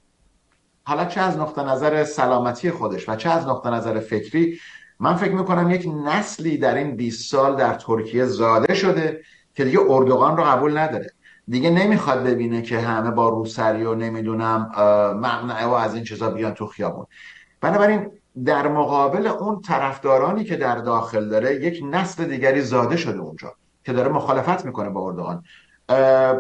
حالا 0.84 1.06
چه 1.06 1.22
از 1.22 1.38
نقطه 1.38 1.64
نظر 1.64 2.04
سلامتی 2.04 2.72
خودش 2.72 3.10
و 3.10 3.16
چه 3.16 3.30
از 3.30 3.48
نقطه 3.48 3.70
نظر 3.70 4.00
فکری 4.00 4.60
من 5.00 5.16
فکر 5.16 5.32
می‌کنم 5.32 5.72
یک 5.72 5.88
نسلی 6.06 6.58
در 6.58 6.76
این 6.76 6.96
20 6.96 7.32
سال 7.32 7.56
در 7.56 7.74
ترکیه 7.74 8.26
زاده 8.26 8.74
شده 8.74 9.22
که 9.54 9.66
دیگه 9.66 9.80
اردوغان 9.90 10.38
رو 10.38 10.44
قبول 10.44 10.78
نداره. 10.78 11.12
دیگه 11.48 11.70
نمی‌خواد 11.70 12.24
ببینه 12.24 12.62
که 12.62 12.80
همه 12.80 13.12
با 13.12 13.30
روسری 13.30 13.84
و 13.86 13.96
نمی‌دونم 13.96 14.72
مقنعه 15.22 15.66
و 15.66 15.72
از 15.72 15.96
این 15.96 16.04
چیزا 16.04 16.30
بیان 16.30 16.54
تو 16.54 16.68
خیابون. 16.68 17.06
بنابراین 17.62 18.12
در 18.46 18.68
مقابل 18.68 19.28
اون 19.28 19.62
طرفدارانی 19.62 20.44
که 20.44 20.56
در 20.56 20.76
داخل 20.76 21.30
داره 21.30 21.56
یک 21.56 21.84
نسل 21.92 22.26
دیگری 22.26 22.62
زاده 22.62 22.98
شده 22.98 23.20
اونجا 23.20 23.54
که 23.84 23.94
داره 23.94 24.10
مخالفت 24.10 24.66
می‌کنه 24.66 24.90
با 24.90 25.08
اردوغان. 25.08 25.44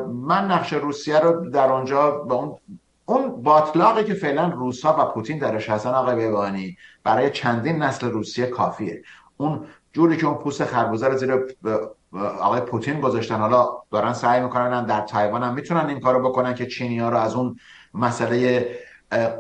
من 0.07 0.51
نقش 0.51 0.73
روسیه 0.73 1.19
رو 1.19 1.49
در 1.49 1.71
اونجا 1.71 2.11
به 2.11 2.33
اون 2.33 2.55
اون 3.05 3.41
باطلاقی 3.41 4.03
که 4.03 4.13
فعلا 4.13 4.47
روسا 4.47 4.95
و 4.99 5.05
پوتین 5.05 5.37
درش 5.37 5.69
هستن 5.69 5.89
آقای 5.89 6.15
بیبانی 6.15 6.77
برای 7.03 7.29
چندین 7.29 7.83
نسل 7.83 8.09
روسیه 8.09 8.45
کافیه. 8.45 9.01
اون 9.37 9.65
جوری 9.93 10.17
که 10.17 10.27
اون 10.27 10.37
پوست 10.37 10.65
خربوزه 10.65 11.07
رو 11.07 11.17
زیر 11.17 11.35
آقای 12.13 12.61
پوتین 12.61 13.01
گذاشتن. 13.01 13.35
حالا 13.35 13.69
دارن 13.91 14.13
سعی 14.13 14.41
می‌کنن 14.41 14.85
در 14.85 15.01
تایوان 15.01 15.43
هم 15.43 15.53
می‌تونن 15.53 15.85
این 15.85 15.99
کارو 15.99 16.29
بکنن 16.29 16.55
که 16.55 16.65
چینی 16.65 16.99
ها 16.99 17.09
رو 17.09 17.17
از 17.17 17.35
اون 17.35 17.55
مسئله 17.93 18.69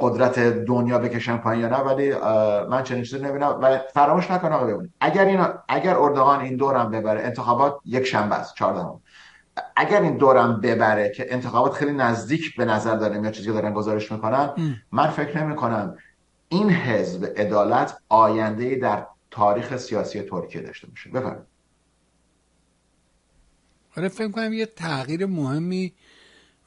قدرت 0.01 0.39
دنیا 0.39 0.99
بکشن 0.99 1.37
پایین 1.37 1.61
یا 1.61 1.69
نه. 1.69 1.77
ولی 1.77 2.13
من 2.69 2.83
چنین 2.83 3.03
چیزی 3.03 3.23
نمی‌بینم. 3.23 3.59
و 3.61 3.77
فراموش 3.93 4.31
نکن 4.31 4.51
آقا 4.51 4.65
ببینید. 4.65 4.93
اگر 5.01 5.25
این 5.25 5.45
اگر 5.69 5.97
اردوغان 5.97 6.39
این 6.39 6.55
دورم 6.55 6.91
ببره 6.91 7.21
انتخابات 7.21 7.77
یک 7.85 8.03
شنبه 8.03 8.35
است 8.35 8.55
14 8.55 8.85
اگر 9.75 10.01
این 10.01 10.17
دورم 10.17 10.61
ببره 10.61 11.09
که 11.09 11.33
انتخابات 11.33 11.73
خیلی 11.73 11.93
نزدیک 11.93 12.55
به 12.55 12.65
نظر 12.65 12.95
داره 12.95 13.21
یا 13.21 13.31
چیزی 13.31 13.47
که 13.47 13.53
دارن 13.53 13.73
گزارش 13.73 14.11
می‌کنن 14.11 14.53
من 14.91 15.07
فکر 15.07 15.43
نمی 15.43 15.55
کنم 15.55 15.97
این 16.49 16.69
حزب 16.69 17.33
عدالت 17.37 17.97
آینده 18.09 18.75
در 18.75 19.05
تاریخ 19.31 19.77
سیاسی 19.77 20.21
ترکیه 20.21 20.61
داشته 20.61 20.87
باشه. 20.87 21.09
بفرمایید. 21.09 21.50
آره 23.97 24.07
فکر 24.07 24.27
کنم 24.27 24.53
یه 24.53 24.65
تغییر 24.65 25.25
مهمی 25.25 25.93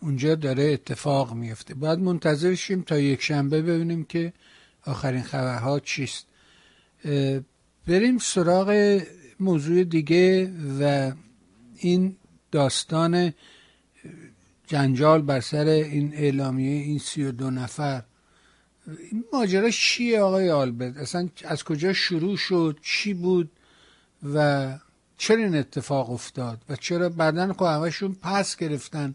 اونجا 0.00 0.34
داره 0.34 0.62
اتفاق 0.62 1.34
میفته 1.34 1.74
باید 1.74 1.98
منتظر 1.98 2.54
شیم 2.54 2.82
تا 2.82 2.98
یک 2.98 3.22
شنبه 3.22 3.62
ببینیم 3.62 4.04
که 4.04 4.32
آخرین 4.86 5.22
خبرها 5.22 5.80
چیست. 5.80 6.26
بریم 7.86 8.18
سراغ 8.18 9.00
موضوع 9.40 9.84
دیگه 9.84 10.52
و 10.80 11.12
این 11.76 12.16
داستان 12.52 13.32
جنجال 14.66 15.22
بر 15.22 15.40
سر 15.40 15.66
این 15.66 16.14
اعلامیه 16.14 16.82
این 16.82 16.98
سی 16.98 17.24
و 17.24 17.32
دو 17.32 17.50
نفر. 17.50 18.02
این 19.10 19.24
ماجرا 19.32 19.70
چیه 19.70 20.20
آقای 20.20 20.50
آلبرت؟ 20.50 20.96
اصلا 20.96 21.28
از 21.44 21.64
کجا 21.64 21.92
شروع 21.92 22.36
شد؟ 22.36 22.78
چی 22.82 23.14
بود؟ 23.14 23.50
و 24.34 24.78
چرا 25.24 25.36
این 25.36 25.56
اتفاق 25.56 26.10
افتاد 26.10 26.64
و 26.68 26.76
چرا 26.76 27.08
بعدا 27.08 27.52
خب 27.52 28.12
پس 28.22 28.56
گرفتن 28.56 29.12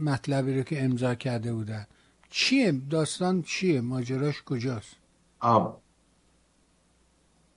مطلبی 0.00 0.56
رو 0.56 0.62
که 0.62 0.84
امضا 0.84 1.14
کرده 1.14 1.52
بودن؟ 1.52 1.86
چیه؟ 2.30 2.72
داستان 2.90 3.42
چیه؟ 3.42 3.80
ماجراش 3.80 4.42
کجاست؟ 4.42 4.96
آب. 5.40 5.82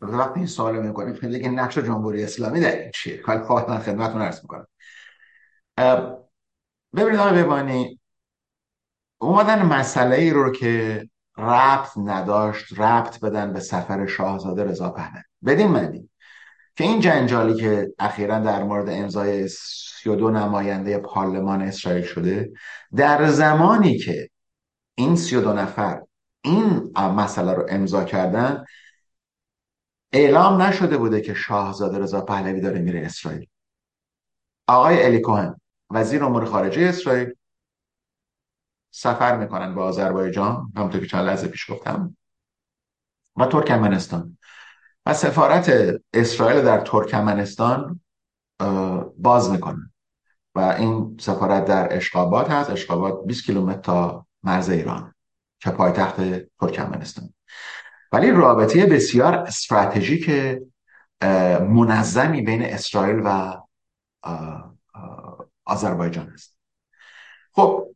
وقتی 0.02 0.40
این 0.40 0.48
سوال 0.48 0.88
می‌کنیم 0.88 1.14
خیلی 1.14 1.40
که 1.40 1.50
نقش 1.50 1.78
جمهوری 1.78 2.24
اسلامی 2.24 2.60
در 2.60 2.80
این 2.80 2.92
چیه؟ 2.92 3.24
ولی 3.28 3.40
خواهد 3.40 3.70
من 3.70 3.80
خدمتتون 3.80 4.22
عرض 4.22 4.40
می‌کنم. 4.42 4.68
ببینید 6.96 7.20
آقای 7.20 7.44
ببانی 7.44 8.00
اومدن 9.18 9.66
مسئله 9.66 10.16
ای 10.16 10.30
رو 10.30 10.52
که 10.52 11.04
ربط 11.38 11.90
نداشت 11.98 12.80
ربط 12.80 13.20
بدن 13.20 13.54
به 13.54 13.60
سفر 13.60 14.06
شاهزاده 14.06 14.64
رضا 14.64 14.90
پهلوی. 14.90 15.24
بدین 15.46 15.68
معنی. 15.68 16.10
که 16.78 16.84
این 16.84 17.00
جنجالی 17.00 17.56
که 17.56 17.94
اخیرا 18.00 18.40
در 18.40 18.64
مورد 18.64 18.90
امضای 18.90 19.48
32 19.48 20.30
نماینده 20.32 20.98
پارلمان 20.98 21.62
اسرائیل 21.62 22.04
شده 22.04 22.52
در 22.96 23.28
زمانی 23.28 23.98
که 23.98 24.30
این 24.96 25.16
32 25.16 25.54
نفر 25.54 26.02
این 26.42 26.92
مسئله 26.96 27.54
رو 27.54 27.66
امضا 27.70 28.04
کردن 28.04 28.66
اعلام 30.12 30.62
نشده 30.62 30.98
بوده 30.98 31.22
که 31.22 31.34
شاهزاده 31.34 31.98
رضا 32.00 32.22
پهلوی 32.22 32.62
داره 32.62 32.80
میره 32.80 33.06
اسرائیل. 33.06 33.48
آقای 34.68 35.06
الی 35.06 35.20
کوهن 35.20 35.56
وزیر 35.92 36.24
امور 36.24 36.46
خارجه 36.46 36.82
اسرائیل 36.82 37.34
سفر 38.92 39.38
می‌کنن 39.38 39.76
به 39.76 39.82
آذربایجان. 39.82 40.72
همونطور 40.76 41.02
که 41.02 41.08
چند 41.08 41.26
لحظه 41.26 41.48
پیش 41.48 41.72
گفتم. 41.72 42.18
و 43.36 43.46
ترکمنستان. 43.46 44.37
و 45.08 45.14
سفارت 45.14 45.72
اسرائیل 46.14 46.62
در 46.62 46.80
ترکمنستان 46.82 48.02
باز 49.18 49.52
می‌کنن 49.52 49.92
و 50.56 50.60
این 50.60 51.18
سفارت 51.20 51.66
در 51.66 51.96
اشقابات 51.96 52.50
هست. 52.52 52.70
اشقابات 52.70 53.26
20 53.26 53.46
کیلومتر 53.46 53.80
تا 53.82 54.28
مرز 54.44 54.70
ایران 54.70 55.14
که 55.60 55.70
پایتخت 55.70 56.16
ترکمنستان. 56.60 57.34
ولی 58.12 58.32
رابطه 58.32 58.86
بسیار 58.86 59.34
استراتژیک 59.34 60.30
منظمی 61.62 62.42
بین 62.42 62.64
اسرائیل 62.64 63.22
و 63.26 63.58
آذربایجان 65.66 66.30
است. 66.30 66.58
خب 67.52 67.96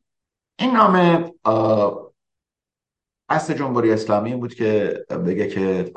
این 0.60 0.72
نام 0.72 1.24
اصل 3.30 3.54
جمهوری 3.54 3.92
اسلامی 3.92 4.36
بود 4.36 4.54
که 4.54 5.06
بگه 5.10 5.48
که 5.48 5.92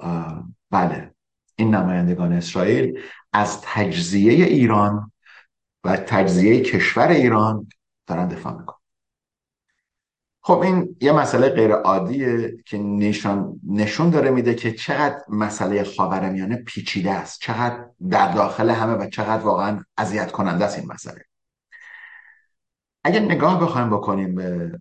بله. 0.75 1.14
این 1.57 1.75
نمایندگان 1.75 2.33
اسرائیل 2.33 3.01
از 3.33 3.61
تجزیه 3.62 4.45
ایران 4.45 5.12
و 5.85 5.97
تجزیه 5.97 6.61
کشور 6.62 7.09
ایران 7.09 7.68
دارن 8.07 8.29
دفاع 8.29 8.59
می‌کنن. 8.59 8.79
خب 10.41 10.59
این 10.59 10.97
یه 11.01 11.12
مسئله 11.12 11.49
غیر 11.49 11.72
عادیه 11.72 12.57
که 12.66 12.79
نشون, 12.79 13.61
نشون 13.68 14.11
داره 14.11 14.31
میده 14.31 14.55
که 14.55 14.72
چقدر 14.72 15.20
مسئله 15.29 15.85
خاورمیانه 15.85 16.57
پیچیده 16.57 17.11
است 17.11 17.41
چقدر 17.41 17.87
در 18.11 18.33
داخل 18.33 18.70
همه 18.70 18.93
و 18.93 19.11
چقدر 19.11 19.43
واقعا 19.43 19.85
اذیت 19.97 20.33
کننده 20.33 20.64
است 20.64 20.79
این 20.79 20.93
مسئله. 20.93 21.25
اگر 23.05 23.20
نگاه 23.20 23.61
بخوایم 23.61 23.91
بکنیم 23.91 24.35
به 24.35 24.81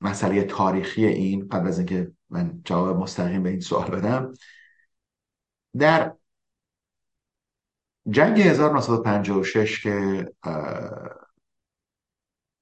مسئله 0.00 0.42
تاریخی 0.42 1.06
این 1.06 1.48
قبل 1.48 1.68
از 1.68 1.78
اینکه 1.78 2.12
من 2.30 2.60
جواب 2.64 2.96
مستقیم 2.96 3.42
به 3.42 3.50
این 3.50 3.60
سوال 3.60 3.90
بدم 3.90 4.32
در 5.78 6.12
جنگ 8.10 8.40
1956 8.40 9.82
که 9.82 10.26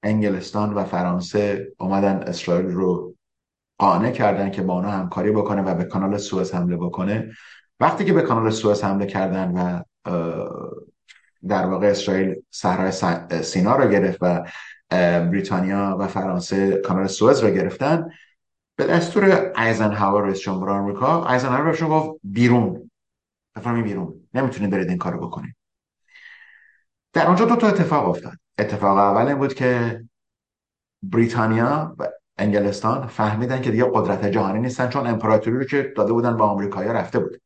انگلستان 0.03 0.73
و 0.73 0.83
فرانسه 0.83 1.67
اومدن 1.79 2.15
اسرائیل 2.15 2.65
رو 2.65 3.15
قانع 3.79 4.11
کردن 4.11 4.51
که 4.51 4.61
با 4.61 4.73
اونا 4.73 4.91
همکاری 4.91 5.31
بکنه 5.31 5.61
و 5.61 5.75
به 5.75 5.83
کانال 5.83 6.17
سوئز 6.17 6.53
حمله 6.53 6.77
بکنه. 6.77 7.31
وقتی 7.79 8.05
که 8.05 8.13
به 8.13 8.21
کانال 8.21 8.49
سوئز 8.49 8.83
حمله 8.83 9.05
کردن 9.05 9.51
و 9.51 9.81
در 11.47 11.65
واقع 11.65 11.87
اسرائیل 11.87 12.35
صحرای 12.51 12.91
سینا 13.43 13.75
رو 13.75 13.89
گرفت 13.89 14.17
و 14.21 14.47
بریتانیا 15.31 15.97
و 15.99 16.07
فرانسه 16.07 16.81
کانال 16.85 17.07
سوئز 17.07 17.39
رو 17.39 17.49
گرفتن 17.49 18.09
به 18.75 18.87
دستور 18.87 19.53
ایزنهاور 19.57 20.23
رئیس 20.23 20.39
جمهور 20.39 20.69
آمریکا 20.69 21.27
ایزنهاور 21.29 21.63
بهشون 21.63 21.89
گفت 21.89 22.19
بیرون. 22.23 22.86
بفرمایید 23.57 23.85
بیرون. 23.85 24.13
نمی‌تونید 24.33 24.71
برید 24.71 24.89
این 24.89 24.97
کارو 24.97 25.27
بکنید 25.27 25.55
در 27.13 27.27
اونجا 27.27 27.45
دو 27.45 27.55
تا 27.55 27.67
اتفاق 27.67 28.09
افتاد. 28.09 28.33
اتفاق 28.57 28.97
اول 28.97 29.27
این 29.27 29.37
بود 29.37 29.53
که 29.53 30.03
بریتانیا 31.03 31.95
و 31.99 32.07
انگلستان 32.37 33.07
فهمیدن 33.07 33.61
که 33.61 33.71
دیگه 33.71 33.91
قدرت 33.93 34.25
جهانی 34.25 34.59
نیستن 34.59 34.89
چون 34.89 35.07
امپراتوری 35.07 35.57
رو 35.57 35.63
که 35.63 35.93
داده 35.95 36.13
بودن 36.13 36.37
با 36.37 36.45
آمریکایا 36.45 36.91
رفته 36.91 37.19
بود. 37.19 37.41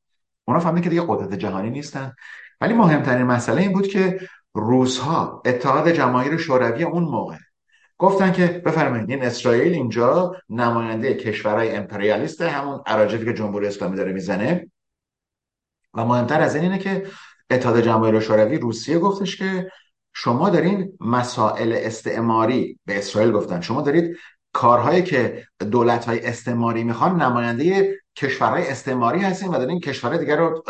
اونا 0.48 0.60
فهمیدن 0.60 0.82
که 0.82 0.90
دیگه 0.90 1.04
قدرت 1.08 1.34
جهانی 1.34 1.70
نیستن. 1.70 2.14
ولی 2.62 2.74
مهمترین 2.74 3.24
مسئله 3.24 3.62
این 3.62 3.74
بود 3.74 3.88
که 3.88 4.20
روزها 4.54 5.42
اتحاد 5.46 5.90
جماهیر 5.90 6.38
شوروی 6.38 6.84
اون 6.84 7.04
موقع 7.04 7.36
گفتن 7.98 8.32
که 8.32 8.48
بفرمایید 8.48 9.10
این 9.10 9.24
اسرائیل 9.24 9.74
اینجا 9.74 10.36
نماینده 10.50 11.14
کشورهای 11.14 11.76
امپریالیست 11.76 12.42
همون 12.42 12.82
اراجیفی 12.86 13.26
که 13.26 13.34
جمهوری 13.34 13.68
اسلامی 13.68 13.98
داره 13.98 14.14
می‌زنه 14.14 14.72
و 15.94 16.06
مهمتر 16.06 16.42
از 16.42 16.56
این 16.56 16.64
اینه 16.64 16.78
که 16.78 17.08
اتحاد 17.50 17.82
جماهیر 17.82 18.20
شوروی 18.20 18.58
روسیه 18.58 19.00
گفتش 19.00 19.36
که 19.36 19.72
شما 20.14 20.50
دارین 20.50 20.98
مسائل 21.00 21.74
استعماری 21.78 22.80
به 22.86 22.98
اسرائیل 22.98 23.32
گفتن. 23.32 23.62
شما 23.62 23.82
دارید 23.82 24.18
کارهایی 24.54 25.04
که 25.04 25.46
دولت 25.72 26.06
های 26.06 26.26
استعماری 26.26 26.84
می‌خوان 26.84 27.22
نماینده 27.22 27.98
کشورهای 28.16 28.68
استعماری 28.68 29.20
هستین 29.20 29.50
و 29.50 29.58
دارین 29.58 29.80
کشورهای 29.80 30.20
دیگر 30.20 30.38
رو 30.38 30.64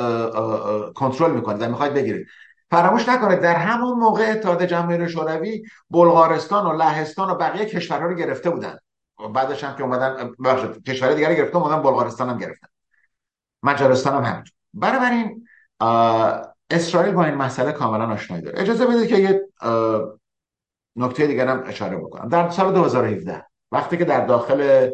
کنترل 0.95 1.31
می‌کنید 1.31 1.61
و 1.61 1.69
می‌خواید 1.69 1.93
بگیرید. 1.93 2.27
فراموش 2.71 3.09
نکنید 3.09 3.39
در 3.39 3.55
همون 3.55 3.99
موقع 3.99 4.31
اتحاد 4.31 4.65
جماهیر 4.65 5.07
شوروی 5.07 5.63
بلغارستان 5.89 6.65
و 6.65 6.77
لهستان 6.77 7.29
و 7.29 7.35
بقیه 7.35 7.65
کشورها 7.65 8.05
رو 8.05 8.15
گرفته 8.15 8.49
بودن. 8.49 8.77
بعدش 9.33 9.63
هم 9.63 9.75
که 9.75 9.83
اومدن 9.83 10.31
بخشید 10.43 10.83
کشورهای 10.83 11.15
دیگر 11.15 11.35
گرفته 11.35 11.57
اومدن 11.57 11.81
بلغارستان 11.81 12.29
هم 12.29 12.37
گرفتن. 12.37 12.67
مجارستان 13.63 14.13
هم 14.13 14.31
همینطور 14.31 14.53
بنابراین 14.73 15.47
اسرائیل 16.69 17.13
با 17.13 17.25
این 17.25 17.35
مسئله 17.35 17.71
کاملا 17.71 18.13
آشنایی 18.13 18.43
داره. 18.43 18.59
اجازه 18.59 18.85
بدید 18.85 19.07
که 19.07 19.17
یه 19.17 19.41
نکته 20.95 21.27
دیگر 21.27 21.47
هم 21.47 21.63
اشاره 21.65 21.97
بکنم. 21.97 22.29
در 22.29 22.49
سال 22.49 22.73
2017 22.73 23.45
وقتی 23.71 23.97
که 23.97 24.05
در 24.05 24.25
داخل 24.25 24.89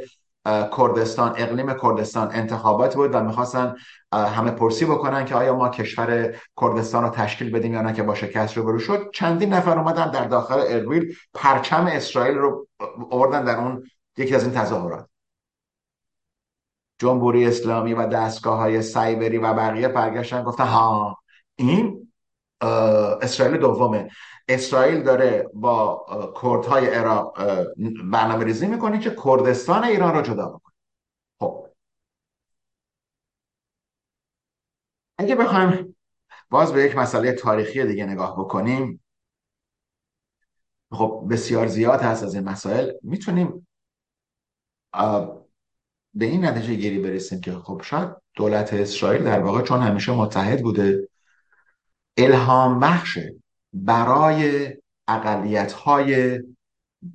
کردستان 0.78 1.34
اقلیم 1.38 1.74
کردستان 1.74 2.30
انتخابات 2.34 2.96
بود 2.96 3.16
و 3.16 3.24
می‌خواستن 3.24 3.76
همه 4.14 4.52
پرسی 4.52 4.86
بکنن 4.86 5.26
که 5.26 5.36
آیا 5.36 5.56
ما 5.56 5.70
کشور 5.70 6.36
کردستان 6.62 7.04
رو 7.04 7.10
تشکیل 7.10 7.52
بدیم 7.52 7.74
یا 7.74 7.82
نه 7.82 7.94
که 7.94 8.04
با 8.04 8.16
شکست 8.16 8.58
رو 8.58 8.64
برو 8.64 8.80
شد 8.80 9.10
چندین 9.14 9.54
نفر 9.54 9.80
اومدن 9.80 10.12
در 10.12 10.26
داخل 10.26 10.64
اربیل 10.68 11.16
پرچم 11.34 11.86
اسرائیل 11.86 12.38
رو 12.38 12.68
آوردن 13.12 13.46
در 13.46 13.58
اون 13.58 13.84
یکی 14.18 14.36
از 14.36 14.44
این 14.44 14.54
تظاهرات. 14.54 15.10
جمهوری 17.00 17.46
اسلامی 17.48 17.94
و 17.94 18.08
دستگاه 18.08 18.58
های 18.58 18.82
سایبری 18.82 19.38
و 19.38 19.54
بقیه 19.54 19.88
برگشتن 19.88 20.44
گفتن 20.44 20.68
ها 20.68 21.18
این 21.56 22.14
اسرائیل 23.22 23.58
دومه. 23.58 24.10
اسرائیل 24.48 25.04
داره 25.04 25.50
با 25.54 26.06
کردهای 26.42 26.88
عراق 26.88 27.38
برنامه 28.12 28.46
ریزی 28.46 28.68
می‌کنه 28.68 29.00
که 29.00 29.16
کردستان 29.26 29.84
ایران 29.84 30.14
را 30.14 30.22
جدا 30.22 30.48
بکنه. 30.50 30.74
خب. 31.40 31.68
اگه 35.18 35.36
بخوایم 35.36 35.96
باز 36.50 36.74
به 36.74 36.84
یک 36.84 36.98
مسئله 36.98 37.32
تاریخی 37.32 37.86
دیگه 37.86 38.06
نگاه 38.06 38.40
بکنیم 38.40 39.04
خب 40.92 41.28
بسیار 41.32 41.68
زیاد 41.68 42.02
هست 42.02 42.24
از 42.24 42.36
این 42.36 42.44
مسائل. 42.44 42.92
می‌تونیم 43.04 43.68
به 46.18 46.26
این 46.26 46.46
نتیجه 46.46 46.74
گیری 46.74 47.00
برسیم 47.00 47.42
که 47.42 47.52
خب 47.52 47.82
شاید 47.84 48.10
دولت 48.36 48.74
اسرائیل 48.74 49.24
در 49.24 49.40
واقع 49.40 49.62
چون 49.62 49.82
همیشه 49.82 50.12
متحد 50.12 50.62
بوده 50.62 51.10
الهام 52.18 52.80
بخشه 52.80 53.36
برای 53.74 54.70
اقلیت 55.08 55.72
های 55.72 56.40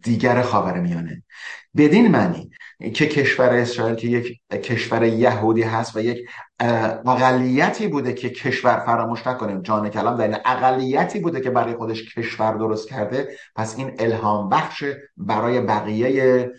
دیگر 0.03 0.43
خاورمیانه 0.43 1.23
بدین 1.77 2.09
معنی 2.09 2.51
که 2.95 3.07
کشور 3.07 3.49
اسرائیل 3.49 3.97
که 3.97 4.09
یک 4.09 4.41
کشور 4.51 5.05
یهودی 5.05 5.63
هست 5.63 5.97
و 5.97 6.01
یک 6.01 6.29
اقلیتی 6.61 7.89
بوده 7.89 8.13
که 8.13 8.31
کشور 8.31 8.85
فراموش 8.87 9.27
نکنیم. 9.27 9.63
جان 9.63 9.89
کلام 9.89 10.17
در 10.17 10.29
این 10.29 10.37
اقلیتی 10.45 11.19
بوده 11.19 11.41
که 11.41 11.51
برای 11.51 11.75
خودش 11.75 12.15
کشور 12.15 12.53
درست 12.53 12.89
کرده 12.89 13.29
پس 13.57 13.79
این 13.79 13.97
الهام 13.99 14.49
بخش 14.49 14.85
برای 15.17 15.61
بقیه 15.61 16.51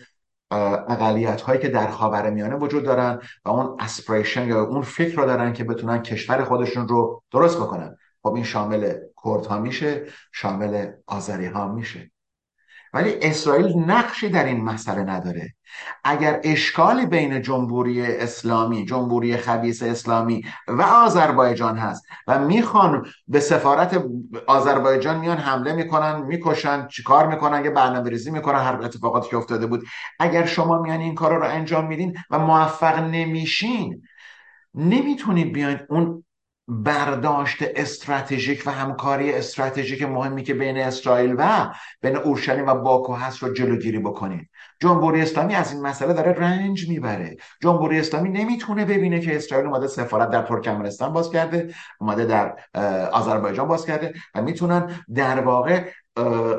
اقلیت 0.88 1.40
هایی 1.40 1.60
که 1.60 1.68
در 1.68 1.90
خاور 1.90 2.30
میانه 2.30 2.56
وجود 2.56 2.84
دارن 2.84 3.20
و 3.44 3.48
اون 3.48 3.76
اسپریشن 3.80 4.48
یا 4.48 4.64
اون 4.64 4.82
فکر 4.82 5.16
رو 5.16 5.26
دارن 5.26 5.52
که 5.52 5.64
بتونن 5.64 6.02
کشور 6.02 6.44
خودشون 6.44 6.88
رو 6.88 7.22
درست 7.30 7.56
بکنن. 7.58 7.96
خب 8.22 8.34
این 8.34 8.44
شامل 8.44 8.94
کرد 9.24 9.46
ها 9.46 9.58
میشه 9.58 10.06
شامل 10.32 10.92
آذری 11.06 11.46
ها 11.46 11.72
میشه. 11.72 12.10
ولی 12.94 13.14
اسرائیل 13.22 13.76
نقشی 13.76 14.28
در 14.28 14.44
این 14.44 14.64
مسئله 14.64 15.02
نداره. 15.02 15.54
اگر 16.04 16.40
اشکالی 16.44 17.06
بین 17.06 17.42
جمهوری 17.42 18.06
اسلامی 18.06 18.84
جمهوری 18.84 19.36
خبیس 19.36 19.82
اسلامی 19.82 20.44
و 20.68 20.82
آذربایجان 20.82 21.78
هست 21.78 22.04
و 22.26 22.38
می‌خوان 22.38 23.06
به 23.28 23.40
سفارت 23.40 24.04
آذربایجان 24.46 25.20
میان 25.20 25.38
حمله 25.38 25.72
می‌کنن 25.72 26.22
می‌کشن 26.22 26.86
چیکار 26.86 27.26
می‌کنن 27.26 27.64
یه 27.64 27.70
برنامه 27.70 28.10
ریزی 28.10 28.30
می‌کنن 28.30 28.58
هر 28.58 28.82
اتفاقاتی 28.82 29.30
که 29.30 29.36
افتاده 29.36 29.66
بود. 29.66 29.84
اگر 30.18 30.46
شما 30.46 30.82
میان 30.82 31.00
این 31.00 31.14
کار 31.14 31.38
رو 31.38 31.44
انجام 31.44 31.86
میدین 31.86 32.16
و 32.30 32.38
موفق 32.38 32.98
نمیشین 32.98 34.02
نمی‌تونید 34.74 35.52
بیاین 35.52 35.78
اون 35.88 36.24
برداشت 36.68 37.58
استراتژیک 37.76 38.62
و 38.66 38.70
همکاری 38.70 39.32
استراتژیک 39.32 40.02
مهمی 40.02 40.42
که 40.42 40.54
بین 40.54 40.78
اسرائیل 40.78 41.34
و 41.38 41.74
بین 42.00 42.16
اورشلیم 42.16 42.66
و 42.66 42.74
باکو 42.74 43.14
هست 43.14 43.38
رو 43.38 43.52
جلوگیری 43.52 43.98
بکنید 43.98 44.50
جمهوری 44.80 45.20
اسلامی 45.20 45.54
از 45.54 45.72
این 45.72 45.82
مسئله 45.82 46.12
داره 46.12 46.32
رنج 46.32 46.88
می‌بره. 46.88 47.36
جمهوری 47.62 47.98
اسلامی 47.98 48.28
نمی‌تونه 48.28 48.84
ببینه 48.84 49.20
که 49.20 49.36
اسرائیل 49.36 49.66
اومده 49.66 49.86
سفارت 49.86 50.30
در 50.30 50.42
ترکمنستان 50.42 51.12
باز 51.12 51.30
کرده 51.30 51.74
اومده 52.00 52.24
در 52.24 52.56
آذربایجان 53.12 53.68
باز 53.68 53.86
کرده 53.86 54.14
و 54.34 54.42
می‌تونن 54.42 55.00
در 55.14 55.40
واقع 55.40 55.84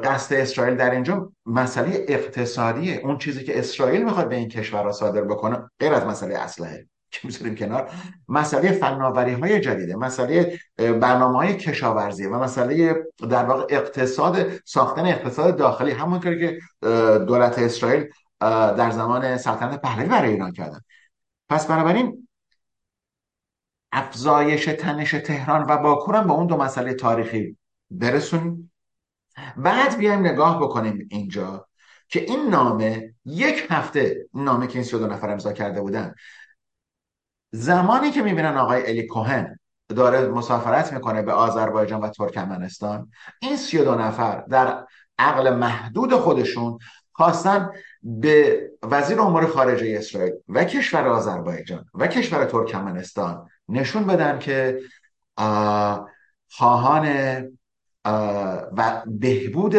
قصد 0.03 0.36
اسرائیل 0.36 0.76
در 0.76 0.91
اینجا 0.91 1.32
مسئله 1.45 2.06
اقتصادیه. 2.08 3.01
اون 3.03 3.18
چیزی 3.18 3.43
که 3.43 3.60
اسرائیل 3.60 4.03
می‌خواد 4.03 4.30
به 4.30 4.36
این 4.36 4.49
کشور 4.49 4.91
صادر 4.91 5.22
بکنه 5.22 5.70
غیر 5.80 5.93
از 5.93 6.06
مسئله 6.06 6.38
اسلحه. 6.38 6.88
می‌ذاریم 7.24 7.55
کنار. 7.55 7.91
مسئله 8.28 8.72
فناوری 8.72 9.34
های 9.34 9.59
جدیده 9.59 9.95
مسئله 9.95 10.59
برنامه 10.78 11.38
های 11.38 11.57
کشاورزی 11.57 12.26
و 12.26 12.39
مسئله 12.39 12.95
در 13.30 13.45
واقع 13.45 13.66
اقتصاد 13.70 14.51
ساختن 14.66 15.05
اقتصاد 15.05 15.57
داخلی. 15.57 15.91
همونطوری 15.91 16.39
که 16.39 16.59
دولت 17.18 17.59
اسرائیل 17.59 18.05
در 18.39 18.91
زمان 18.91 19.38
سلطنت 19.38 19.82
پهلوی 19.82 20.09
برای 20.09 20.32
ایران 20.32 20.51
کردن. 20.51 20.80
پس 21.49 21.68
بنابراین 21.68 22.28
افزایش 23.91 24.66
تنش 24.66 25.11
تهران 25.11 25.66
و 25.70 25.78
باکو 25.78 26.11
با 26.11 26.34
اون 26.34 26.47
دو 26.47 26.57
مسئله 26.57 26.93
تاریخی 26.93 27.57
برسونیم. 27.91 28.72
بعد 29.57 29.97
بیایم 29.97 30.20
نگاه 30.20 30.59
بکنیم 30.59 31.07
اینجا 31.11 31.68
که 32.09 32.22
این 32.22 32.49
نامه 32.49 33.13
یک 33.26 33.68
هفته 33.70 34.28
نامه 34.34 34.68
که 34.68 34.74
این 34.74 34.84
32 34.84 35.07
نفر 35.07 35.30
امضا 35.30 35.53
کرده 35.53 35.82
بودن. 35.82 36.13
زمانی 37.56 38.12
که 38.12 38.22
می‌بینن 38.22 38.58
آقای 38.58 38.89
الی 38.89 39.08
کوهن 39.08 39.60
داره 39.89 40.28
مسافرت 40.28 40.93
می‌کنه 40.93 41.22
به 41.22 41.32
آذربایجان 41.32 42.01
و 42.01 42.10
ترکمنستان 42.10 43.12
این 43.41 43.58
سی 43.58 43.78
دو 43.78 43.95
نفر 43.95 44.41
در 44.41 44.86
عقل 45.20 45.56
محدود 45.56 46.14
خودشون 46.14 46.78
خواستن 47.12 47.72
به 48.03 48.62
وزیر 48.84 49.22
امور 49.22 49.47
خارجه 49.47 49.95
اسرائیل 49.97 50.34
و 50.49 50.64
کشور 50.64 51.08
آذربایجان 51.08 51.86
و 51.93 52.08
کشور 52.08 52.45
ترکمنستان 52.45 53.47
نشون 53.70 54.08
بدن 54.08 54.39
که 54.39 54.80
خواهان 56.49 57.08
و 58.78 59.03
بهبود 59.06 59.76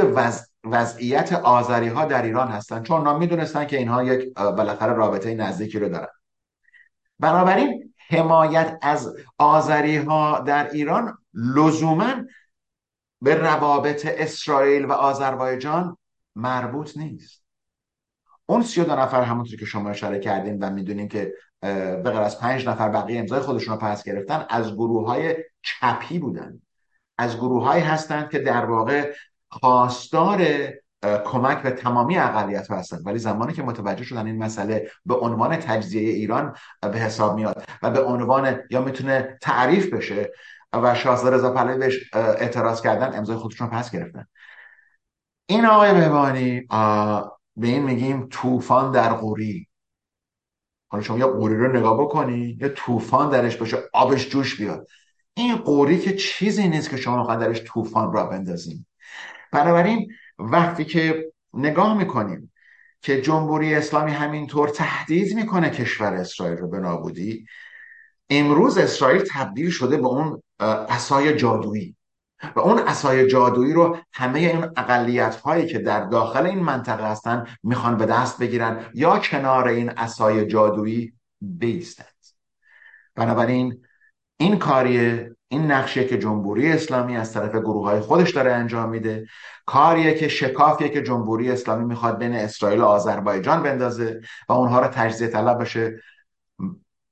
وضعیت 0.64 1.32
آذری 1.32 1.88
ها 1.88 2.04
در 2.04 2.22
ایران 2.22 2.48
هستن. 2.48 2.82
چون 2.82 2.98
اونا 2.98 3.18
می‌دونستن 3.18 3.66
که 3.66 3.78
اینها 3.78 4.04
یک 4.04 4.34
بالاخره 4.34 4.92
رابطه 4.92 5.34
نزدیکی 5.34 5.78
رو 5.78 5.88
دارن. 5.88 6.08
بنابراین 7.18 7.94
حمایت 8.10 8.78
از 8.82 9.16
آذری 9.38 9.96
ها 9.96 10.40
در 10.40 10.70
ایران 10.70 11.18
لزوما 11.34 12.14
به 13.22 13.34
روابط 13.34 14.06
اسرائیل 14.10 14.84
و 14.84 14.92
آذربایجان 14.92 15.96
مربوط 16.36 16.96
نیست. 16.96 17.42
اون 18.46 18.62
سی 18.62 18.84
دو 18.84 18.96
نفر 18.96 19.22
همونطور 19.22 19.58
که 19.58 19.66
شما 19.66 19.90
اشاره 19.90 20.18
کردین 20.18 20.58
و 20.58 20.70
می‌دونین 20.70 21.08
که 21.08 21.32
به 21.60 22.02
غیر 22.04 22.20
از 22.20 22.40
پنج 22.40 22.68
نفر 22.68 22.88
بقیه 22.88 23.20
امضای 23.20 23.40
خودشون 23.40 23.74
رو 23.74 23.80
پس 23.80 24.04
گرفتن 24.04 24.46
از 24.50 24.74
گروه 24.74 25.06
های 25.06 25.36
چپی 25.62 26.18
بودن. 26.18 26.62
از 27.18 27.36
گروه 27.36 27.78
هستند 27.78 28.30
که 28.30 28.38
در 28.38 28.64
واقع 28.64 29.12
خواستار 29.48 30.46
کمک 31.02 31.62
به 31.62 31.70
تمامی 31.70 32.18
اقلیت 32.18 32.68
ها 32.68 32.76
هستند. 32.76 33.06
ولی 33.06 33.18
زمانی 33.18 33.52
که 33.52 33.62
متوجه 33.62 34.04
شدن 34.04 34.26
این 34.26 34.42
مسئله 34.42 34.90
به 35.06 35.14
عنوان 35.14 35.56
تجزیه 35.56 36.10
ایران 36.10 36.54
به 36.80 36.98
حساب 36.98 37.36
میاد 37.36 37.64
و 37.82 37.90
به 37.90 38.02
عنوان 38.02 38.58
یا 38.70 38.82
می‌تونه 38.82 39.38
تعریف 39.42 39.92
بشه 39.92 40.32
و 40.72 40.94
شاهزاده 40.94 41.36
رضا 41.36 41.52
پهلوی 41.52 41.78
بهش 41.78 42.14
اعتراض 42.14 42.82
کردن 42.82 43.18
امضای 43.18 43.36
خودشون 43.36 43.68
پس 43.68 43.90
گرفتن. 43.90 44.26
این 45.46 45.66
آقای 45.66 45.94
بهبانی 45.94 46.60
به 47.56 47.66
این 47.66 47.82
میگیم 47.82 48.28
طوفان 48.30 48.92
در 48.92 49.12
قوری. 49.12 49.68
حالا 50.88 51.02
شما 51.02 51.18
یا 51.18 51.28
قوری 51.28 51.56
رو 51.56 51.76
نگاه 51.76 52.00
بکنی 52.00 52.56
یا 52.60 52.68
طوفان 52.68 53.30
درش 53.30 53.56
باشه 53.56 53.78
آبش 53.92 54.28
جوش 54.28 54.60
بیاد. 54.60 54.86
این 55.34 55.56
قوری 55.56 55.98
که 55.98 56.16
چیزی 56.16 56.68
نیست 56.68 56.90
که 56.90 56.96
شما 56.96 57.16
می‌خواد 57.16 57.40
درش 57.40 57.62
طوفان 57.64 58.12
را 58.12 58.26
بندازیم 58.26 58.86
بنابراین 59.52 60.08
وقتی 60.38 60.84
که 60.84 61.32
نگاه 61.54 61.98
می‌کنیم 61.98 62.52
که 63.00 63.20
جمهوری 63.20 63.74
اسلامی 63.74 64.12
همینطور 64.12 64.68
تهدید 64.68 65.34
می‌کنه 65.36 65.70
کشور 65.70 66.14
اسرائیل 66.14 66.58
رو 66.58 66.68
به 66.68 66.78
نابودی 66.78 67.46
امروز 68.30 68.78
اسرائیل 68.78 69.24
تبدیل 69.30 69.70
شده 69.70 69.96
به 69.96 70.06
اون 70.06 70.42
اسای 70.60 71.36
جادویی. 71.36 71.96
و 72.56 72.60
اون 72.60 72.78
اسای 72.78 73.26
جادویی 73.26 73.72
رو 73.72 73.98
همه 74.12 74.38
این 74.38 74.64
اقلیت 74.76 75.36
هایی 75.36 75.66
که 75.66 75.78
در 75.78 76.04
داخل 76.04 76.46
این 76.46 76.58
منطقه 76.58 77.10
هستن 77.10 77.46
می‌خوان 77.62 77.96
به 77.96 78.06
دست 78.06 78.38
بگیرن 78.38 78.90
یا 78.94 79.18
کنار 79.18 79.68
این 79.68 79.90
اسای 79.90 80.46
جادویی 80.46 81.12
بیستند. 81.40 82.06
بنابراین 83.14 83.82
این 84.36 84.58
کاریه 84.58 85.35
این 85.48 85.70
نقشه 85.70 86.04
که 86.04 86.18
جمهوری 86.18 86.72
اسلامی 86.72 87.16
از 87.16 87.32
طرف 87.32 87.56
گروه 87.56 87.84
های 87.84 88.00
خودش 88.00 88.30
داره 88.30 88.52
انجام 88.52 88.88
میده. 88.88 89.26
کاریه 89.66 90.14
که 90.14 90.28
شکافیه 90.28 90.88
که 90.88 91.02
جمهوری 91.02 91.50
اسلامی 91.50 91.84
می‌خواد 91.84 92.18
بین 92.18 92.32
اسرائیل 92.32 92.80
و 92.80 92.84
آذربایجان 92.84 93.62
بندازه 93.62 94.20
و 94.48 94.52
اونها 94.52 94.80
رو 94.80 94.88
تجزیه 94.88 95.28
طلب 95.28 95.60
بشه. 95.60 96.00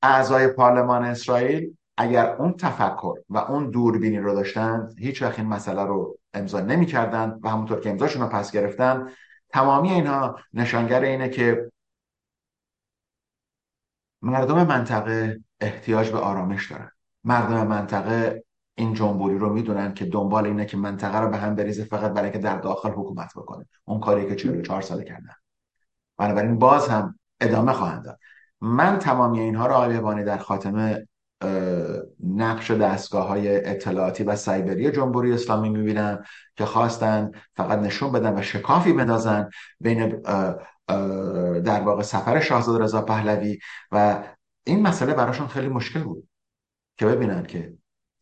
اعضای 0.02 0.48
پارلمان 0.48 1.04
اسرائیل 1.04 1.76
اگر 1.96 2.36
اون 2.36 2.52
تفکر 2.52 3.14
و 3.28 3.38
اون 3.38 3.70
دوربینی 3.70 4.18
رو 4.18 4.34
داشتن 4.34 4.88
هیچ 4.98 5.22
وقت 5.22 5.38
این 5.38 5.48
مسئله 5.48 5.82
رو 5.82 6.18
امضا 6.34 6.60
نمی‌کردن 6.60 7.38
و 7.42 7.48
همونطور 7.48 7.80
که 7.80 7.90
امضاشون 7.90 8.22
رو 8.22 8.28
پس 8.28 8.52
گرفتن. 8.52 9.08
تمامی 9.48 9.90
اینها 9.90 10.38
نشانگر 10.52 11.00
اینه 11.00 11.28
که 11.28 11.70
مردم 14.22 14.66
منطقه 14.66 15.40
احتیاج 15.60 16.10
به 16.10 16.18
آرامش 16.18 16.72
دارن. 16.72 16.90
مردم 17.24 17.66
منطقه 17.66 18.44
این 18.74 18.94
جمهوری 18.94 19.38
رو 19.38 19.52
می‌دونن 19.52 19.94
که 19.94 20.04
دنبال 20.04 20.46
اینه 20.46 20.66
که 20.66 20.76
منطقه 20.76 21.18
رو 21.20 21.30
به 21.30 21.36
هم 21.36 21.54
بریزه 21.54 21.84
فقط 21.84 22.12
برای 22.12 22.30
که 22.30 22.38
در 22.38 22.56
داخل 22.56 22.90
حکومت 22.90 23.32
بکنه. 23.36 23.66
اون 23.84 24.00
کاری 24.00 24.28
که 24.28 24.36
44 24.36 24.82
ساله 24.82 25.04
کردن. 25.04 25.34
بنابراین 26.18 26.58
باز 26.58 26.88
هم 26.88 27.18
ادامه 27.40 27.72
خواهند 27.72 28.04
داد. 28.04 28.18
من 28.60 28.98
تمامی 28.98 29.40
اینها 29.40 29.66
رو 29.66 29.74
آقای 29.74 30.24
در 30.24 30.38
خاتمه 30.38 31.06
نقش 32.26 32.70
دستگاه 32.70 33.28
های 33.28 33.66
اطلاعاتی 33.66 34.24
و 34.24 34.36
سایبری 34.36 34.90
جمهوری 34.90 35.32
اسلامی 35.32 35.68
می‌بینم 35.68 36.22
که 36.56 36.64
خواستن 36.64 37.30
فقط 37.56 37.78
نشون 37.78 38.12
بدن 38.12 38.38
و 38.38 38.42
شکافی 38.42 38.92
بندازن 38.92 39.48
بین 39.80 40.22
در 41.60 41.80
واقع 41.80 42.02
سفر 42.02 42.40
شاهزاده 42.40 42.84
رضا 42.84 43.02
پهلوی 43.02 43.58
و 43.92 44.24
این 44.64 44.82
مسئله 44.82 45.14
براشون 45.14 45.46
خیلی 45.46 45.68
مشکل 45.68 46.02
بود. 46.02 46.28
که 46.96 47.06
ببینن 47.06 47.42
که 47.42 47.72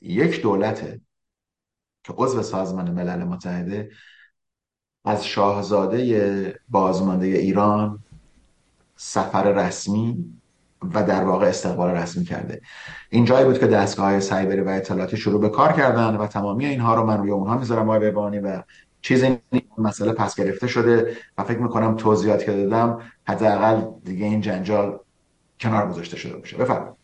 یک 0.00 0.42
دولت 0.42 1.00
که 2.04 2.12
عضو 2.12 2.42
سازمان 2.42 2.90
ملل 2.90 3.24
متحده 3.24 3.90
از 5.04 5.26
شاهزاده 5.26 6.60
بازمانده 6.68 7.26
ایران 7.26 7.98
سفر 8.96 9.52
رسمی 9.52 10.24
و 10.94 11.04
در 11.04 11.24
واقع 11.24 11.46
استقبال 11.46 11.90
رسمی 11.90 12.24
کرده. 12.24 12.60
این 13.10 13.24
جایی 13.24 13.44
بود 13.44 13.58
که 13.58 13.66
دستگاه 13.66 14.06
های 14.06 14.20
سایبری 14.20 14.60
و 14.60 14.68
اطلاعاتی 14.68 15.16
شروع 15.16 15.40
به 15.40 15.48
کار 15.48 15.72
کردن 15.72 16.16
و 16.16 16.26
تمامی 16.26 16.66
اینها 16.66 16.94
رو 16.94 17.06
من 17.06 17.18
روی 17.18 17.30
اونها 17.30 17.58
می‌ذارم 17.58 17.88
آقای 17.88 18.00
بهبانی 18.00 18.38
و 18.38 18.62
چیزی 19.02 19.38
مسئله 19.78 20.12
پس 20.12 20.36
گرفته 20.36 20.66
شده 20.66 21.16
و 21.38 21.44
فکر 21.44 21.58
می‌کنم 21.58 21.96
توضیحاتی 21.96 22.44
که 22.44 22.52
دادم 22.52 23.02
حداقل 23.28 23.84
دیگه 24.04 24.24
این 24.26 24.40
جنجال 24.40 24.98
کنار 25.60 25.88
گذاشته 25.88 26.16
شده 26.16 26.36
باشه. 26.36 26.56
بفرمایید. 26.56 26.96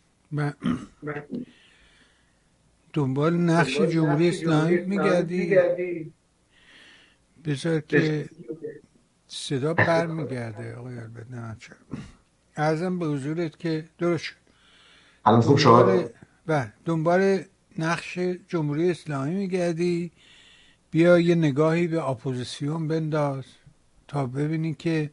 دنبال 2.93 3.37
نقش 3.37 3.81
جمهوری 3.81 4.29
اسلامی 4.29 4.77
میگردی؟ 4.77 6.13
بذار 7.45 7.81
که 7.81 8.29
صدا 9.29 9.75
بر 9.75 10.07
میگرده 10.07 10.75
آقای 10.75 10.99
البت 10.99 11.31
نه 11.31 11.57
چرا؟ 11.59 11.77
ارزم 12.57 12.99
به 12.99 13.07
حضورت 13.07 13.59
که 13.59 13.85
درست 13.99 14.25
شد. 14.25 14.35
الان 15.25 15.41
خوب 15.41 15.57
شد؟ 15.57 16.15
بله. 16.47 16.73
دنبال 16.85 17.43
نقش 17.79 18.19
جمهوری 18.49 18.91
اسلامی 18.91 19.35
میگردی. 19.35 20.13
بیا 20.91 21.19
یه 21.19 21.35
نگاهی 21.35 21.87
به 21.87 22.09
اپوزیسیون 22.09 22.89
بنداز 22.89 23.45
تا 24.09 24.27
ببینی 24.27 24.75
که 24.75 25.11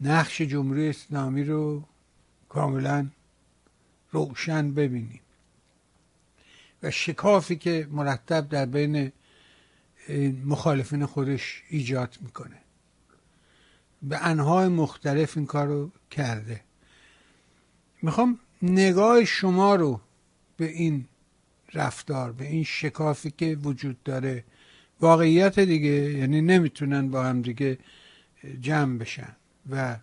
نقش 0.00 0.42
جمهوری 0.42 0.88
اسلامی 0.88 1.44
رو 1.44 1.84
کاملا 2.48 3.06
روشن 4.10 4.74
ببینیم. 4.74 5.20
و 6.82 6.90
شکافی 6.90 7.56
که 7.56 7.88
مرتب 7.90 8.48
در 8.48 8.66
بین 8.66 9.12
مخالفین 10.44 11.06
خودش 11.06 11.62
ایجاد 11.68 12.18
می‌کنه. 12.20 12.56
به 14.02 14.26
انهای 14.26 14.68
مختلف 14.68 15.36
این 15.36 15.46
کار 15.46 15.66
رو 15.66 15.90
کرده. 16.10 16.60
می‌خوام 18.02 18.38
نگاه 18.62 19.24
شما 19.24 19.74
رو 19.74 20.00
به 20.56 20.68
این 20.68 21.04
رفتار 21.74 22.32
به 22.32 22.46
این 22.46 22.64
شکافی 22.64 23.30
که 23.30 23.58
وجود 23.62 24.02
داره 24.02 24.44
واقعیت 25.00 25.58
دیگه 25.58 25.90
یعنی 25.90 26.40
نمی‌تونن 26.40 27.10
با 27.10 27.24
هم 27.24 27.42
دیگه 27.42 27.78
جمع 28.60 28.98
بشن 28.98 29.36
و 29.70 29.96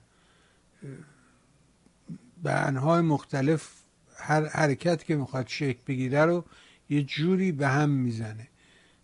به 2.43 2.51
انهای 2.51 3.01
مختلف 3.01 3.69
هر 4.17 4.45
حرکت 4.45 5.03
که 5.03 5.15
می‌خواد 5.15 5.47
شکل 5.47 5.79
بگیره 5.87 6.25
رو 6.25 6.45
یه 6.89 7.03
جوری 7.03 7.51
به 7.51 7.67
هم 7.67 7.89
می‌زنه. 7.89 8.47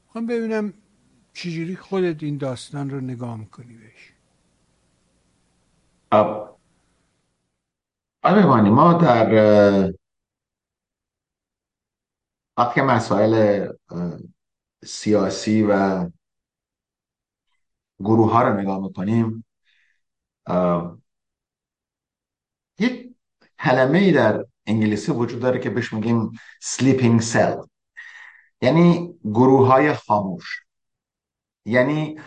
می‌خوام 0.06 0.26
ببینم 0.26 0.74
چجوری 1.34 1.76
خودت 1.76 2.24
این 2.24 2.38
داستان 2.38 2.90
رو 2.90 3.02
نگاه 3.02 3.38
می‌کنی 3.38 3.74
بهش. 3.74 4.14
آقای 8.24 8.44
ما 8.70 8.94
در 8.94 9.94
وقتی 12.58 12.82
مسائل 12.82 13.68
سیاسی 14.84 15.64
و 15.64 16.10
گروه 18.00 18.32
ها 18.32 18.42
رو 18.42 18.60
نگاه 18.60 18.80
می‌کنیم 18.80 19.46
یک 22.80 23.16
کلمه 23.60 23.98
ای 24.00 24.12
در 24.12 24.46
انگلیسی 24.66 25.12
وجود 25.12 25.42
داره 25.42 25.60
که 25.60 25.70
بهش 25.70 25.94
میگیم 25.94 26.32
sleeping 26.64 27.22
cell. 27.34 27.73
یعنی 28.64 29.20
گروه 29.24 29.68
های 29.68 29.94
خاموش. 29.94 30.62
یعنی 31.66 32.20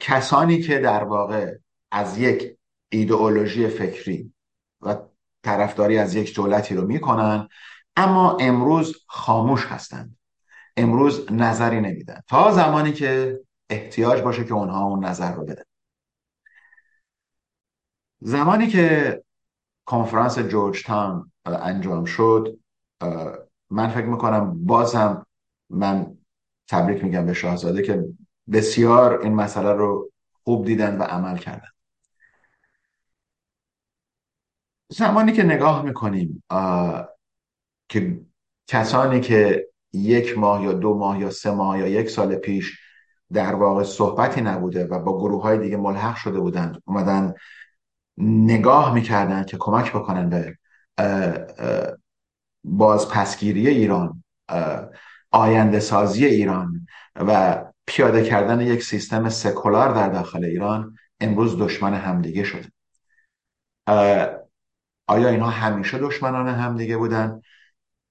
کسانی 0.00 0.62
که 0.62 0.78
در 0.78 1.04
واقع 1.04 1.54
از 1.90 2.18
یک 2.18 2.56
ایدئولوژی 2.88 3.68
فکری 3.68 4.32
و 4.80 4.96
طرفداری 5.42 5.98
از 5.98 6.14
یک 6.14 6.36
دولتی 6.36 6.74
رو 6.74 6.86
می‌کنن 6.86 7.48
اما 7.96 8.36
امروز 8.40 9.04
خاموش 9.06 9.66
هستند. 9.66 10.18
امروز 10.76 11.32
نظری 11.32 11.80
نمیدن. 11.80 12.20
تا 12.28 12.52
زمانی 12.52 12.92
که 12.92 13.40
احتیاج 13.70 14.20
باشه 14.20 14.44
که 14.44 14.54
اونها 14.54 14.84
اون 14.84 15.04
نظر 15.04 15.34
رو 15.34 15.44
بدن. 15.44 15.62
زمانی 18.20 18.66
که 18.66 19.22
کنفرانس 19.84 20.38
جورج 20.38 20.82
تاون 20.82 21.32
انجام 21.46 22.04
شد 22.04 22.58
من 23.72 23.88
فکر 23.88 24.06
می‌کنم 24.06 24.64
باز 24.64 24.94
هم 24.94 25.26
من 25.70 26.16
تبریک 26.68 27.04
میگم 27.04 27.26
به 27.26 27.34
شاهزاده 27.34 27.82
که 27.82 28.04
بسیار 28.52 29.20
این 29.22 29.34
مسئله 29.34 29.72
رو 29.72 30.10
خوب 30.44 30.64
دیدن 30.66 30.98
و 30.98 31.02
عمل 31.02 31.36
کردن. 31.36 31.68
زمانی 34.88 35.32
که 35.32 35.42
نگاه 35.42 35.84
می‌کنیم 35.84 36.42
که 37.88 38.20
کسانی 38.66 39.20
که 39.20 39.68
یک 39.92 40.38
ماه 40.38 40.62
یا 40.64 40.72
دو 40.72 40.94
ماه 40.94 41.20
یا 41.20 41.30
سه 41.30 41.50
ماه 41.50 41.78
یا 41.78 41.88
یک 41.88 42.10
سال 42.10 42.34
پیش 42.34 42.78
در 43.32 43.54
واقع 43.54 43.82
صحبتی 43.82 44.40
نبوده 44.40 44.84
و 44.84 44.98
با 44.98 45.18
گروه 45.18 45.42
های 45.42 45.58
دیگه 45.58 45.76
ملحق 45.76 46.16
شده 46.16 46.40
بودند 46.40 46.82
اومدن 46.84 47.34
نگاه 48.18 48.94
می‌کردن 48.94 49.44
که 49.44 49.56
کمک 49.60 49.92
بکنن 49.92 50.28
به 50.28 50.58
باز 52.64 53.08
پسگیری 53.08 53.68
ایران 53.68 54.24
آینده 55.30 55.80
سازی 55.80 56.26
ایران 56.26 56.86
و 57.16 57.62
پیاده 57.86 58.24
کردن 58.24 58.60
یک 58.60 58.82
سیستم 58.82 59.28
سکولار 59.28 59.94
در 59.94 60.08
داخل 60.08 60.44
ایران 60.44 60.96
امروز 61.20 61.58
دشمن 61.58 61.94
همدیگه 61.94 62.44
شده. 62.44 62.68
آیا 65.06 65.28
اینها 65.28 65.50
همیشه 65.50 65.98
دشمنان 65.98 66.48
همدیگه 66.48 66.96
بودن؟ 66.96 67.40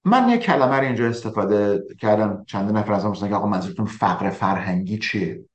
من 0.06 0.30
یک 0.30 0.42
کلمه 0.42 0.78
رو 0.78 0.84
اینجا 0.84 1.08
استفاده 1.08 1.84
کردم. 2.00 2.44
چند 2.48 2.78
نفر 2.78 2.94
از 2.94 3.20
که 3.20 3.36
آقا 3.36 3.48
منظورتون 3.48 3.86
فقر 3.86 4.30
فرهنگی 4.30 4.98
چیه؟ 4.98 5.46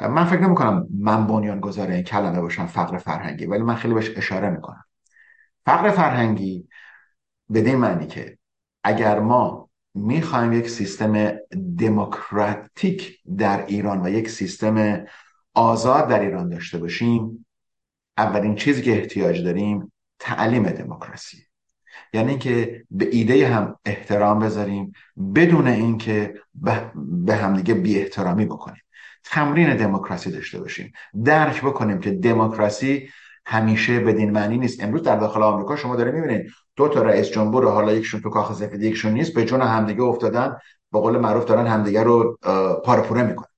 من 0.00 0.24
فکر 0.24 0.40
نمی 0.40 0.54
کنم 0.54 0.86
من 0.98 1.26
بنیان 1.26 1.60
گذاره 1.60 1.94
این 1.94 2.04
کلمه 2.04 2.40
باشم 2.40 2.66
فقر 2.66 2.98
فرهنگی 2.98 3.46
ولی 3.46 3.62
من 3.62 3.74
خیلی 3.74 3.94
بهش 3.94 4.10
اشاره 4.16 4.50
می‌کنم. 4.50 4.84
فقر 5.66 5.90
فرهنگی 5.90 6.68
بدین 7.52 7.76
معنی 7.76 8.06
که 8.06 8.38
اگر 8.84 9.20
ما 9.20 9.70
می‌خوایم 9.94 10.52
یک 10.52 10.70
سیستم 10.70 11.32
دموکراتیک 11.78 13.18
در 13.38 13.66
ایران 13.66 14.06
و 14.06 14.08
یک 14.08 14.30
سیستم 14.30 15.04
آزاد 15.54 16.08
در 16.08 16.20
ایران 16.20 16.48
داشته 16.48 16.78
باشیم 16.78 17.46
اولین 18.18 18.54
چیزی 18.54 18.82
که 18.82 18.92
احتیاج 18.92 19.42
داریم 19.42 19.92
تعلیم 20.18 20.62
دموکراسی. 20.62 21.38
یعنی 22.12 22.38
که 22.38 22.84
به 22.90 23.08
ایده 23.12 23.48
هم 23.48 23.78
احترام 23.84 24.38
بذاریم 24.38 24.92
بدون 25.34 25.66
اینکه 25.66 26.34
به 27.26 27.34
همدیگه 27.34 27.74
بی 27.74 27.98
احترامی 27.98 28.44
بکنیم. 28.44 28.82
تمرین 29.24 29.76
دموکراسی 29.76 30.30
داشته 30.30 30.60
باشیم. 30.60 30.92
درک 31.24 31.62
بکنیم 31.62 31.98
که 31.98 32.10
دموکراسی 32.10 33.08
همیشه 33.46 34.00
بدین 34.00 34.30
معنی 34.30 34.58
نیست. 34.58 34.82
امروز 34.82 35.02
در 35.02 35.16
داخل 35.16 35.42
آمریکا 35.42 35.76
شما 35.76 35.96
داره 35.96 36.10
می‌بینید 36.10 36.50
دو 36.76 36.88
تا 36.88 37.02
رئیس 37.02 37.30
جمهور 37.30 37.70
حالا 37.70 37.92
یکشون 37.92 38.20
تو 38.20 38.30
کاخ 38.30 38.54
سفید 38.54 38.82
یکشون 38.82 39.12
نیست 39.12 39.34
به 39.34 39.44
جون 39.44 39.60
همدیگه 39.60 40.02
افتادن. 40.02 40.58
به 40.92 41.00
قول 41.00 41.18
معروف 41.18 41.44
دارن 41.44 41.66
همدیگه 41.66 42.02
رو 42.02 42.38
پارپوره 42.84 43.22
می‌کنن. 43.22 43.48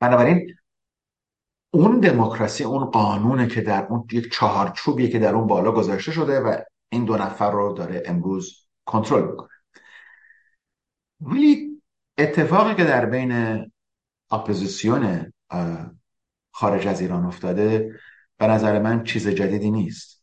بنابراین 0.00 0.54
اون 1.70 2.00
دموکراسی 2.00 2.64
اون 2.64 2.84
قانونه 2.84 3.46
که 3.46 3.60
در 3.60 3.86
اون 3.86 4.06
یک 4.12 4.32
چهارچوبیه 4.32 5.08
که 5.08 5.18
در 5.18 5.34
اون 5.34 5.46
بالا 5.46 5.72
گذاشته 5.72 6.12
شده 6.12 6.40
و 6.40 6.56
این 6.88 7.04
دو 7.04 7.16
نفر 7.16 7.50
رو 7.50 7.72
داره 7.72 8.02
امروز 8.06 8.68
کنترل 8.84 9.30
می‌کنه. 9.30 9.48
ولی 11.20 11.82
اتفاقی 12.18 12.74
که 12.74 12.84
در 12.84 13.06
بین 13.06 13.32
اپوزیسیون 14.30 15.32
خارج 16.52 16.86
از 16.86 17.00
ایران 17.00 17.24
افتاده 17.24 17.94
به 18.36 18.46
نظر 18.46 18.78
من 18.78 19.04
چیز 19.04 19.28
جدیدی 19.28 19.70
نیست. 19.70 20.17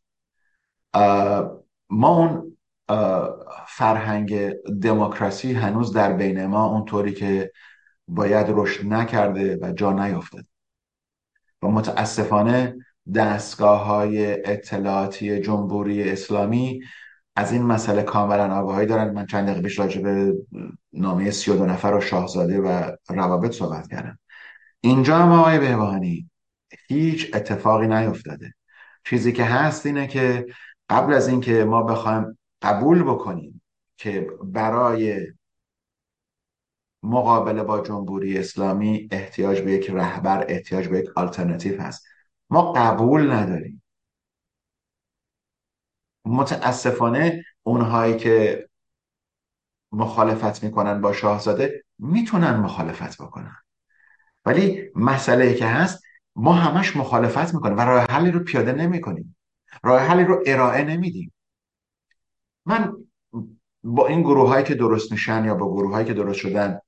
ما 1.89 2.07
اون 2.17 2.57
فرهنگ 3.67 4.49
دموکراسی 4.81 5.53
هنوز 5.53 5.93
در 5.93 6.13
بین 6.13 6.45
ما 6.45 6.65
اونطوری 6.65 7.13
که 7.13 7.51
باید 8.07 8.45
رشد 8.49 8.85
نکرده 8.85 9.59
و 9.61 9.71
جا 9.71 9.91
نیافتاده. 9.93 10.47
و 11.61 11.67
متاسفانه 11.67 12.75
دستگاه 13.15 13.85
های 13.85 14.33
اطلاعاتی 14.51 15.39
جمهوری 15.39 16.09
اسلامی 16.09 16.81
از 17.35 17.51
این 17.51 17.63
مسئله 17.63 18.03
کاملا 18.03 18.55
آگاهی 18.55 18.85
دارن. 18.85 19.13
من 19.13 19.25
چند 19.25 19.45
دقیقه 19.45 19.61
پیش 19.61 19.79
راجع 19.79 20.01
به 20.01 20.33
نامه 20.93 21.31
سی 21.31 21.51
و 21.51 21.55
دو 21.55 21.65
نفر 21.65 21.93
و 21.93 22.01
شاهزاده 22.01 22.59
و 22.59 22.91
روابط 23.09 23.51
صحبت 23.51 23.87
کردم. 23.87 24.19
اینجا 24.81 25.17
هم 25.17 25.31
آقای 25.31 25.59
بهبانی 25.59 26.29
هیچ 26.87 27.31
اتفاقی 27.35 27.87
نیفتاده 27.87 28.53
چیزی 29.05 29.31
که 29.31 29.43
هست 29.43 29.85
اینه 29.85 30.07
که 30.07 30.45
قبل 30.89 31.13
از 31.13 31.27
اینکه 31.27 31.65
ما 31.65 31.83
بخوایم 31.83 32.37
قبول 32.61 33.03
بکنیم 33.03 33.61
که 33.97 34.29
برای 34.43 35.27
مقابله 37.03 37.63
با 37.63 37.81
جمهوری 37.81 38.37
اسلامی 38.37 39.07
احتیاج 39.11 39.61
به 39.61 39.71
یک 39.71 39.89
رهبر 39.89 40.45
احتیاج 40.49 40.87
به 40.87 40.99
یک 40.99 41.09
آلترناتیو 41.15 41.81
هست. 41.81 42.05
ما 42.49 42.71
قبول 42.71 43.31
نداریم. 43.31 43.83
متاسفانه 46.25 47.43
اونهایی 47.63 48.17
که 48.17 48.67
مخالفت 49.91 50.63
می‌کنن 50.63 51.01
با 51.01 51.13
شاهزاده 51.13 51.83
می‌تونن 51.99 52.55
مخالفت 52.55 53.21
بکنن. 53.21 53.55
ولی 54.45 54.91
مسئله 54.95 55.53
که 55.53 55.65
هست 55.65 56.03
ما 56.35 56.53
همش 56.53 56.95
مخالفت 56.95 57.53
می‌کنیم 57.53 57.77
و 57.77 57.81
راه 57.81 58.05
حلی 58.09 58.31
رو 58.31 58.39
پیاده 58.39 58.71
نمی‌کنیم. 58.71 59.35
راه 59.83 60.01
حلی 60.01 60.23
رو 60.23 60.43
ارائه 60.45 60.83
نمیدیم. 60.83 61.33
من 62.65 62.93
با 63.83 64.07
این 64.07 64.21
گروه 64.21 64.49
هایی 64.49 64.63
که 64.63 64.75
درست 64.75 65.11
میشن 65.11 65.45
یا 65.45 65.55
با 65.55 65.73
گروه 65.73 65.91
هایی 65.91 66.05
که 66.05 66.13
درست 66.13 66.39
شدن 66.39 66.79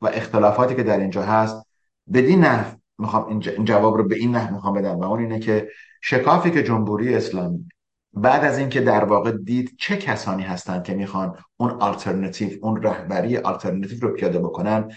و 0.00 0.06
اختلافاتی 0.06 0.74
که 0.74 0.82
در 0.82 1.00
اینجا 1.00 1.22
هست 1.22 1.66
بدین 2.12 2.40
نحو 2.40 2.76
می‌خوام 2.98 3.28
این 3.28 3.64
جواب 3.64 3.96
رو 3.96 4.08
به 4.08 4.16
این 4.16 4.36
نحو 4.36 4.54
می‌خوام 4.54 4.74
بدم 4.74 4.98
و 4.98 5.04
اون 5.04 5.20
اینه 5.20 5.38
که 5.38 5.68
شکافی 6.02 6.50
که 6.50 6.62
جمهوری 6.62 7.14
اسلامی 7.14 7.68
بعد 8.14 8.44
از 8.44 8.58
اینکه 8.58 8.80
در 8.80 9.04
واقع 9.04 9.30
دید 9.30 9.76
چه 9.78 9.96
کسانی 9.96 10.42
هستند 10.42 10.84
که 10.84 10.94
می‌خوان 10.94 11.36
اون 11.56 11.70
آلترناتیو 11.70 12.58
اون 12.62 12.82
رهبری 12.82 13.36
آلترناتیو 13.38 14.00
رو 14.00 14.14
پیاده 14.14 14.38
بکنن 14.38 14.92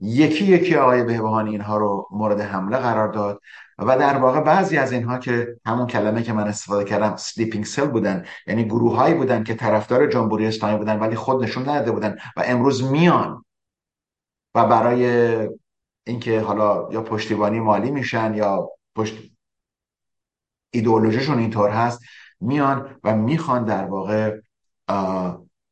یکی 0.00 0.44
یکی 0.44 0.74
آقای 0.74 1.04
بهبهانی 1.04 1.50
اینها 1.50 1.76
رو 1.76 2.08
مورد 2.10 2.40
حمله 2.40 2.76
قرار 2.76 3.08
داد 3.08 3.40
و 3.78 3.98
در 3.98 4.18
واقع 4.18 4.40
بعضی 4.40 4.76
از 4.76 4.92
اینها 4.92 5.18
که 5.18 5.56
همون 5.66 5.86
کلمه 5.86 6.22
که 6.22 6.32
من 6.32 6.48
استفاده 6.48 6.84
کردم 6.84 7.16
sleeping 7.16 7.64
cell 7.64 7.86
بودن 7.86 8.24
یعنی 8.46 8.64
گروه 8.64 8.96
هایی 8.96 9.14
بودن 9.14 9.44
که 9.44 9.54
طرفدار 9.54 10.06
جمهوری 10.06 10.46
اسلامی 10.46 10.78
بودن 10.78 10.98
ولی 10.98 11.16
خود 11.16 11.42
نشون 11.44 11.68
نداده 11.68 11.92
بودن 11.92 12.18
و 12.36 12.42
امروز 12.46 12.90
میان 12.90 13.44
و 14.54 14.66
برای 14.66 15.48
اینکه 16.06 16.40
حالا 16.40 16.88
یا 16.92 17.02
پشتیبانی 17.02 17.60
مالی 17.60 17.90
میشن 17.90 18.34
یا 18.34 18.68
پشت 18.94 19.30
ایدئولوژیشون 20.70 21.38
اینطور 21.38 21.70
هست 21.70 22.00
میان 22.40 23.00
و 23.04 23.16
می‌خوان 23.16 23.64
در 23.64 23.84
واقع 23.84 24.36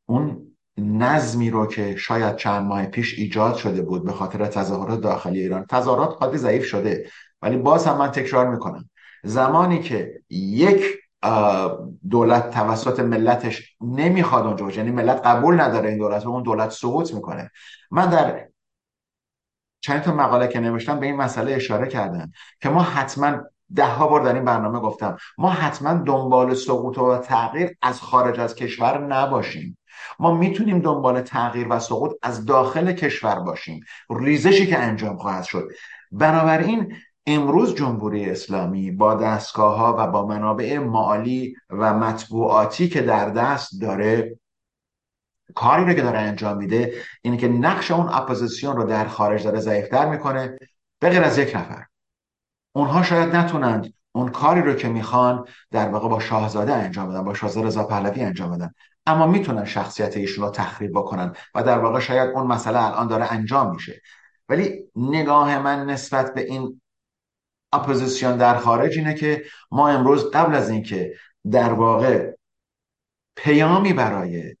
اون 0.05 0.46
نظمی 0.77 1.49
رو 1.49 1.67
که 1.67 1.95
شاید 1.95 2.35
چند 2.35 2.65
ماه 2.65 2.85
پیش 2.85 3.19
ایجاد 3.19 3.55
شده 3.55 3.81
بود 3.81 4.05
به 4.05 4.11
خاطر 4.11 4.45
تظاهرات 4.45 5.01
داخلی 5.01 5.39
ایران. 5.39 5.65
تظاهرات 5.65 6.17
قادی 6.17 6.37
ضعیف 6.37 6.65
شده 6.65 7.09
ولی 7.41 7.57
باز 7.57 7.87
هم 7.87 7.97
من 7.97 8.11
تکرار 8.11 8.49
می‌کنم. 8.49 8.89
زمانی 9.23 9.79
که 9.79 10.21
یک 10.29 10.83
دولت 12.09 12.51
توسط 12.51 12.99
ملتش 12.99 13.75
نمی‌خواد 13.81 14.45
اونجا 14.45 14.69
یعنی 14.69 14.91
ملت 14.91 15.21
قبول 15.25 15.61
نداره 15.61 15.89
این 15.89 15.97
دولت 15.97 16.25
و 16.25 16.29
اون 16.29 16.43
دولت 16.43 16.69
سقوط 16.69 17.13
می‌کنه. 17.13 17.51
من 17.91 18.09
در 18.09 18.47
چند 19.81 20.01
تا 20.01 20.13
مقاله 20.13 20.47
که 20.47 20.59
نوشتم 20.59 20.99
به 20.99 21.05
این 21.05 21.15
مسئله 21.15 21.53
اشاره 21.53 21.87
کردم 21.87 22.31
که 22.61 22.69
ما 22.69 22.81
حتما 22.81 23.37
ده 23.75 23.85
ها 23.85 24.07
بار 24.07 24.21
در 24.21 24.33
این 24.33 24.45
برنامه 24.45 24.79
گفتم 24.79 25.17
ما 25.37 25.49
حتما 25.49 25.93
دنبال 25.93 26.53
سقوط 26.53 26.97
و 26.97 27.17
تغییر 27.17 27.77
از 27.81 28.01
خارج 28.01 28.39
از 28.39 28.55
کشور 28.55 29.07
نباشیم. 29.07 29.77
ما 30.19 30.33
می‌تونیم 30.35 30.79
دنبال 30.79 31.21
تغییر 31.21 31.67
و 31.69 31.79
سقوط 31.79 32.11
از 32.21 32.45
داخل 32.45 32.91
کشور 32.91 33.39
باشیم. 33.39 33.83
ریزشی 34.09 34.67
که 34.67 34.79
انجام 34.79 35.17
خواهد 35.17 35.43
شد. 35.43 35.67
بنابراین 36.11 36.95
امروز 37.25 37.75
جمهوری 37.75 38.29
اسلامی 38.29 38.91
با 38.91 39.15
دستگاه 39.15 39.77
ها 39.77 39.95
و 39.99 40.07
با 40.07 40.25
منابع 40.25 40.77
مالی 40.77 41.55
و 41.69 41.93
مطبوعاتی 41.93 42.89
که 42.89 43.01
در 43.01 43.29
دست 43.29 43.81
داره 43.81 44.39
کاری 45.55 45.85
رو 45.85 45.93
که 45.93 46.01
داره 46.01 46.19
انجام 46.19 46.57
میده 46.57 46.93
اینه 47.21 47.37
که 47.37 47.47
نقش 47.47 47.91
اون 47.91 48.09
اپوزیسیون 48.09 48.75
رو 48.75 48.83
در 48.83 49.07
خارج 49.07 49.43
داره 49.43 49.59
ضعیفتر 49.59 50.09
می‌کنه 50.09 50.57
به 50.99 51.09
غیر 51.09 51.23
از 51.23 51.37
یک 51.37 51.55
نفر. 51.55 51.85
اونها 52.75 53.03
شاید 53.03 53.35
نتونند 53.35 53.93
اون 54.11 54.29
کاری 54.29 54.61
رو 54.61 54.73
که 54.73 54.89
می‌خوان 54.89 55.45
در 55.71 55.89
واقع 55.89 56.09
با 56.09 56.19
شاهزاده 56.19 56.73
انجام 56.73 57.09
بدن 57.09 57.23
با 57.23 57.33
شاهزاده 57.33 57.67
رضا 57.67 57.83
پهلوی 57.83 58.21
انجام 58.21 58.51
بدن. 58.51 58.73
اما 59.07 59.27
می‌تونن 59.27 59.65
شخصیت 59.65 60.17
ایشون 60.17 60.43
رو 60.45 60.51
تخریب 60.51 60.91
بکنن 60.91 61.33
و 61.55 61.63
در 61.63 61.79
واقع 61.79 61.99
شاید 61.99 62.29
اون 62.29 62.47
مسئله 62.47 62.85
الان 62.85 63.07
داره 63.07 63.33
انجام 63.33 63.73
میشه. 63.73 64.01
ولی 64.49 64.83
نگاه 64.95 65.59
من 65.59 65.85
نسبت 65.85 66.33
به 66.33 66.41
این 66.41 66.81
اپوزیسیون 67.73 68.37
در 68.37 68.57
خارج 68.57 68.97
اینه 68.97 69.13
که 69.13 69.43
ما 69.71 69.89
امروز 69.89 70.31
قبل 70.31 70.55
از 70.55 70.69
اینکه 70.69 71.13
در 71.51 71.73
واقع 71.73 72.31
پیامی 73.35 73.93
برای 73.93 74.55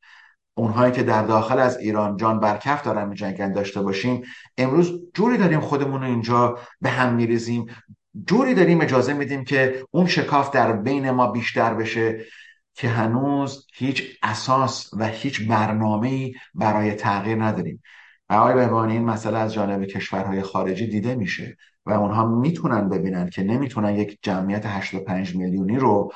اونهایی 0.57 0.91
که 0.91 1.03
در 1.03 1.23
داخل 1.23 1.59
از 1.59 1.77
ایران 1.77 2.17
جان 2.17 2.39
برکف 2.39 2.83
دارن 2.83 3.07
میجنگن 3.07 3.51
داشته 3.51 3.81
باشیم 3.81 4.23
امروز 4.57 4.91
جوری 5.13 5.37
داریم 5.37 5.59
خودمون 5.59 6.01
رو 6.01 6.07
اینجا 6.07 6.59
به 6.81 6.89
هم 6.89 7.13
میریزیم. 7.13 7.65
جوری 8.27 8.53
داریم 8.53 8.81
اجازه 8.81 9.13
میدیم 9.13 9.43
که 9.43 9.85
اون 9.91 10.07
شکاف 10.07 10.51
در 10.51 10.73
بین 10.73 11.11
ما 11.11 11.31
بیشتر 11.31 11.73
بشه. 11.73 12.25
که 12.77 12.89
هنوز 12.89 13.67
هیچ 13.73 14.03
اساس 14.23 14.89
و 14.93 15.07
هیچ 15.07 15.47
برنامه 15.47 16.31
برای 16.55 16.93
تغییر 16.93 17.43
نداریم. 17.43 17.83
و 18.29 18.33
آقای 18.33 18.53
بهبانی 18.53 18.93
این 18.93 19.05
مسئله 19.05 19.37
از 19.37 19.53
جانب 19.53 19.85
کشورهای 19.85 20.41
خارجی 20.41 20.87
دیده 20.87 21.15
میشه 21.15 21.57
و 21.85 21.91
اونها 21.91 22.25
می‌تونن 22.25 22.89
ببینن 22.89 23.29
که 23.29 23.43
نمی‌تونن 23.43 23.95
یک 23.95 24.19
جمعیت 24.21 24.65
85 24.65 25.35
میلیونی 25.35 25.77
رو 25.77 26.11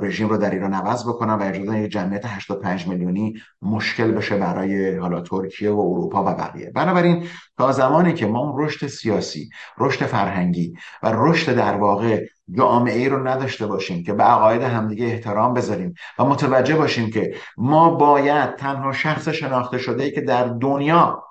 رژیم 0.00 0.28
رو 0.28 0.36
در 0.36 0.50
ایران 0.50 0.74
عوض 0.74 1.08
بکنن 1.08 1.34
و 1.34 1.42
اجازه 1.42 1.78
یک 1.78 1.92
جمعیت 1.92 2.24
85 2.26 2.86
میلیونی 2.86 3.34
مشکل 3.62 4.10
بشه 4.10 4.36
برای 4.36 4.96
حالا 4.96 5.20
ترکیه 5.20 5.70
و 5.70 5.80
اروپا 5.80 6.22
و 6.22 6.34
بقیه. 6.34 6.70
بنابراین 6.70 7.26
تا 7.58 7.72
زمانی 7.72 8.14
که 8.14 8.26
ما 8.26 8.38
اون 8.38 8.64
رشد 8.64 8.86
سیاسی 8.86 9.50
رشد 9.78 10.06
فرهنگی 10.06 10.74
و 11.02 11.12
رشد 11.14 11.54
در 11.54 11.76
واقع 11.76 12.26
جامعه 12.56 12.98
ای 12.98 13.08
رو 13.08 13.28
نداشته 13.28 13.66
باشیم 13.66 14.04
که 14.04 14.12
به 14.12 14.22
عقاید 14.22 14.62
همدیگه 14.62 15.06
احترام 15.06 15.54
بذاریم 15.54 15.94
و 16.18 16.24
متوجه 16.24 16.76
باشیم 16.76 17.10
که 17.10 17.34
ما 17.56 17.90
باید 17.90 18.56
تنها 18.56 18.92
شخص 18.92 19.28
شناخته 19.28 19.78
شده 19.78 20.02
ای 20.02 20.10
که 20.10 20.20
در 20.20 20.44
دنیا 20.44 21.24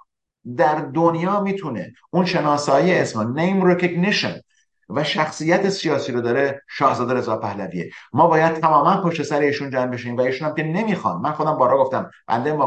در 0.58 0.76
دنیا 0.76 1.40
می‌تونه 1.40 1.94
اون 2.10 2.26
شناسایی 2.26 2.94
اسم 2.94 3.36
name 3.36 3.64
recognition 3.64 4.42
و 4.90 5.04
شخصیت 5.04 5.70
سیاسی 5.70 6.12
رو 6.12 6.22
داره 6.22 6.62
شاهزاده 6.70 7.14
رضا 7.14 7.38
پهلویه. 7.38 7.90
ما 8.14 8.28
باید 8.28 8.54
تماما 8.54 9.02
پشت 9.02 9.24
سر 9.24 9.40
ایشون 9.40 9.70
جمع 9.70 9.92
بشیم 9.92 10.18
و 10.18 10.22
ایشون 10.22 10.48
هم 10.48 10.56
که 10.56 10.64
نمی‌خوان. 10.64 11.22
من 11.22 11.32
خودم 11.32 11.58
بارا 11.58 11.78
گفتم 11.78 12.12
بنده 12.28 12.58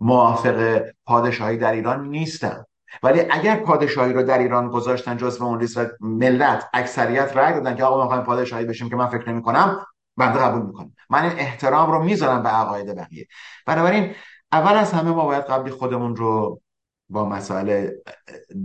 موافق 0.00 0.84
پادشاهی 1.06 1.56
در 1.56 1.72
ایران 1.72 2.08
نیستم. 2.08 2.66
ولی 3.02 3.20
اگر 3.30 3.56
پادشاهی 3.56 4.12
رو 4.12 4.22
در 4.22 4.38
ایران 4.38 4.68
گذاشتن 4.68 5.16
جزو 5.16 5.44
اون 5.44 5.60
لیست 5.60 5.90
ملت 6.00 6.68
اکثریت 6.74 7.36
رأی 7.36 7.54
دادن 7.54 7.76
که 7.76 7.84
آقا 7.84 7.96
ما 7.96 8.02
می‌خوایم 8.02 8.24
پادشاهی 8.24 8.64
بشیم 8.64 8.88
که 8.88 8.96
من 8.96 9.08
فکر 9.08 9.30
نمی 9.30 9.42
کنم 9.42 9.86
بنده 10.16 10.38
قبول 10.38 10.66
می‌کنم. 10.66 10.92
من 11.10 11.22
این 11.22 11.38
احترام 11.38 11.92
رو 11.92 12.02
می‌ذارم 12.02 12.42
به 12.42 12.48
عقاید 12.48 12.96
بقیه. 12.96 13.26
بنابراین 13.66 14.14
اول 14.52 14.72
از 14.72 14.92
همه 14.92 15.10
ما 15.10 15.24
باید 15.24 15.44
قبلی 15.44 15.70
خودمون 15.70 16.16
رو 16.16 16.60
با 17.08 17.28
مسائل 17.28 17.90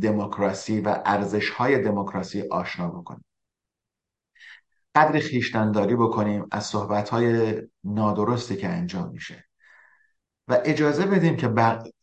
دموکراسی 0.02 0.82
و 0.82 1.02
ارزش 1.06 1.50
های 1.50 1.82
دموکراسی 1.82 2.44
آشنا 2.52 2.88
بکنیم. 2.88 3.26
قدر 4.96 5.20
خیشتنداری 5.20 5.96
بکنیم 5.96 6.48
از 6.52 6.66
صحبت 6.66 7.10
های 7.10 7.54
نادرستی 7.84 8.56
که 8.56 8.68
انجام 8.68 9.10
میشه. 9.10 9.49
و 10.50 10.58
اجازه 10.66 11.06
بدیم 11.06 11.36
که 11.36 11.48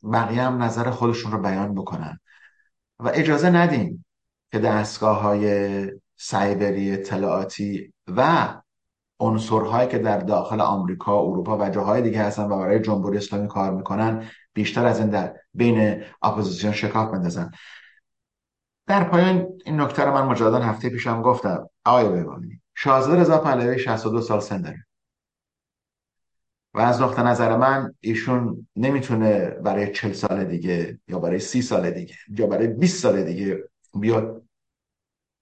بقیه 0.03 0.43
هم 0.43 0.63
نظر 0.63 0.91
خودشون 0.91 1.33
رو 1.33 1.39
بیان 1.39 1.75
بکنن. 1.75 2.21
و 3.01 3.11
اجازه 3.15 3.51
ندیم 3.51 4.05
که 4.53 4.59
دستگاه 4.59 5.21
های 5.21 5.91
سایبری 6.17 6.93
اطلاعاتی 6.93 7.93
و 8.17 8.49
عنصرهایی 9.21 9.89
که 9.89 9.99
در 9.99 10.19
داخل 10.19 10.61
آمریکا، 10.61 11.21
اروپا 11.21 11.59
و 11.59 11.71
جاهای 11.71 12.03
دیگه 12.03 12.23
هستن 12.23 12.45
و 12.45 12.59
برای 12.59 12.81
جمهوری 12.81 13.19
اسلامی 13.19 13.49
کار 13.49 13.71
می‌کنن 13.71 14.29
بیشتر 14.55 14.87
از 14.87 15.01
این 15.01 15.11
در 15.11 15.37
بین 15.55 16.03
اپوزیسیون 16.23 16.73
شکاف 16.73 17.11
بندازن. 17.11 17.51
در 18.87 19.05
پایان 19.05 19.47
این 19.65 19.81
نکته 19.81 20.05
رو 20.05 20.13
من 20.13 20.27
مجددا 20.27 20.59
هفته 20.59 20.91
پیشم 20.91 21.23
گفتم. 21.23 21.69
آقای 21.85 22.09
بهبانی 22.09 22.61
شاهزاده 22.75 23.21
رضا 23.21 23.39
پهلوی 23.39 23.79
62 23.79 24.21
سال 24.21 24.41
سن 24.41 24.63
داره. 24.63 24.86
و 26.77 26.81
از 26.81 27.01
نقطه 27.03 27.23
نظر 27.23 27.57
من 27.57 27.95
ایشون 28.01 28.67
نمی‌تونه 28.77 29.49
برای 29.49 29.93
40 29.93 30.13
سال 30.13 30.45
دیگه 30.45 30.99
یا 31.09 31.19
برای 31.19 31.39
30 31.39 31.63
سال 31.63 31.91
دیگه 31.91 32.15
یا 32.29 32.47
برای 32.47 32.67
20 32.67 33.03
سال 33.03 33.23
دیگه 33.23 33.65
بیاد 34.01 34.43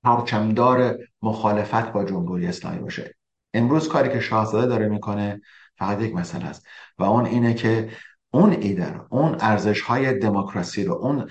پرچمدار 0.05 0.99
مخالفت 1.22 1.93
با 1.93 2.05
جمهوری 2.05 2.47
اسلامی 2.47 2.78
باشه. 2.78 3.14
امروز 3.55 3.89
کاری 3.89 4.09
که 4.09 4.20
شاهزاده 4.20 4.66
داره 4.66 4.89
می‌کنه 4.89 5.41
فقط 5.78 6.01
یک 6.01 6.14
مسئله 6.14 6.45
است 6.45 6.66
و 6.99 7.05
اون 7.05 7.26
اینه 7.26 7.55
که 7.55 7.91
اون 8.30 8.53
ایده 8.53 9.01
اون 9.11 9.37
ارزش 9.41 9.80
های 9.80 10.18
دموکراسی 10.18 10.85
رو 10.85 10.95
اون 10.95 11.30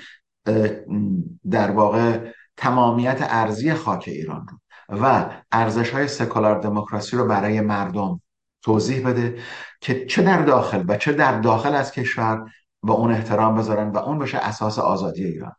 در 1.52 1.72
واقع 1.72 2.32
تمامیت 2.58 3.18
ارزی 3.22 3.74
خاک 3.74 4.04
ایران 4.08 4.48
رو 4.48 4.58
و 5.04 5.30
ارزش 5.52 5.90
های 5.90 6.08
سکولار 6.08 6.60
دموکراسی 6.60 7.18
رو 7.18 7.28
برای 7.28 7.62
مردم 7.62 8.22
توضیح 8.64 9.08
بده. 9.08 9.40
که 9.84 10.06
چه 10.06 10.22
در 10.22 10.42
داخل 10.42 10.84
و 10.88 10.98
چه 10.98 11.14
در 11.14 11.40
داخل 11.40 11.76
از 11.76 11.92
کشور 11.92 12.52
و 12.84 12.92
اون 12.92 13.12
احترام 13.12 13.56
بذارن 13.56 13.90
و 13.90 13.98
اون 13.98 14.20
بشه 14.20 14.38
اساس 14.38 14.80
آزادی 14.80 15.26
ایران. 15.26 15.56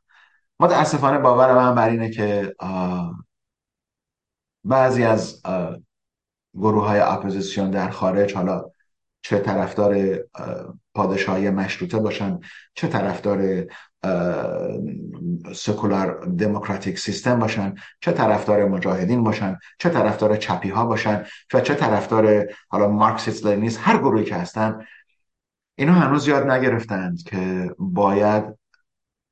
متاسفانه 0.61 1.19
باور 1.19 1.55
من 1.55 1.75
بر 1.75 1.89
اینه 1.89 2.11
که 2.11 2.55
بعضی 4.65 5.05
از 5.05 5.43
گروه 6.55 6.87
های 6.87 7.01
اپوزیسیون 7.01 7.71
در 7.71 7.91
خارج 7.91 8.35
حالا 8.35 8.65
چه 9.23 9.39
طرفدار 9.39 10.19
پادشاهی 10.95 11.51
مشروطه 11.51 11.99
باشن 11.99 12.41
چه 12.75 12.89
طرفدار 12.89 13.67
secular 15.55 16.27
democratic 16.27 16.99
system 16.99 17.39
باشن 17.39 17.75
چه 18.01 18.13
طرفدار 18.13 18.69
مجاهدین 18.69 19.25
باشن 19.25 19.59
چه 19.79 19.91
طرفدار 19.91 20.37
چپی 20.37 20.69
ها 20.69 20.87
باشن 20.87 21.25
و 21.55 21.61
چه 21.61 21.75
طرفدار 21.75 22.47
حالا 22.69 22.89
مارکسیست 22.89 23.47
لنینیست 23.47 23.79
هر 23.83 23.99
گروهی 23.99 24.25
که 24.25 24.35
هستن 24.35 24.87
اینا 25.75 25.93
هنوز 25.93 26.29
یاد 26.29 26.51
نگرفتند 26.51 27.23
که 27.23 27.71
باید 27.79 28.45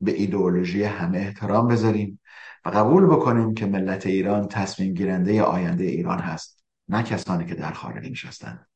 به 0.01 0.13
ایدئولوژی 0.13 0.85
همه 0.85 1.19
احترام 1.19 1.69
بذاریم 1.69 2.21
و 2.65 2.69
قبول 2.69 3.07
بکنیم 3.07 3.55
که 3.55 3.67
ملت 3.67 4.07
ایران 4.07 4.49
تصمیم 4.49 4.95
گیرنده 4.95 5.43
آینده 5.43 5.85
ایران 5.85 6.19
هست 6.19 6.65
نه 6.89 7.03
کسانی 7.03 7.47
که 7.47 7.55
در 7.55 7.73
خارج 7.73 8.11
نشستند 8.11 8.69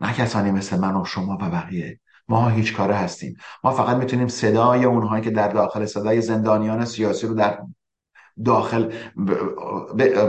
نه 0.00 0.12
کسانی 0.12 0.50
مثل 0.50 0.78
من 0.78 0.96
و 0.96 1.04
شما 1.04 1.34
و 1.34 1.50
بقیه. 1.50 2.00
ما 2.28 2.48
هیچ 2.48 2.76
کاره 2.76 2.94
هستیم. 2.94 3.36
ما 3.64 3.70
فقط 3.70 3.96
می‌تونیم 3.96 4.28
صدای 4.28 4.84
اونهایی 4.84 5.24
که 5.24 5.30
در 5.30 5.48
داخل 5.48 5.86
صدای 5.86 6.20
زندانیان 6.20 6.84
سیاسی 6.84 7.26
رو 7.26 7.34
در 7.34 7.58
داخل 8.44 8.92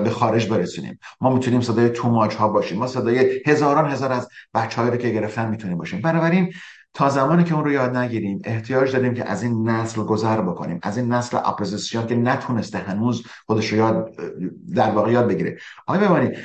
به 0.04 0.10
خارج 0.10 0.50
برسونیم. 0.50 1.00
ما 1.22 1.34
می‌تونیم 1.34 1.62
صدای 1.62 1.90
توماج 1.90 2.36
ها 2.36 2.48
باشیم. 2.48 2.80
ما 2.80 2.88
صدای 2.88 3.42
هزاران 3.46 3.92
هزار 3.92 4.12
از 4.12 4.30
بچه 4.54 4.82
رو 4.82 4.98
که 4.98 5.10
گرفتن 5.10 5.50
می‌تونیم 5.50 5.78
باشیم. 5.78 6.02
بنابراین 6.02 6.54
تا 6.94 7.10
زمانی 7.10 7.44
که 7.44 7.56
اون 7.56 7.64
رو 7.64 7.72
یاد 7.72 7.98
نگیریم 7.98 8.42
احتیاج 8.44 8.92
داریم 8.92 9.14
که 9.14 9.30
از 9.30 9.44
این 9.44 9.70
نسل 9.70 10.04
گذر 10.04 10.42
بکنیم. 10.42 10.80
از 10.84 10.98
این 10.98 11.14
نسل 11.14 11.38
اپوزیسیون 11.46 12.08
که 12.08 12.16
نتونسته 12.16 12.78
هنوز 12.78 13.24
خودش 13.46 13.68
رو 13.68 13.78
یاد 13.78 14.16
در 14.76 14.92
واقع 14.92 15.12
یاد 15.12 15.28
بگیره. 15.28 15.58
آقای 15.88 16.08
ببینید 16.08 16.38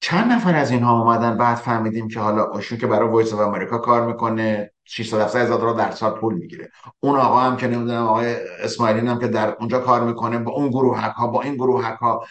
چند 0.00 0.32
نفر 0.32 0.56
از 0.56 0.70
اینها 0.70 1.00
اومدن 1.00 1.36
بعد 1.36 1.56
فهمیدیم 1.56 2.08
که 2.08 2.20
حالا 2.20 2.44
اوشون 2.44 2.78
که 2.78 2.86
برای 2.86 3.08
وایس 3.08 3.32
و 3.32 3.40
امریکا 3.40 3.78
کار 3.78 4.06
می‌کنه؟ 4.06 4.73
600 4.84 5.36
هزار 5.36 5.58
دلار 5.58 5.74
در 5.74 5.90
سال 5.90 6.20
پول 6.20 6.34
می‌گیره. 6.34 6.70
اون 7.00 7.16
آقا 7.16 7.40
هم 7.40 7.56
که 7.56 7.66
نمی‌دونم 7.66 8.02
آقای 8.06 8.36
اسماعیلی 8.60 9.06
هم 9.06 9.18
که 9.18 9.28
در 9.28 9.48
اونجا 9.48 9.78
کار 9.78 10.04
می‌کنه 10.04 10.38
با 10.38 10.52
اون 10.52 10.68
گروه 10.68 11.00
ها 11.00 11.26
با 11.26 11.42
این 11.42 11.54
گروه 11.54 11.86
ها 11.86 12.24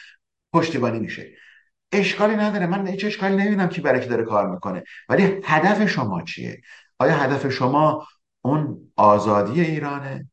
پشتیبانی 0.53 0.99
میشه. 0.99 1.31
اشکالی 1.91 2.35
نداره. 2.35 2.67
من 2.67 2.87
هیچ 2.87 3.05
اشکالی 3.05 3.35
نمی‌بینم 3.35 3.67
کی 3.67 3.81
برای 3.81 4.01
کی 4.01 4.09
داره 4.09 4.23
کار 4.23 4.49
می‌کنه. 4.49 4.83
ولی 5.09 5.41
هدف 5.43 5.85
شما 5.85 6.21
چیه؟ 6.21 6.61
آیا 6.99 7.13
هدف 7.13 7.49
شما 7.49 8.07
اون 8.41 8.91
آزادی 8.95 9.61
ایرانه؟ 9.61 10.29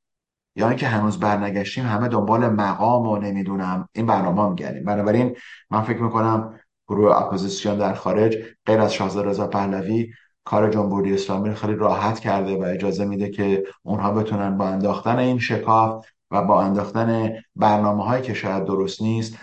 یا 0.56 0.68
اینکه 0.68 0.86
هنوز 0.86 1.20
برنگشتیم 1.20 1.86
همه 1.86 2.08
دنبال 2.08 2.48
مقام 2.48 3.06
و 3.06 3.18
نمی‌دونم. 3.18 3.88
این 3.92 4.06
برنامه 4.06 4.48
میگردیم 4.48 4.84
بنابراین 4.84 5.36
من 5.70 5.82
فکر 5.82 6.02
می‌کنم 6.02 6.60
گروه 6.88 7.16
اپوزیسیون 7.16 7.78
در 7.78 7.94
خارج 7.94 8.36
غیر 8.66 8.80
از 8.80 8.94
شاهزاده 8.94 9.28
رضا 9.28 9.46
پهلوی 9.46 10.12
کار 10.44 10.70
جمهوری 10.70 11.14
اسلامی 11.14 11.54
خیلی 11.54 11.74
راحت 11.74 12.20
کرده 12.20 12.56
و 12.56 12.62
اجازه 12.62 13.04
میده 13.04 13.30
که 13.30 13.64
اونها 13.82 14.12
بتونن 14.12 14.58
با 14.58 14.68
انداختن 14.68 15.18
این 15.18 15.38
شکاف 15.38 16.06
و 16.30 16.42
با 16.42 16.62
انداختن 16.62 17.32
برنامه 17.56 18.04
هایی 18.04 18.22
که 18.22 18.34
شاید 18.34 18.64
درست 18.64 19.02
نیست 19.02 19.36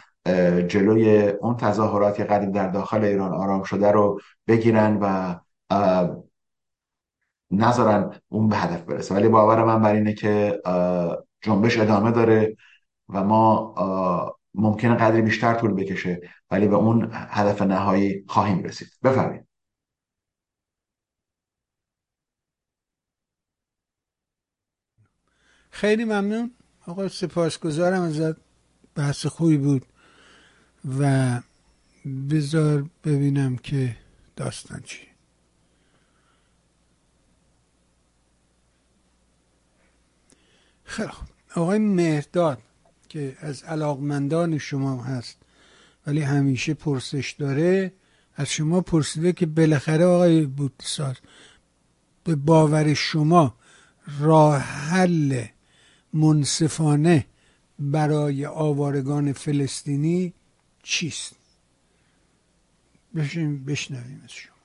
جلوی 0.68 1.28
اون 1.28 1.58
تظاهرات 1.58 2.16
که 2.16 2.24
قدیم 2.24 2.52
در 2.52 2.68
داخل 2.68 3.04
ایران 3.04 3.34
آرام 3.34 3.64
شده 3.64 3.92
رو 3.92 4.20
بگیرن 4.48 4.98
و 5.02 5.36
نذارن 7.52 8.12
اون 8.30 8.50
به 8.50 8.58
هدف 8.58 8.82
برسه. 8.82 9.16
ولی 9.16 9.28
باور 9.28 9.64
من 9.64 9.82
بر 9.82 9.94
اینه 9.94 10.14
که 10.14 10.62
جنبش 11.42 11.80
ادامه 11.80 12.12
داره 12.12 12.56
و 13.10 13.24
ما 13.24 13.76
ممکنه 14.54 14.96
قدری 14.96 15.22
بیشتر 15.22 15.54
طول 15.54 15.74
بکشه 15.74 16.22
ولی 16.52 16.68
به 16.68 16.76
اون 16.76 17.10
هدف 17.14 17.62
نهایی 17.62 18.26
خواهیم 18.28 18.64
رسید. 18.64 18.88
بفرمایید. 19.04 19.47
خیلی 25.78 26.06
ممنون. 26.06 26.52
آقا 26.86 27.08
سپاسگزارم 27.08 28.02
ازت. 28.02 28.36
بحث 28.96 29.26
خوبی 29.26 29.58
بود 29.58 29.86
و 31.00 31.42
بذار 32.30 32.90
ببینم 33.04 33.58
که 33.58 33.96
داستان 34.36 34.82
چی. 34.86 35.08
خیلی 40.84 41.10
آقای 41.56 41.80
مهداد 41.80 42.62
که 43.10 43.38
از 43.40 43.64
علاقمندان 43.64 44.58
شما 44.58 45.04
هست 45.04 45.38
ولی 46.08 46.22
همیشه 46.22 46.74
پرسش 46.74 47.36
داره 47.40 47.94
از 48.36 48.50
شما 48.50 48.82
پرسیده 48.82 49.34
که 49.34 49.46
بالاخره 49.46 50.06
آقای 50.06 50.46
بودساز 50.46 51.16
به 52.24 52.36
باور 52.36 52.94
شما 52.94 53.56
راه 54.20 54.58
حل 54.58 55.48
منصفانه 56.14 57.26
برای 57.80 58.46
آوارگان 58.46 59.34
فلسطینی 59.34 60.34
چیست؟ 60.84 61.36
بشین 63.16 63.66
بشنویم 63.66 64.22
از 64.24 64.32
شما. 64.32 64.58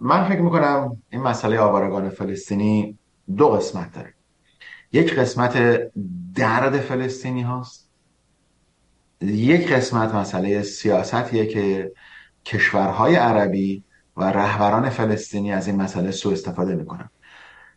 من 0.00 0.28
فکر 0.28 0.40
می‌کنم 0.40 1.02
این 1.10 1.22
مسئله 1.22 1.58
آوارگان 1.58 2.08
فلسطینی 2.10 2.98
دو 3.36 3.48
قسمت 3.48 3.92
داره. 3.92 4.14
یک 4.92 5.14
قسمت 5.14 5.82
درد 6.34 6.80
فلسطینی 6.80 7.42
هاست. 7.42 7.88
یک 9.20 9.72
قسمت 9.72 10.14
مسئله 10.14 10.62
سیاستیه 10.62 11.46
که 11.46 11.92
کشورهای 12.44 13.16
عربی 13.16 13.84
و 14.16 14.24
رهبران 14.24 14.90
فلسطینی 14.90 15.52
از 15.52 15.66
این 15.66 15.76
مسئله 15.76 16.10
سوء 16.10 16.32
استفاده 16.32 16.74
می‌کنن. 16.74 17.10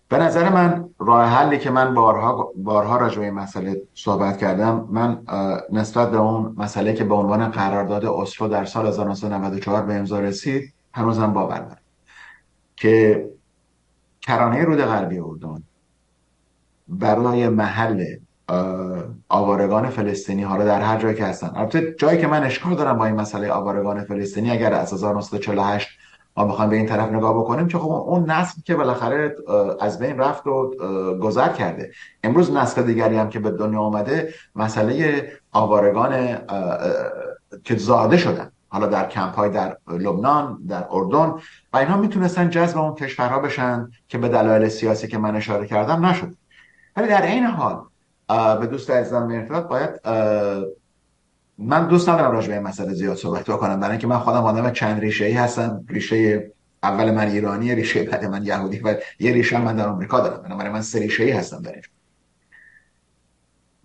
به 0.09 0.17
نظر 0.17 0.49
من 0.49 0.89
راه 0.99 1.25
حلی 1.25 1.59
که 1.59 1.69
من 1.69 1.93
بارها 1.93 2.51
بارها 2.55 2.97
راجع 2.97 3.19
به 3.19 3.31
مسئله 3.31 3.81
صحبت 3.93 4.37
کردم 4.37 4.87
من 4.91 5.23
نسبت 5.71 6.11
به 6.11 6.17
اون 6.17 6.55
مسئله 6.57 6.93
که 6.93 7.03
به 7.03 7.15
عنوان 7.15 7.51
قرارداد 7.51 8.05
اسلو 8.05 8.47
در 8.47 8.65
سال 8.65 8.87
1994 8.87 9.85
به 9.85 9.93
امضا 9.93 10.19
رسید 10.19 10.73
هنوزم 10.93 11.33
باور 11.33 11.59
دارم. 11.59 11.77
که 12.75 13.25
کرانه 14.21 14.63
رود 14.63 14.79
غربی 14.79 15.19
اردن 15.19 15.63
برای 16.87 17.49
محل 17.49 18.05
آوارگان 19.29 19.89
فلسطینی 19.89 20.43
رو 20.43 20.65
در 20.65 20.81
هر 20.81 20.97
جایی 20.97 21.15
که 21.15 21.25
هستن. 21.25 21.51
البته 21.55 21.95
جایی 21.99 22.21
که 22.21 22.27
من 22.27 22.43
اشکال 22.43 22.75
دارم 22.75 22.97
با 22.97 23.05
این 23.05 23.15
مسئله 23.15 23.51
آوارگان 23.51 24.03
فلسطینی 24.03 24.51
اگر 24.51 24.73
از 24.73 24.93
1948 24.93 25.87
ما 26.37 26.45
بخوایم 26.45 26.69
به 26.69 26.75
این 26.75 26.85
طرف 26.85 27.09
نگاه 27.09 27.33
بکنیم 27.37 27.67
که 27.67 27.77
خب 27.77 27.91
اون 27.91 28.31
نسل 28.31 28.61
که 28.65 28.75
بالاخره 28.75 29.35
از 29.79 29.99
بین 29.99 30.17
رفت 30.17 30.47
و 30.47 30.71
گذر 31.21 31.49
کرده. 31.49 31.91
امروز 32.23 32.51
نسل 32.51 32.81
دیگری 32.83 33.17
هم 33.17 33.29
که 33.29 33.39
به 33.39 33.51
دنیا 33.51 33.79
آمده 33.79 34.33
مسئله 34.55 35.27
آوارگان 35.51 36.37
که 37.63 37.75
زاده 37.75 38.17
شدن. 38.17 38.51
حالا 38.69 38.87
در 38.87 39.09
کمپ 39.09 39.35
های 39.35 39.49
در 39.49 39.77
لبنان 39.87 40.59
در 40.67 40.87
اردن 40.91 41.33
و 41.73 41.77
اینها 41.77 41.97
می‌تونستن 41.97 42.49
جذب 42.49 42.77
اون 42.77 42.95
کشورها 42.95 43.39
بشن 43.39 43.91
که 44.07 44.17
به 44.17 44.29
دلایل 44.29 44.67
سیاسی 44.67 45.07
که 45.07 45.17
من 45.17 45.35
اشاره 45.35 45.67
کردم 45.67 46.05
نشد. 46.05 46.33
ولی 46.95 47.07
در 47.07 47.21
این 47.21 47.43
حال 47.43 47.81
به 48.59 48.67
دوست 48.67 48.89
عزیزم 48.91 49.23
مرتبط 49.23 49.67
باید 49.67 49.99
من 51.57 51.87
دوست 51.87 52.09
ندارم 52.09 52.31
راجع 52.31 52.47
به 52.47 52.53
این 52.53 52.63
مسئله 52.63 52.93
زیاد 52.93 53.17
صحبت 53.17 53.45
بکنم. 53.45 53.79
برای 53.79 53.91
اینکه 53.91 54.07
من 54.07 54.19
خودم 54.19 54.43
آدم 54.43 54.71
چند 54.71 54.99
ریشه 54.99 55.25
ای 55.25 55.33
هستم. 55.33 55.85
ریشه 55.89 56.51
اول 56.83 57.11
من 57.11 57.27
ایرانی 57.27 57.75
ریشه 57.75 58.03
بعد 58.03 58.25
من 58.25 58.45
یهودی 58.45 58.79
و 58.79 58.95
یه 59.19 59.31
ریشه 59.31 59.61
من 59.61 59.75
در 59.75 59.87
آمریکا 59.87 60.19
دارم. 60.19 60.43
بنابراین 60.43 60.71
من 60.71 60.81
سه 60.81 60.99
ریشه 60.99 61.23
ای 61.23 61.31
هستم 61.31 61.61
در 61.61 61.71
اینجا 61.71 61.89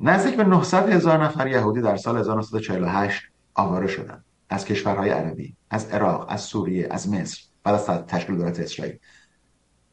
نزدیک 0.01 0.37
به 0.37 0.45
900 0.45 0.89
هزار 0.89 1.25
نفر 1.25 1.47
یهودی 1.47 1.81
در 1.81 1.97
سال 1.97 2.19
1948 2.19 3.23
آواره 3.55 3.87
شدن. 3.87 4.25
از 4.51 4.65
کشورهای 4.65 5.11
عربی 5.11 5.55
از 5.71 5.91
عراق 5.91 6.27
از 6.29 6.41
سوریه 6.41 6.89
از 6.91 7.09
مصر 7.09 7.41
بعد 7.65 7.75
از 7.75 7.87
تشکیل 7.87 8.37
دولت 8.37 8.61
اسرائیل. 8.61 8.99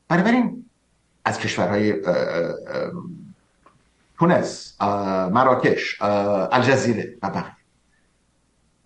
بنابراین 0.08 0.66
از 1.26 1.40
کشورهای 1.40 1.96
تونس 4.18 4.76
مراکش 5.32 5.98
الجزیره 6.02 7.18
و 7.24 7.30
بقیه. 7.30 7.59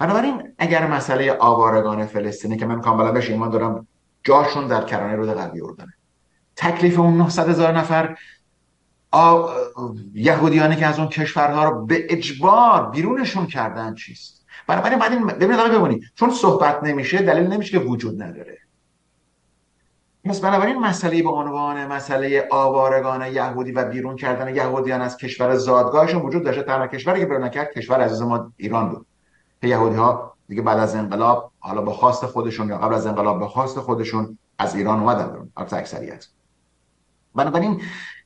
بنابراین 0.04 0.54
اگر 0.58 0.88
مسئله 0.88 1.34
آوارگان 1.34 2.06
فلسطینی 2.06 2.58
که 2.58 2.66
من 2.66 2.82
کاملا 2.82 3.12
بهش 3.12 3.30
ایمان 3.30 3.49
دارم 3.49 3.88
جاشون 4.24 4.68
در 4.68 4.84
کرانه 4.84 5.16
رود 5.16 5.30
غربی 5.30 5.62
اردنه. 5.62 5.93
تکلیف 6.56 6.99
اون 6.99 7.18
900 7.18 7.49
هزار 7.49 7.78
نفر 7.78 8.18
یهودیانی 10.14 10.76
که 10.76 10.86
از 10.86 10.99
اون 10.99 11.08
کشورها 11.08 11.64
رو 11.64 11.86
به 11.86 12.06
اجبار 12.10 12.89
بیرونشون 12.89 13.47
کردن 13.47 13.95
چیست؟ 13.95 14.45
بنابراین 14.68 14.99
بعد 14.99 15.12
این 15.12 15.28
ببینید 15.28 15.72
ببینید. 15.72 16.04
چون 16.16 16.32
صحبت 16.32 16.84
نمیشه 16.84 17.18
دلیل 17.18 17.47
نمیشه 17.47 17.72
که 17.72 17.86
وجود 17.86 18.24
نداره. 18.24 18.58
پس 20.26 20.39
بنابراین 20.39 20.80
مسئله 20.80 21.24
به 21.24 21.30
عنوان 21.30 21.88
مسئله 21.88 22.47
آوارگان 22.51 23.34
یهودی 23.34 23.72
و 23.72 23.86
بیرون 23.86 24.16
کردن 24.16 24.56
یهودیان 24.56 25.01
از 25.01 25.18
کشور 25.18 25.56
زادگاهشون 25.56 26.22
وجود 26.22 26.43
داشته. 26.43 26.64
تنها 26.64 26.88
کشوری 26.88 27.20
که 27.20 27.26
بیرون 27.26 27.49
کرد 27.49 27.72
کشور 27.72 28.01
عزیز 28.01 28.22
ما 28.22 28.54
ایران 28.58 28.89
بود. 28.89 29.06
که 29.64 29.70
یهودی 29.70 29.95
ها 29.95 30.38
دیگه 30.47 30.61
بعد 30.61 30.80
از 30.80 30.95
انقلاب 30.95 31.51
حالا 31.59 31.82
با 31.82 31.93
خواست 31.93 32.26
خودشون 32.26 32.70
یا 32.70 32.78
قبل 32.78 32.93
از 32.93 33.07
انقلاب 33.07 33.39
با 33.39 33.47
خواست 33.47 33.80
خودشون 33.80 34.38
از 34.59 34.76
ایران 34.76 34.99
اومدن 34.99 35.49
البته 35.57 35.78
اکثریت. 35.78 36.28
بنابراین 37.36 37.82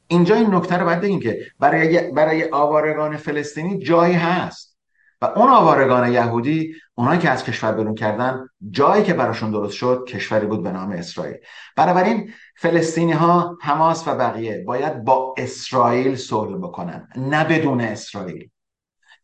اینجا 0.08 0.36
این 0.36 0.56
نکته 0.56 0.78
رو 0.78 0.86
باید 0.86 1.02
بگیم 1.02 1.20
که 1.20 1.40
برای 1.60 2.12
برای 2.12 2.50
آوارگان 2.52 3.18
فلسطینی 3.18 3.80
جایی 3.80 4.14
هست. 4.14 4.78
و 5.22 5.26
اون 5.26 5.50
آوارگان 5.50 6.14
یهودی 6.14 6.76
اونایی 6.96 7.20
که 7.20 7.30
از 7.30 7.44
کشور 7.44 7.72
برون 7.72 7.96
کردن 7.96 8.50
جایی 8.72 9.04
که 9.04 9.14
براشون 9.14 9.52
درست 9.52 9.74
شد 9.74 10.06
کشوری 10.08 10.46
بود 10.46 10.64
به 10.64 10.72
نام 10.72 10.92
اسرائیل. 10.92 11.38
بنابراین 11.76 12.34
فلسطینی 12.56 13.12
ها 13.12 13.58
حماس 13.62 14.08
و 14.08 14.16
بقیه 14.16 14.64
باید 14.68 15.04
با 15.04 15.36
اسرائیل 15.38 16.16
صلح 16.16 16.58
بکنن 16.58 17.08
نه 17.16 17.44
بدون 17.44 17.82
اسرائیل. 17.82 18.50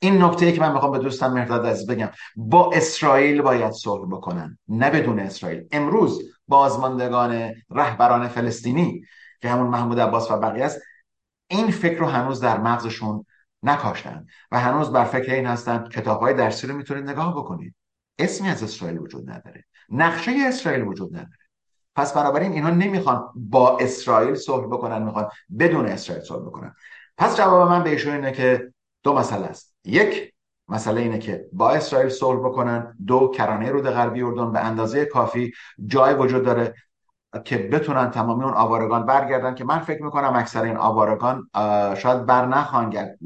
این 0.04 0.24
نکته 0.24 0.51
که 0.51 0.62
من 0.62 0.74
می‌خوام 0.74 0.91
به 0.91 0.99
دوستم 0.99 1.34
مرداد 1.34 1.66
از 1.66 1.88
بگم 1.88 2.10
با 2.36 2.72
اسرائیل 2.74 3.41
باید 3.41 3.72
صلح 3.72 4.08
بکنن 4.08 4.58
نه 4.68 4.89
بدون 4.89 5.20
اسرائیل. 5.20 5.68
امروز 5.72 6.22
بازماندگان 6.47 7.51
رهبران 7.70 8.28
فلسطینی 8.28 9.01
که 9.41 9.49
همون 9.49 9.68
محمود 9.68 9.99
عباس 9.99 10.32
و 10.32 10.38
بقیه 10.38 10.66
است 10.66 10.82
این 11.47 11.72
فکر 11.72 11.99
رو 11.99 12.06
هنوز 12.06 12.41
در 12.41 12.58
مغزشون 12.58 13.26
نکاشتن 13.64 14.26
و 14.51 14.60
هنوز 14.60 14.91
بر 14.91 15.06
فکر 15.06 15.34
این 15.34 15.45
هستن 15.45 15.89
کتاب 15.89 16.20
های 16.20 16.34
درسی 16.34 16.68
رو 16.68 16.76
می‌تونید 16.76 17.10
نگاه 17.10 17.36
بکنید. 17.36 17.76
اسمی 18.20 18.49
از 18.49 18.64
اسرائیل 18.64 18.99
وجود 18.99 19.30
نداره. 19.30 19.66
نقشه 19.89 20.32
اسرائیل 20.47 20.84
وجود 20.84 21.16
نداره. 21.16 21.38
پس 21.95 22.14
بنابراین 22.14 22.51
اینها 22.51 22.70
نمی‌خوان 22.70 23.30
با 23.36 23.78
اسرائیل 23.78 24.36
صلح 24.36 24.66
بکنن 24.68 25.04
می‌خوان 25.04 25.30
بدون 25.60 25.86
اسرائیل 25.86 26.24
صلح 26.24 26.45
بکنن. 26.45 26.76
پس 27.18 27.38
جواب 27.38 27.70
من 27.70 27.84
به 27.84 27.89
ایشون 27.89 28.14
اینه 28.14 28.32
که 28.32 28.74
دو 29.04 29.14
مسئله 29.14 29.45
است. 29.45 29.72
یک 29.86 30.34
مسئله 30.68 31.02
اینه 31.02 31.18
که 31.18 31.46
با 31.54 31.72
اسرائیل 31.72 32.10
صلح 32.10 32.40
بکنن 32.40 32.98
دو 33.08 33.28
کرانه 33.28 33.72
رود 33.72 33.90
غربی 33.90 34.22
اردن 34.22 34.52
به 34.52 34.60
اندازه 34.60 35.06
کافی 35.06 35.52
جای 35.86 36.14
وجود 36.14 36.44
داره 36.44 36.74
که 37.46 37.58
بتونن 37.58 38.12
تمامی 38.12 38.44
اون 38.44 38.54
آوارگان 38.54 39.06
برگردن 39.06 39.56
که 39.56 39.64
من 39.64 39.80
فکر 39.80 40.04
می‌کنم 40.04 40.34
اکثر 40.36 40.64
این 40.64 40.78
آوارگان 40.78 41.50
شاید 41.96 42.26
بر 42.26 42.46
نخواهن 42.46 42.90
گرد 42.90 43.18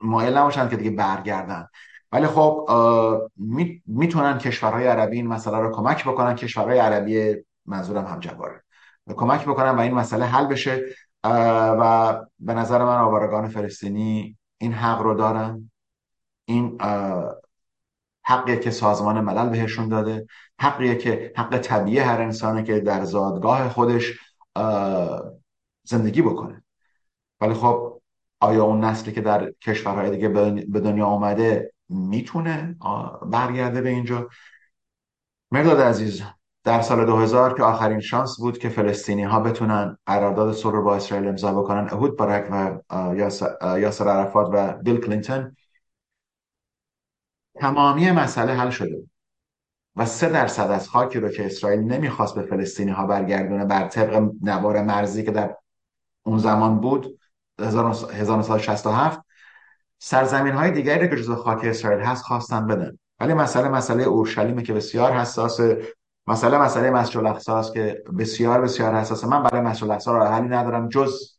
مایل 0.00 0.36
نباشن 0.36 0.68
که 0.68 0.76
دیگه 0.76 0.90
برگردن. 0.90 1.66
ولی 2.12 2.26
خب 2.26 2.70
می‌تونن 3.86 4.38
کشورهای 4.38 4.86
عربی 4.86 5.16
این 5.16 5.26
مسئله 5.26 5.58
رو 5.58 5.72
کمک 5.72 6.04
بکنن. 6.04 6.34
کشورهای 6.34 6.78
عربی 6.78 7.34
منظورم 7.66 8.04
هم 8.04 8.20
جواره. 8.20 8.62
کمک 9.16 9.44
بکنن 9.44 9.70
و 9.70 9.80
این 9.80 9.94
مسئله 9.94 10.24
حل 10.24 10.46
بشه. 10.46 10.84
و 11.24 12.14
به 12.38 12.54
نظر 12.54 12.84
من 12.84 12.96
آوارگان 12.96 13.48
فلسطینی 13.48 14.38
این 14.58 14.72
حق 14.72 15.02
رو 15.02 15.14
دارن. 15.14 15.70
این 16.50 16.78
حقیه 18.24 18.56
که 18.56 18.70
سازمان 18.70 19.20
ملل 19.20 19.48
بهشون 19.48 19.88
داده 19.88 20.26
حقیه 20.60 20.96
که 20.96 21.32
حق 21.36 21.58
طبیعی 21.58 21.98
هر 21.98 22.20
انسانه 22.20 22.62
که 22.62 22.80
در 22.80 23.04
زادگاه 23.04 23.68
خودش 23.68 24.18
زندگی 25.84 26.22
بکنه. 26.22 26.64
ولی 27.40 27.54
خب 27.54 28.00
آیا 28.40 28.64
اون 28.64 28.84
نسلی 28.84 29.12
که 29.12 29.20
در 29.20 29.52
کشورهای 29.60 30.10
دیگه 30.10 30.28
به 30.68 30.80
دنیا 30.80 31.06
آمده 31.06 31.72
می‌تونه 31.88 32.76
برگرده 33.22 33.80
به 33.80 33.88
اینجا؟ 33.88 34.28
مرداد 35.50 35.80
عزیز 35.80 36.22
در 36.64 36.80
سال 36.80 37.06
2000 37.06 37.56
که 37.56 37.62
آخرین 37.62 38.00
شانس 38.00 38.36
بود 38.40 38.58
که 38.58 38.68
فلسطینی 38.68 39.22
ها 39.24 39.40
بتونن 39.40 39.98
قرارداد 40.06 40.52
صلح 40.54 40.72
رو 40.72 40.82
با 40.82 40.96
اسرائیل 40.96 41.28
امضا 41.28 41.62
بکنن 41.62 41.88
اهود 41.92 42.16
بارک 42.16 42.48
و 42.50 42.78
یاسر 43.78 44.08
عرفات 44.08 44.48
و 44.52 44.72
بیل 44.72 45.00
کلینتون 45.00 45.56
تمامی 47.60 48.10
مسئله 48.10 48.52
حل 48.52 48.70
شده 48.70 48.96
بود. 48.96 49.10
و 49.96 50.06
سه 50.06 50.28
درصد 50.28 50.70
از 50.70 50.88
خاکی 50.88 51.20
رو 51.20 51.28
که 51.28 51.46
اسرائیل 51.46 51.80
نمی‌خواست 51.80 52.34
به 52.34 52.42
فلسطینی 52.42 52.90
ها 52.90 53.06
برگردونه 53.06 53.64
بر 53.64 53.88
طبق 53.88 54.30
نوار 54.42 54.82
مرزی 54.82 55.22
که 55.22 55.30
در 55.30 55.56
اون 56.22 56.38
زمان 56.38 56.80
بود 56.80 57.18
1967 57.58 59.20
سرزمین 59.98 60.54
های 60.54 60.70
دیگری 60.70 61.08
که 61.08 61.16
جزو 61.16 61.36
خاک 61.36 61.64
اسرائیل 61.64 62.00
هست 62.00 62.24
خواستن 62.24 62.66
بدن. 62.66 62.98
ولی 63.20 63.34
مسئله 63.34 63.68
مسئله 63.68 64.02
اورشلیمه 64.02 64.62
که 64.62 64.72
بسیار 64.72 65.12
حساسه. 65.12 65.94
مسئله 66.26 66.58
مسئله 66.58 66.90
مسجد 66.90 67.16
الاقصا 67.16 67.58
است 67.58 67.74
که 67.74 68.02
بسیار 68.18 68.60
بسیار 68.60 68.94
حساسه. 68.94 69.26
من 69.26 69.42
برای 69.42 69.60
مسجد 69.60 69.84
الاقصا 69.84 70.12
راه 70.12 70.32
حلی 70.32 70.48
ندارم 70.48 70.88
جز 70.88 71.38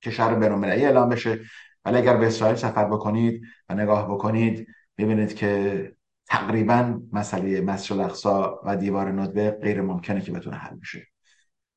که 0.00 0.10
شهر 0.10 0.34
بین‌المللی 0.34 0.84
اعلام 0.84 1.08
بشه. 1.08 1.40
ولی 1.84 1.96
اگر 1.96 2.16
به 2.16 2.26
اسرائیل 2.26 2.56
سفر 2.56 2.84
بکنید 2.84 3.42
و 3.68 3.74
نگاه 3.74 4.14
بکنید 4.14 4.68
ببینید 4.98 5.34
که 5.34 5.92
تقریبا 6.26 7.00
مسئله 7.12 7.60
مسجد 7.60 7.92
الاقصا 7.92 8.60
و 8.64 8.76
دیوار 8.76 9.12
ندبه 9.12 9.50
غیر 9.50 9.80
ممکنه 9.82 10.20
که 10.20 10.32
بتونه 10.32 10.56
حل 10.56 10.76
بشه. 10.76 11.06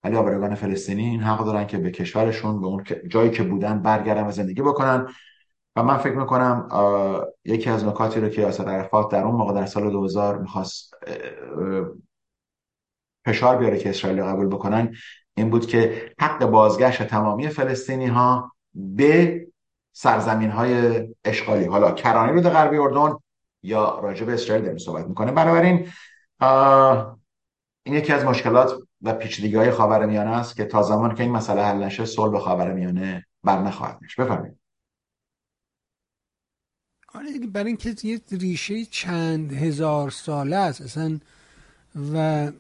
ولی 0.03 0.16
آبرگان 0.16 0.55
فلسطینی 0.55 1.05
این 1.05 1.22
حق 1.22 1.45
دارن 1.45 1.68
که 1.68 1.78
به 1.78 1.91
کشورشون 1.91 2.61
به 2.61 2.68
اون 2.68 2.84
جایی 3.07 3.30
که 3.30 3.43
بودن 3.43 3.82
برگردن 3.82 4.28
و 4.28 4.32
زندگی 4.32 4.61
بکنن. 4.61 5.07
و 5.76 5.84
من 5.84 5.97
فکر 5.97 6.16
می‌کنم 6.16 6.70
یکی 7.45 7.70
از 7.70 7.86
نکاتی 7.86 8.20
رو 8.20 8.30
که 8.30 8.41
یاسر 8.41 8.70
عرفات 8.70 9.11
در 9.11 9.24
اون 9.24 9.36
موقع 9.36 9.53
در 9.53 9.66
سال 9.66 9.91
2000 9.91 10.41
می‌خواست 10.41 10.93
فشار 13.26 13.57
بیاره 13.57 13.78
که 13.78 13.89
اسرائیل 13.89 14.24
قبول 14.24 14.47
بکنن 14.47 14.95
این 15.38 15.49
بود 15.49 15.68
که 15.68 16.11
حق 16.20 16.45
بازگشت 16.45 17.03
تمامی 17.03 17.47
فلسطینی 17.47 18.07
ها 18.07 18.55
به 18.74 19.45
سرزمین 19.98 20.52
های 20.52 21.04
اشغالی 21.26 21.66
حالا 21.66 21.91
کرانه 21.91 22.32
رود 22.32 22.43
غربی 22.43 22.78
اردن 22.78 23.16
یا 23.64 24.00
راجع 24.00 24.26
به 24.26 24.34
اسرائیل 24.34 24.64
داریم 24.64 24.78
صحبت 24.78 25.06
می‌کنه 25.06 25.32
بنابراین 25.32 25.88
این 27.84 27.96
یکی 27.96 28.14
از 28.14 28.26
مشکلات 28.26 28.74
و 29.02 29.14
پیچیدگی 29.14 29.56
های 29.56 29.72
خاورمیانه 29.72 30.38
است 30.38 30.56
که 30.56 30.66
تا 30.66 30.82
زمان 30.82 31.16
که 31.16 31.24
این 31.24 31.32
مسئله 31.32 31.62
حل 31.62 31.84
نشه 31.84 32.06
صلح 32.06 32.32
به 32.32 32.39
خاورمیانه 32.39 33.26
بر 33.43 33.62
نخواهد 33.62 33.98
میشه 34.02 34.24
بفرمایید. 34.24 34.58
آره 37.14 37.26
برای 37.54 37.68
اینکه 37.68 37.96
یه 38.04 38.22
ریشه 38.32 38.86
چند 38.86 39.54
هزار 39.54 40.10
ساله 40.10 40.56
است 40.56 40.82
اصلا 40.82 41.20
و 42.14 42.52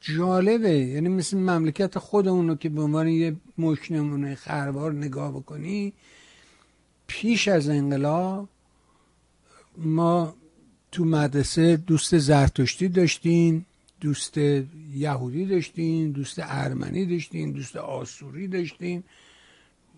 جالبه. 0.00 0.78
یعنی 0.78 1.08
مثل 1.08 1.36
مملکت 1.36 1.98
خودمون 1.98 2.48
رو 2.48 2.54
که 2.54 2.68
به 2.68 2.82
عنوان 2.82 3.08
یه 3.08 3.36
مش 3.58 3.90
نمونه 3.90 4.34
خربار 4.34 4.92
نگاه 4.92 5.32
بکنی 5.32 5.92
پیش 7.16 7.48
از 7.48 7.68
انقلاب 7.68 8.48
ما 9.76 10.34
تو 10.92 11.04
مدرسه 11.04 11.76
دوست 11.76 12.18
زرتشتی 12.18 12.88
داشتیم 12.88 13.66
دوست 14.00 14.36
یهودی 14.94 15.46
داشتیم 15.46 16.12
دوست 16.12 16.38
ارمنی 16.42 17.06
داشتیم 17.06 17.52
دوست 17.52 17.76
آسوری 17.76 18.48
داشتیم 18.48 19.04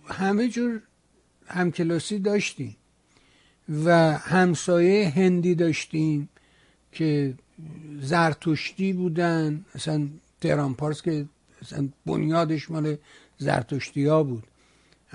همه 0.07 0.49
جور 0.49 0.81
همکلاسی 1.47 2.19
داشتیم 2.19 2.77
و 3.85 4.19
همسایه 4.19 5.09
هندی 5.09 5.55
داشتیم 5.55 6.29
که 6.93 7.35
زرتشتی 8.01 8.93
بودن 8.93 9.65
اصلا 9.75 10.09
تهران 10.41 10.75
پارس 10.75 11.03
که 11.03 11.27
اصلا 11.63 11.89
بنیادش 12.07 12.71
مال 12.71 12.97
زرتشتی 13.39 14.07
ها 14.07 14.23
بود. 14.23 14.45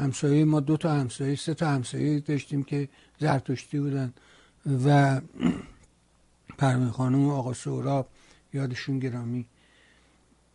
همسایه 0.01 0.45
ما 0.45 0.59
دو 0.59 0.77
تا 0.77 0.91
همسایه 0.91 1.35
سه 1.35 1.53
تا 1.53 1.67
همسایه 1.69 2.19
داشتیم 2.19 2.63
که 2.63 2.89
زرتشتی 3.19 3.79
بودن. 3.79 4.13
و 4.85 5.21
پروین 6.57 6.89
خانم 6.89 7.27
و 7.27 7.31
آقا 7.31 7.53
سوراب 7.53 8.07
یادشون 8.53 8.99
گرامی 8.99 9.45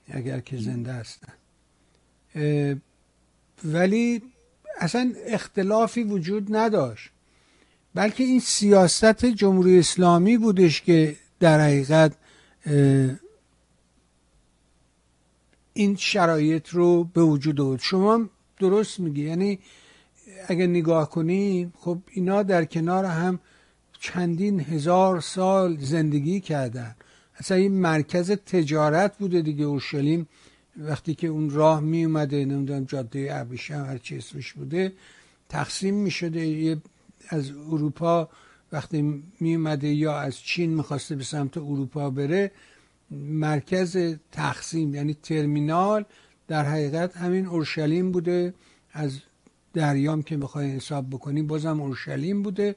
اگر 0.09 0.41
که 0.41 0.57
زنده 0.57 0.93
هستن. 0.93 1.33
ولی 3.65 4.23
اصلا 4.79 5.13
اختلافی 5.27 6.03
وجود 6.03 6.57
نداشت. 6.57 7.11
بلکه 7.95 8.25
این 8.25 8.41
سیاست 8.41 9.27
جمهوری 9.27 9.79
اسلامی 9.79 10.37
بودش 10.39 10.83
که 10.83 11.17
در 11.41 11.61
حقیقت 11.61 12.17
این 15.73 15.97
شرایط 15.97 16.69
رو 16.69 17.05
به 17.05 17.23
وجود 17.23 17.61
آورد. 17.61 17.81
شما 17.81 18.29
درست 18.59 19.01
میگی. 19.01 19.23
یعنی 19.23 19.59
اگه 20.49 20.67
نگاه 20.67 21.11
کنیم 21.11 21.73
خب 21.79 21.99
اینا 22.11 22.43
در 22.43 22.65
کنار 22.65 23.05
هم 23.05 23.39
چندین 24.01 24.61
هزار 24.61 25.21
سال 25.21 25.77
زندگی 25.77 26.41
کردن. 26.41 26.97
اصلا 27.37 27.57
این 27.57 27.73
مرکز 27.73 28.31
تجارت 28.31 29.19
بوده 29.19 29.43
دیگه 29.43 29.65
اورشلیم. 29.65 30.29
وقتی 30.77 31.15
که 31.15 31.27
اون 31.27 31.51
راه 31.51 31.81
می 31.81 32.05
اومده 32.05 32.45
نمی‌دونم 32.45 32.85
جاده 32.85 33.29
ابریشم 33.33 33.85
هر 33.89 33.99
چی 33.99 34.17
اسمش 34.17 34.53
بوده 34.53 34.93
تقسیم 35.49 35.95
می 35.95 36.11
شده 36.11 36.79
از 37.29 37.51
اروپا 37.51 38.29
وقتی 38.73 39.23
می 39.41 39.55
اومده 39.55 39.89
یا 39.89 40.19
از 40.19 40.39
چین 40.39 40.75
می‌خواسته 40.75 41.17
به 41.17 41.25
سمت 41.25 41.57
اروپا 41.57 42.11
بره 42.11 42.51
مرکز 43.11 44.17
تقسیم 44.33 44.95
یعنی 44.95 45.15
ترمینال 45.15 46.05
در 46.49 46.65
حقیقت 46.65 47.17
همین 47.17 47.47
اورشلیم 47.47 48.13
بوده. 48.13 48.55
از 48.93 49.19
دریام 49.75 50.23
که 50.23 50.37
بخوای 50.37 50.71
حساب 50.71 51.11
بکنی 51.11 51.43
بازم 51.43 51.81
اورشلیم 51.81 52.43
بوده 52.43 52.75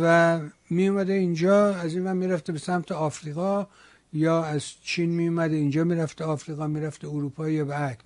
و 0.00 0.40
می 0.70 0.88
اومده 0.88 1.12
اینجا 1.12 1.74
از 1.74 1.94
این 1.94 2.02
من 2.02 2.16
می‌رفته 2.16 2.52
به 2.52 2.58
سمت 2.58 2.92
آفریقا 2.92 3.66
یا 4.12 4.44
از 4.44 4.64
چین 4.82 5.10
می 5.10 5.28
اومده 5.28 5.56
اینجا 5.56 5.84
می‌رفته 5.84 6.24
آفریقا 6.24 6.66
می‌رفته 6.66 7.08
اروپا 7.08 7.48
یا 7.48 7.64
بعد 7.64 8.02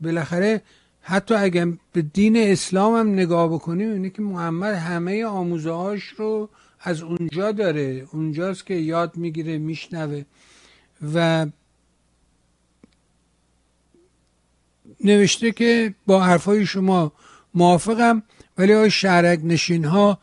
بالاخره 0.00 0.62
حتی 1.00 1.34
اگر 1.34 1.66
به 1.92 2.02
دین 2.02 2.36
اسلام 2.36 2.94
هم 2.94 3.12
نگاه 3.12 3.48
بکنیم 3.48 3.92
اینه 3.92 4.10
که 4.10 4.22
محمد 4.22 4.74
همه 4.74 5.24
آموزه 5.24 6.00
رو 6.16 6.48
از 6.80 7.02
اونجا 7.02 7.52
داره. 7.52 8.06
اونجاست 8.12 8.66
که 8.66 8.74
یاد 8.74 9.16
می‌گیره 9.16 9.58
میشنوه 9.58 10.22
و 11.14 11.46
نوشته 15.04 15.52
که 15.52 15.94
با 16.06 16.20
حرفای 16.20 16.66
شما 16.66 17.12
موافقم 17.54 18.22
ولی 18.58 18.74
آقای 18.74 18.90
شهرک 18.90 19.40
نشین 19.44 19.84
ها 19.84 20.18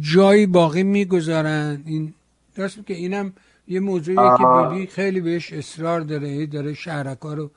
جایی 0.00 0.46
باقی 0.46 0.82
می‌گذارن. 0.82 1.82
این 1.86 2.14
درست 2.54 2.86
که 2.86 2.94
اینم 2.94 3.32
یه 3.68 3.80
موضوعیه 3.80 4.30
که 4.38 4.44
بیبی 4.44 4.86
خیلی 4.86 5.20
بهش 5.20 5.52
اصرار 5.52 6.00
داره 6.00 6.46
داره 6.46 6.74
شهرک 6.74 7.18
ها 7.20 7.34
رو 7.34 7.50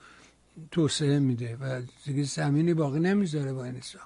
توسعه 0.72 1.20
میده 1.20 1.58
و 1.62 1.82
دیگه 2.06 2.24
زمینی 2.24 2.74
باقی 2.74 3.00
نمی‌ذاره 3.00 3.54
با 3.54 3.64
این 3.64 3.76
اسلام 3.76 4.04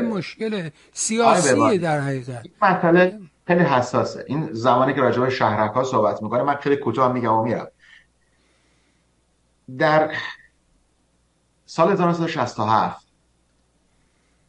مشکل 0.00 0.68
سیاسیه 0.92 1.78
در 1.78 2.00
حقیقت. 2.00 2.46
مسئله 2.62 3.18
خیلی 3.46 3.60
حساسه. 3.60 4.24
این 4.28 4.48
زمانی 4.52 4.94
که 4.94 5.00
راجع 5.00 5.20
به 5.20 5.30
شهرک 5.30 5.70
ها 5.70 5.84
صحبت 5.84 6.22
می‌کنه 6.22 6.42
من 6.42 6.54
خیلی 6.54 6.76
کوتاه 6.76 7.12
میگم 7.12 7.32
و 7.32 7.44
میرم. 7.44 7.66
در 9.78 10.10
سال 11.66 11.92
1967 11.92 13.06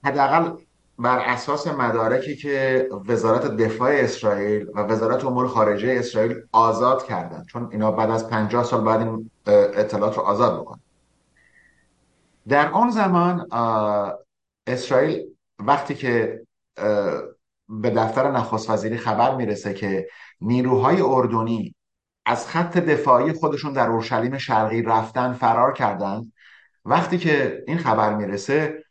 حداقل 0.04 0.52
بر 1.00 1.20
اساس 1.20 1.68
مدارکی 1.68 2.36
که 2.36 2.90
وزارت 3.08 3.46
دفاع 3.48 3.92
اسرائیل 3.92 4.68
و 4.76 4.80
وزارت 4.80 5.26
امور 5.26 5.48
خارجه 5.48 5.96
اسرائیل 6.00 6.36
آزاد 6.52 7.06
کردن. 7.06 7.44
چون 7.44 7.70
اینا 7.72 7.92
بعد 7.92 8.10
از 8.10 8.30
50 8.30 8.64
سال 8.64 8.84
بعد 8.84 9.02
این 9.02 9.32
اطلاعات 9.48 10.18
رو 10.18 10.24
آزاد 10.24 10.62
بکنن. 10.62 10.80
در 12.48 12.72
آن 12.72 12.90
زمان 12.90 13.48
اسرائیل 14.68 15.26
وقتی 15.60 15.96
که 15.96 16.42
به 17.70 17.90
دفتر 17.90 18.32
نخست 18.32 18.70
وزیری 18.70 18.98
خبر 18.98 19.36
می‌رسه 19.36 19.74
که 19.74 20.08
نیروهای 20.42 21.02
اردنی 21.02 21.76
از 22.26 22.48
خط 22.48 22.78
دفاعی 22.78 23.34
خودشون 23.34 23.74
در 23.74 23.90
اورشلیم 23.90 24.38
شرقی 24.38 24.82
رفتن 24.82 25.34
فرار 25.34 25.74
کردند 25.74 26.34
وقتی 26.88 27.18
که 27.18 27.64
این 27.68 27.78
خبر 27.78 28.16
می‌رسه 28.16 28.84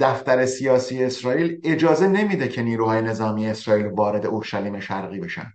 دفتر 0.00 0.46
سیاسی 0.46 1.04
اسرائیل 1.04 1.60
اجازه 1.64 2.08
نمیده 2.08 2.48
که 2.48 2.62
نیروهای 2.62 3.02
نظامی 3.02 3.46
اسرائیل 3.46 3.86
وارد 3.86 4.26
اورشلیم 4.26 4.80
شرقی 4.80 5.20
بشن. 5.20 5.52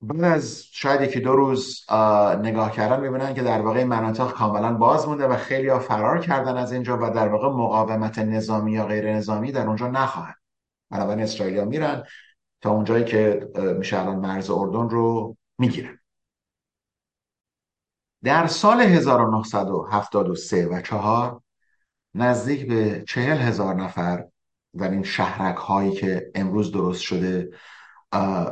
بعد 0.00 0.24
از 0.24 0.64
شاید 0.70 1.00
یکی 1.00 1.20
دو 1.20 1.36
روز 1.36 1.90
نگاه 2.42 2.72
کردن 2.72 3.00
می‌بینن 3.00 3.34
که 3.34 3.42
در 3.42 3.60
واقع 3.60 3.84
مناطق 3.84 4.32
کاملا 4.32 4.72
باز 4.72 5.08
مونده 5.08 5.26
و 5.26 5.36
خیلی 5.36 5.68
ها 5.68 5.78
فرار 5.78 6.20
کردن 6.20 6.56
از 6.56 6.72
اینجا 6.72 6.98
و 7.02 7.10
در 7.10 7.28
واقع 7.28 7.48
مقاومت 7.48 8.18
نظامی 8.18 8.72
یا 8.72 8.86
غیر 8.86 9.12
نظامی 9.12 9.52
در 9.52 9.66
اونجا 9.66 9.88
نخواهد. 9.88 10.36
بنابراین 10.90 11.22
اسرائیلیا 11.22 11.64
میرن 11.64 12.04
تا 12.60 12.70
اونجایی 12.70 13.04
که 13.04 13.48
میشه 13.78 14.00
الان 14.00 14.16
مرز 14.16 14.50
اردن 14.50 14.88
رو 14.88 15.36
می‌گیرن 15.62 15.98
در 18.24 18.46
سال 18.46 18.80
1973 18.80 20.66
و 20.66 20.80
4 20.80 21.40
نزدیک 22.14 22.68
به 22.68 23.04
چهل 23.08 23.36
هزار 23.36 23.74
نفر 23.74 24.24
در 24.78 24.90
این 24.90 25.02
شهرک 25.02 25.56
هایی 25.56 25.92
که 25.92 26.30
امروز 26.34 26.72
درست 26.72 27.00
شده 27.00 27.50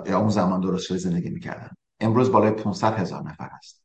یا 0.07 0.19
اون 0.19 0.29
زمان 0.29 0.61
درست 0.61 0.87
شده 0.87 0.99
زندگی 0.99 1.31
می‌کردن. 1.31 1.71
امروز 2.01 2.33
بالای 2.33 2.51
500 2.51 2.99
هزار 2.99 3.23
نفر 3.23 3.51
است 3.59 3.85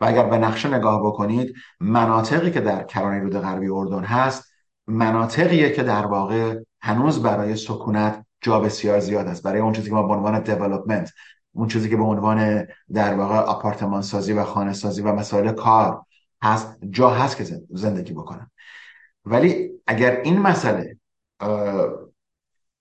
و 0.00 0.04
اگر 0.04 0.26
به 0.28 0.38
نقشه 0.38 0.68
نگاه 0.68 1.02
بکنید 1.02 1.54
مناطقی 1.80 2.50
که 2.50 2.60
در 2.60 2.84
کرانه 2.84 3.18
رود 3.18 3.36
غربی 3.36 3.68
اردن 3.68 4.04
هست 4.04 4.44
مناطقیه 4.86 5.72
که 5.72 5.82
در 5.82 6.06
واقع 6.06 6.60
هنوز 6.80 7.22
برای 7.22 7.56
سکونت 7.56 8.26
جا 8.40 8.60
بسیار 8.60 9.00
زیاد 9.00 9.26
است. 9.26 9.42
برای 9.42 9.60
اون 9.60 9.72
چیزی 9.72 9.88
که 9.88 9.94
ما 9.94 10.02
به 10.02 10.14
عنوان 10.14 10.40
دیولپمنت 10.40 11.10
اون 11.58 11.68
چیزی 11.68 11.90
که 11.90 11.96
به 11.96 12.02
عنوان 12.02 12.66
در 12.92 13.14
واقع 13.14 13.36
آپارتمان 13.36 14.02
سازی 14.02 14.32
و 14.32 14.44
خانه 14.44 14.72
سازی 14.72 15.02
و 15.02 15.12
مسائل 15.12 15.52
کار 15.52 16.02
هست 16.42 16.78
جا 16.90 17.10
هست 17.10 17.36
که 17.36 17.44
زندگی 17.70 18.12
بکنن 18.12 18.50
ولی 19.24 19.70
اگر 19.86 20.20
این 20.20 20.38
مسئله 20.38 20.96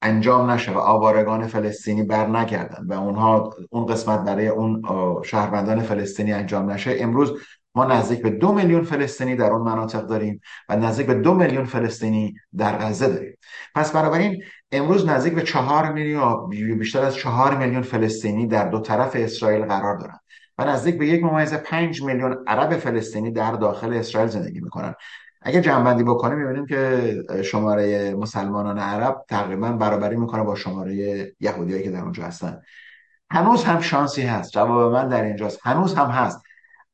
انجام 0.02 0.52
نشه 0.52 0.72
و 0.72 0.78
آوارگان 0.78 1.48
فلسطینی 1.48 2.04
بر 2.04 2.28
نگردن 2.28 2.86
و 2.88 2.94
اونها 2.94 3.54
اون 3.70 3.86
قسمت 3.86 4.20
برای 4.20 4.48
اون 4.48 4.82
شهروندان 5.24 5.82
فلسطینی 5.82 6.34
انجام 6.34 6.72
نشه 6.72 6.96
امروز 7.00 7.34
ما 7.76 7.86
نزدیک 7.86 8.22
به 8.22 8.30
دو 8.30 8.52
میلیون 8.52 8.84
فلسطینی 8.84 9.36
در 9.36 9.52
اون 9.52 9.62
مناطق 9.62 10.02
داریم 10.02 10.42
و 10.70 10.76
نزدیک 10.76 11.08
به 11.08 11.14
دو 11.14 11.34
میلیون 11.34 11.66
فلسطینی 11.66 12.36
در 12.58 12.78
غزه 12.78 13.08
داریم. 13.08 13.38
پس 13.76 13.92
بنابراین 13.92 14.44
امروز 14.72 15.06
نزدیک 15.06 15.34
به 15.34 15.42
چهار 15.42 15.94
میلیون 15.94 16.50
بیشتر 16.50 17.04
از 17.04 17.16
چهار 17.16 17.58
میلیون 17.58 17.82
فلسطینی 17.82 18.48
در 18.48 18.70
دو 18.70 18.80
طرف 18.80 19.12
اسرائیل 19.16 19.66
قرار 19.66 19.98
دارند 19.98 20.20
و 20.58 20.66
نزدیک 20.66 20.98
به 20.98 21.08
یک 21.08 21.24
ممیز 21.24 21.54
پنج 21.54 22.04
میلیون 22.04 22.38
عرب 22.48 22.78
فلسطینی 22.78 23.32
در 23.32 23.52
داخل 23.52 23.94
اسرائیل 23.94 24.30
زندگی 24.30 24.60
می‌کنن. 24.60 24.96
اگه 25.42 25.62
جنبندی 25.62 26.04
بکنیم 26.04 26.38
می‌بینیم 26.38 26.66
که 26.66 27.14
شماره 27.44 28.16
مسلمانان 28.16 28.80
عرب 28.80 29.26
تقریبا 29.30 29.72
برابری 29.72 30.16
می‌کنه 30.16 30.44
با 30.44 30.56
شماره 30.56 30.96
یهودیایی 31.40 31.84
که 31.84 31.92
در 31.92 32.02
اونجا 32.02 32.24
هستن. 32.24 32.62
هنوز 33.30 33.64
هم 33.64 33.82
شانسی 33.82 34.22
هست. 34.22 34.52
جواب 34.52 34.94
من 34.94 35.08
در 35.08 35.24
اینجاست. 35.24 35.60
هنوز 35.64 35.96
هم 35.96 36.08
هست. 36.08 36.42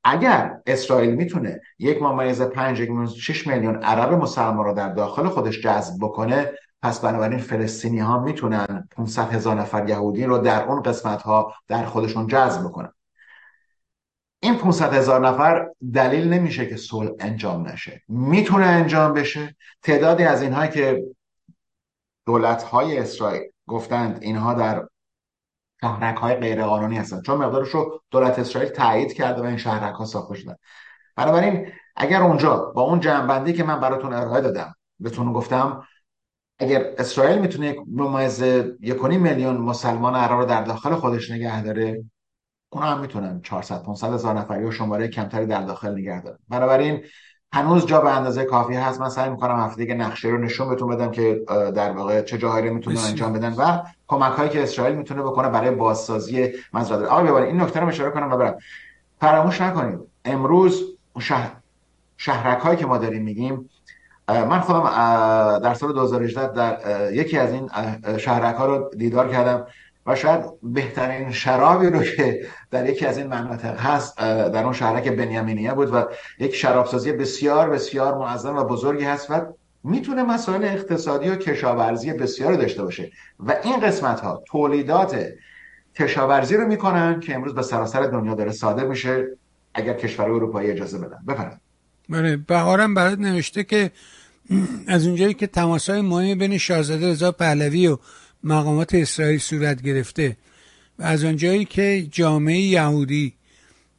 اگر 0.04 0.58
اسرائیل 0.66 1.16
می‌تونه 1.16 1.62
یک 1.80 2.02
ممیز 2.02 2.42
پنج 2.42 2.80
یک 2.80 2.90
شش 3.18 3.48
میلیون 3.48 3.76
عرب 3.76 4.14
مسلمان 4.14 4.66
رو 4.66 4.74
در 4.74 4.90
داخل 4.90 5.28
خودش 5.28 5.62
جذب 5.62 5.94
بکنه 6.02 6.52
پس 6.84 7.00
بنابراین 7.00 7.40
فلسطینی 7.40 8.00
ها 8.00 8.20
می‌تونن 8.20 8.88
500 8.92 9.34
هزار 9.34 9.56
نفر 9.56 9.90
یهودی 9.90 10.24
رو 10.24 10.38
در 10.38 10.64
اون 10.64 10.82
قسمت 10.82 11.22
ها 11.22 11.54
در 11.68 11.86
خودشون 11.86 12.28
جذب 12.28 12.64
بکنن. 12.64 12.94
این 14.40 14.58
500 14.58 14.94
هزار 14.94 15.28
نفر 15.28 15.70
دلیل 15.94 16.34
نمیشه 16.34 16.66
که 16.66 16.78
صلح 16.78 17.12
انجام 17.20 17.68
نشه. 17.68 18.02
می‌تونه 18.08 18.66
انجام 18.66 19.14
بشه. 19.14 19.56
تعدادی 19.82 20.24
از 20.24 20.42
اینها 20.42 20.68
که 20.68 21.04
دولت 22.26 22.64
های 22.64 22.98
اسرائیل 22.98 23.52
گفتند 23.68 24.24
اینها 24.24 24.54
در 24.54 24.88
شهرک 25.82 26.18
های 26.18 26.36
غیر 26.36 26.66
قانونی 26.66 26.98
هستن 26.98 27.22
چون 27.22 27.38
مقدارش 27.38 27.70
رو 27.70 28.02
دولت 28.12 28.40
اسرائیل 28.40 28.70
تایید 28.70 29.14
کرده 29.14 29.42
و 29.42 29.46
این 29.46 29.58
شهرک 29.58 29.96
ها 29.96 30.06
ساخته 30.06 30.36
شدن. 30.36 30.56
بنابراین 31.16 31.72
اگر 31.96 32.22
اونجا 32.22 32.58
با 32.58 32.82
اون 32.82 33.00
جنبندی 33.00 33.54
که 33.54 33.64
من 33.64 33.80
براتون 33.80 34.14
ارائه 34.14 34.42
دادم 34.42 34.76
بهتون 35.00 35.34
گفتم 35.34 35.84
اگر 36.64 36.86
اسرائیل 36.98 37.40
می‌تونه 37.40 37.68
یک 37.68 37.78
ممیز 37.88 38.42
یک 38.82 39.04
میلیون 39.04 39.58
مسلمان 39.58 40.16
عرب 40.16 40.40
رو 40.40 40.46
در 40.46 40.64
داخل 40.64 40.96
خودش 40.96 41.32
نگه 41.32 41.64
داره 41.64 42.04
اونا 42.70 42.86
هم 42.86 43.00
می‌تونن 43.02 43.42
400 43.42 43.84
500 43.84 44.14
هزار 44.14 44.34
نفری 44.34 44.64
و 44.64 44.72
شماره 44.72 45.08
کمتری 45.08 45.46
در 45.46 45.62
داخل 45.62 45.92
نگه 45.92 46.22
دارن. 46.22 46.38
بنابراین 46.50 47.02
هنوز 47.54 47.86
جا 47.86 48.02
به 48.02 48.18
اندازه 48.18 48.46
کافی 48.46 48.74
هست. 48.74 49.02
من 49.02 49.10
سعی 49.10 49.30
می‌کنم 49.30 49.60
هفته 49.60 49.78
دیگه 49.78 49.94
نقشه 49.96 50.28
رو 50.28 50.38
نشون 50.38 50.70
بهتون 50.70 50.90
بدم 50.90 51.12
که 51.12 51.42
در 51.76 51.92
واقع 51.92 52.22
چه 52.22 52.38
جاهایی 52.38 52.70
می‌تونن 52.70 52.98
انجام 52.98 53.34
بدن 53.34 53.54
و 53.54 53.84
کمک 54.08 54.32
هایی 54.32 54.50
که 54.50 54.64
اسرائیل 54.64 54.96
می‌تونه 54.96 55.22
بکنه 55.22 55.50
برای 55.50 55.72
بازسازی 55.72 56.50
مزرعه. 56.74 57.08
آقا 57.08 57.24
ببینید 57.24 57.44
این 57.44 57.62
نکته 57.62 57.80
رو 57.80 57.88
اشاره 57.88 58.12
کنم 58.12 58.32
و 58.32 58.38
برم. 58.38 58.58
فراموش 59.20 59.62
نکنید 59.62 60.00
امروز 60.26 60.98
شهر 61.20 61.52
شهرک 62.18 62.60
هایی 62.60 62.78
که 62.78 62.86
ما 62.86 62.98
داریم 62.98 63.24
میگیم 63.24 63.70
من 64.28 64.60
خودم 64.60 64.84
در 65.64 65.74
سال 65.74 65.94
2018 65.94 66.48
در 66.48 67.14
یکی 67.14 67.38
از 67.38 67.52
این 67.52 67.70
شهرک 68.18 68.56
ها 68.56 68.66
رو 68.66 68.92
دیدار 68.98 69.30
کردم 69.30 69.68
و 70.06 70.16
شاید 70.16 70.42
بهترین 70.64 71.32
شرابی 71.32 71.88
رو 71.88 72.04
که 72.04 72.48
در 72.72 72.90
یکی 72.90 73.06
از 73.06 73.18
این 73.18 73.28
مناطق 73.28 73.80
هست 73.80 74.18
در 74.18 74.64
اون 74.64 74.74
شهرک 74.74 75.08
بنیامینیه 75.10 75.74
بود 75.74 75.94
و 75.94 76.06
یک 76.40 76.56
شرابسازی 76.56 77.12
بسیار 77.12 77.70
بسیار 77.70 78.18
معظم 78.18 78.56
و 78.56 78.64
بزرگی 78.64 79.04
هست 79.04 79.32
و 79.32 79.42
می‌تونه 79.84 80.24
مسائل 80.24 80.64
اقتصادی 80.64 81.30
و 81.30 81.36
کشاورزی 81.36 82.14
بسیار 82.14 82.54
داشته 82.54 82.84
باشه. 82.84 83.12
و 83.40 83.56
این 83.64 83.80
قسمت 83.80 84.20
ها 84.20 84.44
تولیدات 84.48 85.26
کشاورزی 85.96 86.58
رو 86.58 86.68
می‌کنن 86.68 87.20
که 87.20 87.36
امروز 87.36 87.56
به 87.56 87.62
سراسر 87.62 88.02
دنیا 88.02 88.34
داره 88.34 88.52
صادر 88.52 88.86
میشه 88.86 89.28
اگر 89.74 89.94
کشور 89.94 90.26
اروپایی 90.26 90.72
اجازه 90.72 90.98
بدن. 90.98 91.18
بفرمایید. 91.28 91.60
بله 92.10 92.38
بهارم 92.38 92.94
برات 92.94 93.20
نوشته 93.20 93.64
که 93.64 93.92
از 94.88 95.08
اونجایی 95.08 95.34
که 95.34 95.48
تماسهای 95.48 96.02
مهمی 96.02 96.36
بین 96.36 96.58
شاهزاده 96.58 97.12
رضا 97.12 97.32
پهلوی 97.32 97.88
و 97.88 97.98
مقامات 98.44 98.96
اسرائیل 98.96 99.40
صورت 99.40 99.82
گرفته 99.82 100.38
و 101.00 101.04
از 101.04 101.24
آنجایی 101.24 101.66
که 101.66 102.08
جامعه 102.12 102.60
یهودی 102.60 103.34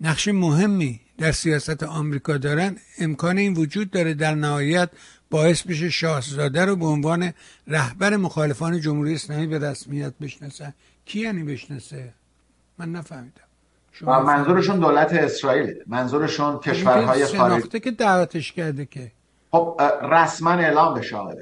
نقش 0.00 0.28
مهمی 0.28 1.00
در 1.18 1.32
سیاست 1.32 1.82
آمریکا 1.82 2.36
دارن 2.36 2.76
امکان 2.98 3.38
این 3.38 3.54
وجود 3.54 3.90
داره 3.90 4.14
در 4.14 4.34
نهایت 4.34 4.90
باعث 5.30 5.62
بشه 5.62 5.90
شاهزاده 5.90 6.64
رو 6.64 6.76
به 6.76 6.86
عنوان 6.86 7.32
رهبر 7.66 8.16
مخالفان 8.16 8.80
جمهوری 8.80 9.14
اسلامی 9.14 9.46
به 9.46 9.58
رسمیت 9.58 10.14
بشناسن. 10.20 10.74
کی 11.04 11.20
یعنی 11.20 11.42
بشناسه؟ 11.42 12.14
من 12.78 12.92
نفهمیدم. 12.92 13.43
منظورشون 14.02 14.78
دولت 14.78 15.12
اسرائیل 15.12 15.74
منظورشون 15.86 16.58
کشورهای 16.58 17.26
خارجی 17.26 17.80
که 17.80 17.90
دعوتش 17.90 18.52
کرده 18.52 18.86
که. 18.86 19.12
خب 19.50 19.80
رسما 20.02 20.50
اعلام 20.50 20.94
بشه 20.94 21.16
آقای 21.16 21.36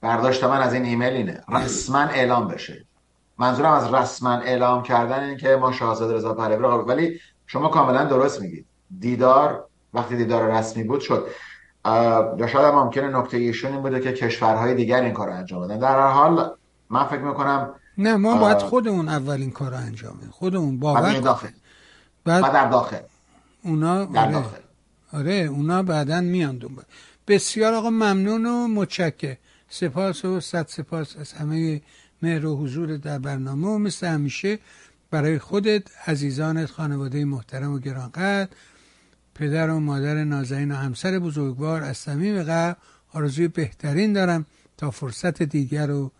برداشت 0.00 0.44
من 0.44 0.60
از 0.60 0.74
این 0.74 0.84
ایمیل 0.84 1.12
اینه. 1.12 1.44
رسما 1.48 1.98
اعلام 1.98 2.48
بشه. 2.48 2.84
منظورم 3.38 3.72
از 3.72 3.94
رسما 3.94 4.32
اعلام 4.32 4.82
کردن 4.82 5.24
این 5.24 5.36
که 5.36 5.56
ما 5.56 5.72
شاهزاده 5.72 6.14
رضا 6.14 6.34
پهلوی 6.34 6.58
رو 6.58 6.84
ولی 6.84 7.20
شما 7.46 7.68
کاملا 7.68 8.04
درست 8.04 8.40
میگید. 8.40 8.66
دیدار 9.00 9.64
وقتی 9.94 10.16
دیدار 10.16 10.52
رسمی 10.52 10.84
بود 10.84 11.00
شد. 11.00 11.26
یا 11.84 12.46
شاید 12.46 12.66
هم 12.66 12.74
ممکنه 12.74 13.18
نکته 13.18 13.36
ایشون 13.36 13.72
این 13.72 13.82
بوده 13.82 14.00
که 14.00 14.12
کشورهای 14.12 14.74
دیگر 14.74 15.00
این 15.00 15.12
کار 15.12 15.28
رو 15.28 15.34
انجام 15.34 15.68
بدن. 15.68 15.78
در 15.78 15.98
هر 15.98 16.08
حال 16.08 16.50
من 16.90 17.04
فکر 17.06 17.20
می‌کنم 17.20 17.74
نه 17.98 18.16
ما 18.16 18.36
باید 18.36 18.58
خودمون 18.58 19.08
اولین 19.08 19.50
کار 19.50 19.70
رو 19.70 19.76
انجام 19.76 20.16
بدیم. 20.16 20.30
خودمون 20.30 20.78
باور 20.78 21.20
بعد 22.24 22.52
در 22.52 22.68
داخل. 22.68 23.00
اونا 23.62 24.04
در 24.04 24.20
آره. 24.20 24.32
داخل. 24.32 24.58
آره 25.12 25.34
اونا 25.34 25.82
بعدا 25.82 26.20
میان 26.20 26.58
دنبال. 26.58 26.84
بسیار 27.28 27.74
آقا 27.74 27.90
ممنون 27.90 28.46
و 28.46 28.68
متشکر. 28.68 29.36
سپاس 29.68 30.24
و 30.24 30.40
صد 30.40 30.66
سپاس 30.68 31.16
از 31.16 31.32
همه 31.32 31.82
مهر 32.22 32.46
و 32.46 32.56
حضور 32.56 32.96
در 32.96 33.18
برنامه 33.18 33.68
و 33.68 33.78
مثل 33.78 34.06
همیشه 34.06 34.58
برای 35.10 35.38
خودت 35.38 35.82
عزیزانت 36.08 36.70
خانواده 36.70 37.24
محترم 37.24 37.72
و 37.72 37.78
گرانقدر 37.78 38.48
پدر 39.34 39.70
و 39.70 39.80
مادر 39.80 40.24
نازنین 40.24 40.72
و 40.72 40.74
همسر 40.74 41.18
بزرگوار 41.18 41.82
از 41.82 41.96
صمیم 41.96 42.42
قلب 42.42 42.76
آرزوی 43.12 43.48
بهترین 43.48 44.12
دارم 44.12 44.46
تا 44.76 44.90
فرصت 44.90 45.42
دیگر 45.42 45.90
و 45.90 46.10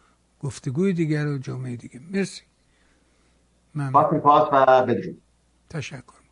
گفتگوی 0.40 0.92
دیگر 0.92 1.26
و 1.26 1.38
جمعه 1.38 1.76
دیگه. 1.76 2.00
مرسی. 2.10 2.42
ممنون. 3.74 4.20
پاس 4.20 4.48
و 4.52 4.86
بدرود. 4.86 5.21
تشکر 5.72 6.22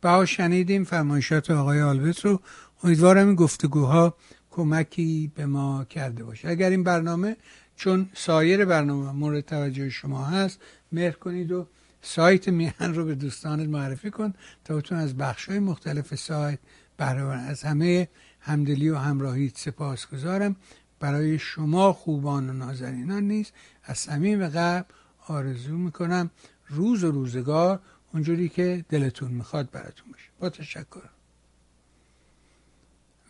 بها 0.00 0.24
شنیدیم 0.24 0.84
فرمایشات 0.84 1.50
آقای 1.50 1.82
آلبت 1.82 2.24
رو. 2.24 2.40
امیدوارم 2.82 3.26
این 3.26 3.36
گفتگوها 3.36 4.14
کمکی 4.50 5.32
به 5.34 5.46
ما 5.46 5.84
کرده 5.84 6.24
باشه. 6.24 6.48
اگر 6.48 6.70
این 6.70 6.84
برنامه 6.84 7.36
چون 7.76 8.10
سایر 8.14 8.64
برنامه 8.64 9.12
مورد 9.12 9.40
توجه 9.40 9.90
شما 9.90 10.24
هست 10.24 10.60
مهر 10.92 11.12
کنید 11.12 11.52
و 11.52 11.66
سایت 12.02 12.48
میهن 12.48 12.94
رو 12.94 13.04
به 13.04 13.14
دوستانت 13.14 13.68
معرفی 13.68 14.10
کن 14.10 14.34
تا 14.64 14.76
بتون 14.76 14.98
از 14.98 15.16
بخش 15.16 15.48
های 15.48 15.58
مختلف 15.58 16.14
سایت 16.14 16.58
بهره 16.96 17.22
از 17.22 17.62
همه 17.62 18.08
همدلی 18.40 18.88
و 18.88 18.96
همراهی 18.96 19.52
سپاس 19.54 20.06
گذارم 20.06 20.56
برای 21.00 21.38
شما 21.38 21.92
خوبان 21.92 22.50
و 22.50 22.52
نازنینان 22.52 23.22
نیست. 23.22 23.52
از 23.84 23.98
صمیم 23.98 24.48
قلب 24.48 24.86
آرزو 25.28 25.76
می‌کنم 25.76 26.30
روز 26.68 27.04
و 27.04 27.10
روزگار 27.10 27.80
اونجوری 28.16 28.48
که 28.48 28.84
دلتون 28.88 29.30
می‌خواد 29.32 29.70
براتون 29.70 30.12
باشه. 30.12 30.30
با 30.40 30.50
تشکر. 30.50 31.08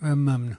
و 0.02 0.16
ممنون. 0.16 0.58